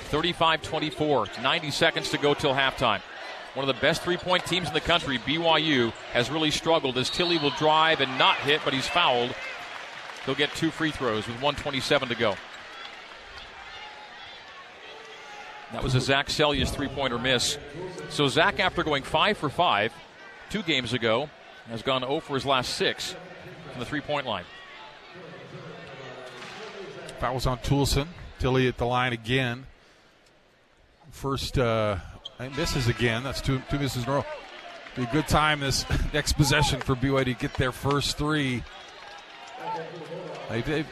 35 0.09 0.61
24, 0.61 1.27
90 1.41 1.71
seconds 1.71 2.09
to 2.11 2.17
go 2.17 2.33
till 2.33 2.53
halftime. 2.53 3.01
One 3.55 3.67
of 3.67 3.73
the 3.75 3.81
best 3.81 4.03
three 4.03 4.17
point 4.17 4.45
teams 4.45 4.67
in 4.67 4.73
the 4.73 4.81
country, 4.81 5.17
BYU, 5.17 5.91
has 6.13 6.29
really 6.29 6.51
struggled 6.51 6.97
as 6.97 7.09
Tillie 7.09 7.39
will 7.39 7.49
drive 7.51 8.01
and 8.01 8.17
not 8.19 8.35
hit, 8.37 8.61
but 8.63 8.73
he's 8.73 8.87
fouled. 8.87 9.33
He'll 10.25 10.35
get 10.35 10.53
two 10.55 10.71
free 10.71 10.91
throws 10.91 11.25
with 11.25 11.37
127 11.37 12.09
to 12.09 12.15
go. 12.15 12.35
That 15.73 15.83
was 15.83 15.95
a 15.95 16.01
Zach 16.01 16.27
Seljaas 16.27 16.69
three 16.69 16.87
pointer 16.87 17.19
miss. 17.19 17.57
So 18.09 18.27
Zach, 18.27 18.59
after 18.59 18.83
going 18.83 19.03
five 19.03 19.37
for 19.37 19.49
five 19.49 19.93
two 20.49 20.63
games 20.63 20.93
ago, 20.93 21.29
has 21.69 21.81
gone 21.81 22.01
0 22.01 22.21
for 22.21 22.35
his 22.35 22.45
last 22.45 22.75
six 22.75 23.15
from 23.71 23.79
the 23.79 23.85
three 23.85 24.01
point 24.01 24.25
line. 24.25 24.45
Was 27.21 27.45
on 27.47 27.57
Toolson. 27.59 28.07
Tillie 28.39 28.67
at 28.67 28.77
the 28.77 28.85
line 28.85 29.11
again. 29.11 29.65
First, 31.11 31.57
uh, 31.57 31.97
misses 32.55 32.87
again. 32.87 33.23
That's 33.23 33.41
two, 33.41 33.61
two 33.69 33.79
misses 33.79 34.03
in 34.03 34.09
a 34.09 34.13
row. 34.13 34.25
Be 34.95 35.03
a 35.03 35.09
good 35.11 35.27
time 35.27 35.59
this 35.59 35.85
next 36.13 36.33
possession 36.33 36.79
for 36.79 36.95
BYU 36.95 37.25
to 37.25 37.33
get 37.33 37.53
their 37.55 37.71
first 37.71 38.17
three. 38.17 38.63
They, 40.49 40.61
they, 40.61 40.85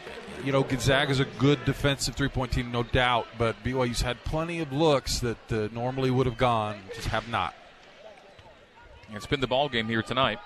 you 0.46 0.52
know, 0.52 0.62
Gonzaga's 0.62 1.20
a 1.20 1.26
good 1.26 1.66
defensive 1.66 2.16
three 2.16 2.28
point 2.28 2.52
team, 2.52 2.72
no 2.72 2.84
doubt, 2.84 3.28
but 3.38 3.62
BYU's 3.64 4.02
had 4.02 4.24
plenty 4.24 4.60
of 4.60 4.72
looks 4.72 5.20
that 5.20 5.52
uh, 5.52 5.68
normally 5.74 6.12
would 6.12 6.28
have 6.28 6.38
gone, 6.38 6.78
just 6.94 7.08
have 7.08 7.28
not. 7.28 7.56
It's 9.12 9.26
been 9.26 9.40
the 9.40 9.48
ball 9.48 9.70
game 9.70 9.88
here 9.88 10.04
tonight. 10.04 10.40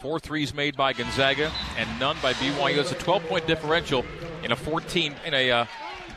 Four 0.00 0.18
threes 0.20 0.54
made 0.54 0.76
by 0.76 0.92
Gonzaga 0.92 1.52
and 1.76 2.00
none 2.00 2.16
by 2.22 2.32
BYU. 2.34 2.78
It's 2.78 2.92
a 2.92 2.94
12 2.94 3.24
point 3.24 3.46
differential 3.46 4.06
in 4.42 4.52
a 4.52 4.56
14 4.56 5.14
in 5.26 5.34
a 5.34 5.50
uh, 5.50 5.66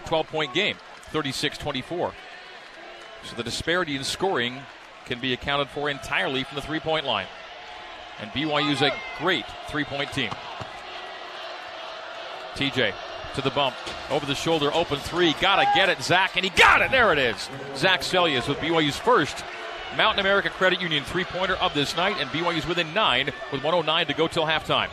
12 0.06 0.28
point 0.28 0.54
game, 0.54 0.78
36-24. 1.12 2.14
So 3.24 3.36
the 3.36 3.44
disparity 3.44 3.96
in 3.96 4.04
scoring 4.04 4.60
can 5.06 5.20
be 5.20 5.34
accounted 5.34 5.68
for 5.70 5.90
entirely 5.90 6.44
from 6.44 6.56
the 6.56 6.62
three 6.62 6.80
point 6.80 7.06
line. 7.06 7.28
And 8.22 8.30
BYU's 8.32 8.82
a 8.82 8.94
great 9.20 9.46
three 9.68 9.84
point 9.84 10.14
team. 10.14 10.32
TJ 12.56 12.94
to 13.36 13.42
the 13.42 13.50
bump, 13.52 13.76
over 14.10 14.26
the 14.26 14.36
shoulder, 14.36 14.74
open 14.74 15.00
three, 15.00 15.34
gotta 15.40 15.66
get 15.74 15.90
it, 15.90 16.02
Zach, 16.02 16.36
and 16.36 16.44
he 16.44 16.52
got 16.52 16.82
it. 16.82 16.92
There 16.92 17.14
it 17.14 17.20
is. 17.20 17.50
Zach 17.76 18.02
Seljaas 18.02 18.48
with 18.48 18.58
BYU's 18.58 18.98
first 18.98 19.44
Mountain 19.96 20.20
America 20.20 20.50
Credit 20.50 20.82
Union 20.82 21.04
three 21.04 21.24
pointer 21.24 21.56
of 21.56 21.74
this 21.74 21.96
night, 21.96 22.18
and 22.20 22.30
BYU's 22.30 22.68
within 22.68 22.94
nine 22.94 23.28
with 23.52 23.64
109 23.64 24.08
to 24.08 24.14
go 24.14 24.28
till 24.28 24.46
halftime. 24.46 24.90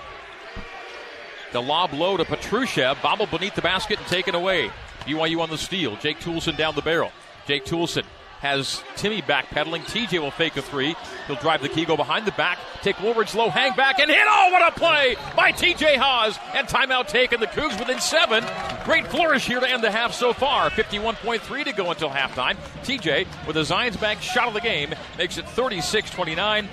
The 1.52 1.62
lob 1.62 1.92
low 1.94 2.16
to 2.16 2.24
Petrusev, 2.24 3.00
bobbled 3.02 3.30
beneath 3.30 3.54
the 3.54 3.62
basket 3.62 3.98
and 3.98 4.06
taken 4.06 4.34
away. 4.34 4.70
BYU 5.00 5.40
on 5.40 5.50
the 5.50 5.58
steal. 5.58 5.96
Jake 5.96 6.20
Toolson 6.20 6.56
down 6.56 6.74
the 6.74 6.82
barrel. 6.82 7.10
Jake 7.46 7.64
Toolson 7.64 8.04
has 8.40 8.82
Timme 8.96 9.22
backpedaling. 9.22 9.82
TJ 9.82 10.20
will 10.20 10.30
fake 10.30 10.56
a 10.56 10.62
three. 10.62 10.94
He'll 11.26 11.36
drive 11.36 11.62
the 11.62 11.68
key, 11.68 11.84
go 11.84 11.96
behind 11.96 12.26
the 12.26 12.32
back, 12.32 12.58
take 12.82 13.00
Woolridge 13.02 13.34
low, 13.34 13.50
hang 13.50 13.74
back, 13.74 13.98
and 13.98 14.10
hit. 14.10 14.24
Oh, 14.28 14.48
what 14.52 14.72
a 14.72 14.78
play 14.78 15.16
by 15.36 15.52
TJ 15.52 15.96
Haws. 15.96 16.38
And 16.54 16.66
timeout 16.68 17.08
taken. 17.08 17.40
The 17.40 17.46
Cougs 17.46 17.78
within 17.78 18.00
seven. 18.00 18.44
Great 18.84 19.06
flourish 19.06 19.46
here 19.46 19.60
to 19.60 19.68
end 19.68 19.82
the 19.82 19.90
half 19.90 20.14
so 20.14 20.32
far. 20.32 20.70
51.3 20.70 21.64
to 21.64 21.72
go 21.72 21.90
until 21.90 22.10
halftime. 22.10 22.56
TJ, 22.82 23.26
with 23.46 23.56
a 23.56 23.60
Zions 23.60 24.00
Bank 24.00 24.20
shot 24.20 24.48
of 24.48 24.54
the 24.54 24.60
game, 24.60 24.94
makes 25.16 25.38
it 25.38 25.48
36 25.48 26.10
29 26.10 26.68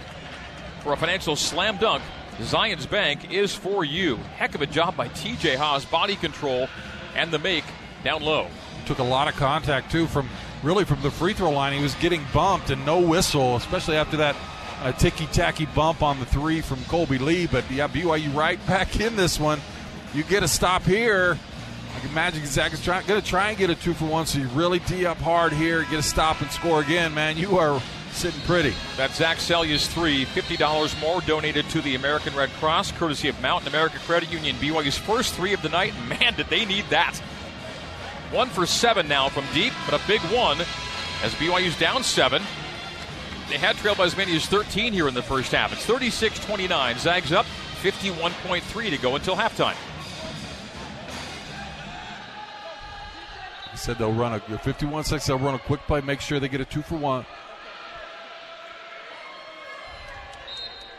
for 0.82 0.94
a 0.94 0.98
financial 0.98 1.36
slam 1.36 1.78
dunk. 1.78 2.04
Zions 2.40 2.90
Bank 2.90 3.32
is 3.32 3.56
for 3.56 3.84
you. 3.84 4.18
Heck 4.38 4.56
of 4.56 4.62
a 4.62 4.68
job 4.68 4.96
by 4.96 5.08
TJ 5.10 5.56
Haws. 5.56 5.86
Body 5.86 6.16
control 6.16 6.68
and 7.16 7.32
the 7.32 7.40
make 7.40 7.64
down 8.04 8.22
low. 8.22 8.48
Took 8.86 9.00
a 9.00 9.04
lot 9.04 9.28
of 9.28 9.36
contact 9.36 9.92
too 9.92 10.06
from 10.06 10.30
really 10.66 10.84
from 10.84 11.02
the 11.02 11.12
free 11.12 11.34
throw 11.34 11.52
line. 11.52 11.72
He 11.74 11.82
was 11.82 11.94
getting 11.96 12.26
bumped 12.34 12.72
and 12.72 12.84
no 12.86 13.00
whistle, 13.00 13.56
especially 13.56 13.96
after 13.96 14.18
that 14.18 14.36
uh, 14.82 14.92
ticky 14.94 15.28
tacky 15.28 15.68
bump 15.68 16.02
on 16.02 16.20
the 16.20 16.26
three 16.26 16.60
from 16.60 16.80
Kolby 16.80 17.20
Lee. 17.20 17.48
But 17.48 17.70
yeah, 17.72 17.88
BYU 17.88 18.34
right 18.36 18.66
back 18.68 19.00
in 19.00 19.16
this 19.16 19.40
one. 19.40 19.62
You 20.14 20.24
get 20.24 20.44
a 20.44 20.48
stop 20.48 20.84
here. 20.84 21.38
I 21.96 22.00
can 22.00 22.10
imagine 22.10 22.46
Zach 22.46 22.74
is 22.74 22.84
trying, 22.84 23.06
going 23.06 23.22
to 23.22 23.28
try 23.28 23.50
and 23.50 23.58
get 23.58 23.70
a 23.70 23.76
two 23.76 23.94
for 23.94 24.06
one. 24.06 24.26
So 24.26 24.40
you 24.40 24.48
really 24.50 24.80
tee 24.80 25.06
up 25.06 25.18
hard 25.18 25.54
here, 25.54 25.84
get 25.84 26.00
a 26.00 26.04
stop 26.04 26.42
and 26.42 26.52
score 26.52 26.82
again, 26.82 27.14
man. 27.14 27.38
You 27.38 27.58
are 27.58 27.82
sitting 28.12 28.42
pretty. 28.42 28.74
That 28.98 29.12
Zach 29.12 29.38
Seljaas 29.38 29.88
three, 29.88 30.26
$50 30.26 31.00
more 31.02 31.22
donated 31.22 31.70
to 31.70 31.82
the 31.82 31.96
American 31.96 32.36
Red 32.36 32.50
Cross, 32.52 32.94
courtesy 32.94 33.28
of 33.28 33.42
Mountain 33.42 33.68
America 33.68 33.98
Credit 34.00 34.32
Union. 34.32 34.56
BYU's 34.58 34.98
first 34.98 35.36
three 35.36 35.54
of 35.54 35.62
the 35.62 35.70
night. 35.70 35.94
Man, 36.08 36.34
did 36.34 36.48
they 36.48 36.66
need 36.66 36.86
that. 36.90 37.22
One 38.32 38.50
for 38.50 38.66
seven 38.66 39.08
now 39.08 39.30
from 39.30 39.46
deep, 39.54 39.74
but 39.90 40.00
a 40.00 40.08
big 40.08 40.22
one 40.32 40.60
as 41.24 41.34
BYU's 41.36 41.78
down 41.78 42.04
seven. 42.04 42.42
They 43.50 43.58
had 43.58 43.76
trailed 43.78 43.98
by 43.98 44.06
as 44.06 44.18
many 44.18 44.36
as 44.36 44.46
13 44.48 44.92
here 44.92 45.08
in 45.08 45.14
the 45.14 45.22
first 45.22 45.52
half. 45.52 45.72
It's 45.72 45.86
36 45.86 46.40
29. 46.46 46.98
Zags 46.98 47.32
up 47.32 47.46
51.3 47.82 48.90
to 48.90 48.98
go 48.98 49.16
until 49.16 49.36
halftime. 49.36 49.76
He 53.72 53.78
said 53.78 53.98
they'll 53.98 54.14
run 54.14 54.34
a 54.34 54.40
51 54.40 55.04
6, 55.04 55.26
they'll 55.28 55.38
run 55.38 55.56
a 55.56 55.60
quick 55.60 55.82
play, 55.82 56.02
make 56.02 56.22
sure 56.22 56.40
they 56.40 56.48
get 56.48 56.62
a 56.62 56.66
two 56.66 56.82
for 56.82 56.96
one. 56.96 57.26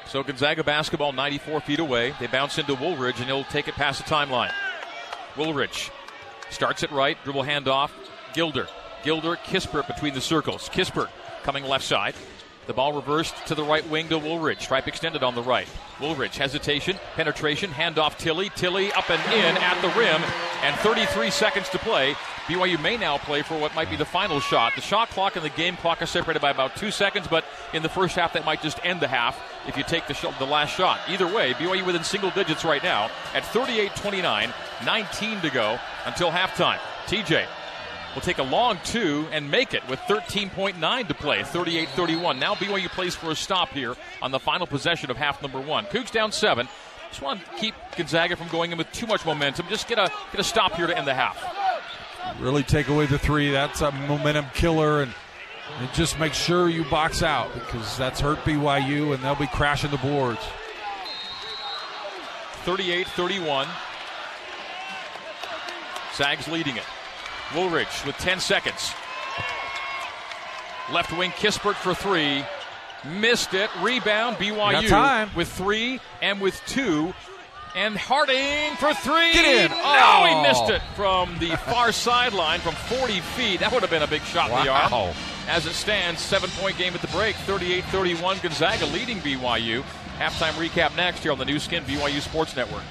So 0.09 0.23
Gonzaga 0.23 0.63
basketball 0.63 1.13
94 1.13 1.61
feet 1.63 1.81
away. 1.81 2.15
They 2.21 2.29
bounce 2.29 2.59
into 2.59 2.75
Woolridge 2.75 3.19
and 3.19 3.27
he'll 3.27 3.45
take 3.45 3.67
it 3.67 3.75
past 3.75 4.05
the 4.05 4.09
timeline. 4.09 4.53
Woolridge 5.37 5.91
starts 6.51 6.83
it 6.83 6.91
right, 6.91 7.17
dribble 7.25 7.45
handoff. 7.45 7.91
Gilder. 8.35 8.69
Gilder, 9.03 9.37
Kispert 9.37 9.87
between 9.87 10.15
the 10.15 10.21
circles. 10.21 10.69
Kispert 10.69 11.09
coming 11.43 11.65
left 11.65 11.85
side. 11.85 12.15
The 12.67 12.73
ball 12.73 12.93
reversed 12.93 13.35
to 13.47 13.55
the 13.55 13.63
right 13.63 13.89
wing 13.89 14.09
to 14.09 14.19
Woolridge. 14.19 14.61
Stripe 14.61 14.89
extended 14.89 15.23
on 15.23 15.37
the 15.37 15.43
right. 15.43 15.69
Woolridge, 16.01 16.37
hesitation, 16.37 16.99
penetration, 17.15 17.71
handoff 17.71 18.19
Tillie. 18.19 18.51
Tillie 18.57 18.93
up 18.93 19.09
and 19.09 19.23
in 19.33 19.57
at 19.63 19.81
the 19.81 19.89
rim, 19.99 20.21
and 20.63 20.75
33 20.81 21.31
seconds 21.31 21.69
to 21.69 21.79
play. 21.79 22.15
BYU 22.47 22.81
may 22.83 22.97
now 22.97 23.19
play 23.19 23.43
for 23.43 23.57
what 23.59 23.73
might 23.77 23.89
be 23.89 23.95
the 23.95 24.05
final 24.05 24.41
shot. 24.41 24.73
The 24.75 24.81
shot 24.81 25.11
clock 25.11 25.37
and 25.37 25.45
the 25.45 25.51
game 25.51 25.77
clock 25.77 26.03
are 26.03 26.07
separated 26.07 26.41
by 26.41 26.51
about 26.51 26.75
two 26.75 26.91
seconds, 26.91 27.29
but 27.29 27.45
in 27.73 27.85
the 27.85 27.89
first 27.89 28.17
half, 28.17 28.33
that 28.33 28.45
might 28.45 28.63
just 28.63 28.85
end 28.85 29.01
the 29.01 29.09
half 29.09 29.41
if 29.69 29.77
you 29.77 29.85
take 29.85 30.09
the, 30.09 30.15
sh- 30.15 30.27
the 30.41 30.45
last 30.45 30.77
shot. 30.77 30.99
Either 31.09 31.33
way, 31.33 31.53
BYU 31.55 31.87
within 31.87 32.03
single 32.03 32.31
digits 32.31 32.65
right 32.65 32.83
now 32.83 33.11
at 33.33 33.45
38 33.47 33.95
29, 33.95 34.53
19 34.85 35.41
to 35.41 35.51
go 35.51 35.79
until 36.05 36.31
halftime. 36.33 36.79
TJ 37.07 37.47
will 38.17 38.23
take 38.23 38.39
a 38.39 38.43
long 38.43 38.79
two 38.83 39.27
and 39.31 39.51
make 39.51 39.75
it 39.75 39.87
with 39.91 40.01
13.9 40.01 41.09
to 41.09 41.15
play, 41.15 41.43
38 41.45 41.89
31. 41.91 42.39
Now 42.39 42.55
BYU 42.55 42.89
plays 42.89 43.15
for 43.15 43.31
a 43.31 43.37
stop 43.37 43.69
here 43.69 43.95
on 44.23 44.31
the 44.31 44.41
final 44.41 44.67
possession 44.67 45.11
of 45.11 45.19
half 45.19 45.43
number 45.43 45.61
one. 45.61 45.85
Cougs 45.85 46.11
down 46.11 46.33
seven. 46.33 46.67
Just 47.11 47.21
want 47.21 47.45
to 47.45 47.51
keep 47.59 47.75
Gonzaga 47.95 48.35
from 48.35 48.49
going 48.49 48.73
in 48.73 48.79
with 48.79 48.91
too 48.91 49.07
much 49.07 49.27
momentum. 49.27 49.67
Just 49.69 49.87
get 49.87 49.99
a 49.99 50.11
get 50.33 50.41
a 50.41 50.45
stop 50.45 50.73
here 50.75 50.87
to 50.87 50.97
end 50.97 51.07
the 51.07 51.15
half. 51.15 51.45
Really 52.41 52.63
take 52.63 52.89
away 52.89 53.05
the 53.05 53.19
three. 53.19 53.51
That's 53.51 53.83
a 53.83 53.93
momentum 53.93 54.47
killer, 54.55 55.03
and, 55.03 55.13
and 55.79 55.93
just 55.93 56.19
make 56.19 56.33
sure 56.33 56.71
you 56.71 56.85
box 56.85 57.23
out 57.23 57.53
because 57.53 57.99
that's 57.99 58.21
hurt 58.21 58.39
BYU, 58.39 59.15
and 59.15 59.23
they'll 59.23 59.35
be 59.35 59.47
crashing 59.47 59.91
the 59.91 59.99
boards. 59.99 60.41
38 62.65 63.07
31. 63.09 63.69
Zags 66.15 66.49
leading 66.49 66.79
it. 66.79 66.85
Woolridge 67.55 68.05
with 68.05 68.17
10 68.19 68.41
seconds. 68.41 68.93
Left 70.93 71.13
wing 71.17 71.31
Kispert 71.33 71.75
for 71.75 71.95
three. 71.95 72.45
Missed 73.21 73.55
it. 73.55 73.71
Rebound 73.81 74.37
BYU 74.37 75.35
with 75.35 75.49
three 75.51 76.01
and 76.23 76.41
with 76.41 76.61
two. 76.67 77.13
And 77.75 77.97
Harding 77.97 78.75
for 78.77 78.95
three. 78.95 79.33
Get 79.35 79.71
in. 79.71 79.71
No, 79.71 79.83
Oh. 79.85 80.27
he 80.43 80.49
missed 80.49 80.71
it 80.71 80.81
from 80.95 81.39
the 81.39 81.57
far 81.59 81.93
sideline 81.93 82.61
from 82.61 82.75
40 82.75 83.21
feet. 83.21 83.61
That 83.61 83.71
would 83.73 83.83
have 83.83 83.91
been 83.91 84.03
a 84.03 84.07
big 84.07 84.23
shot 84.23 84.51
in 84.51 84.65
the 84.65 84.71
arm. 84.71 85.15
as 85.49 85.67
it 85.67 85.75
stands. 85.75 86.21
Seven 86.23 86.49
point 86.59 86.79
game 86.79 86.95
at 86.95 87.03
the 87.03 87.09
break, 87.09 87.37
38 87.37 87.85
31. 87.87 88.39
Gonzaga 88.43 88.87
leading 88.87 89.19
BYU. 89.21 89.83
Halftime 90.19 90.53
recap 90.53 90.97
next 90.97 91.21
here 91.23 91.33
on 91.33 91.39
the 91.39 91.45
Nu 91.45 91.59
Skin 91.59 91.85
BYU 91.85 92.21
Sports 92.23 92.57
Network. 92.57 92.83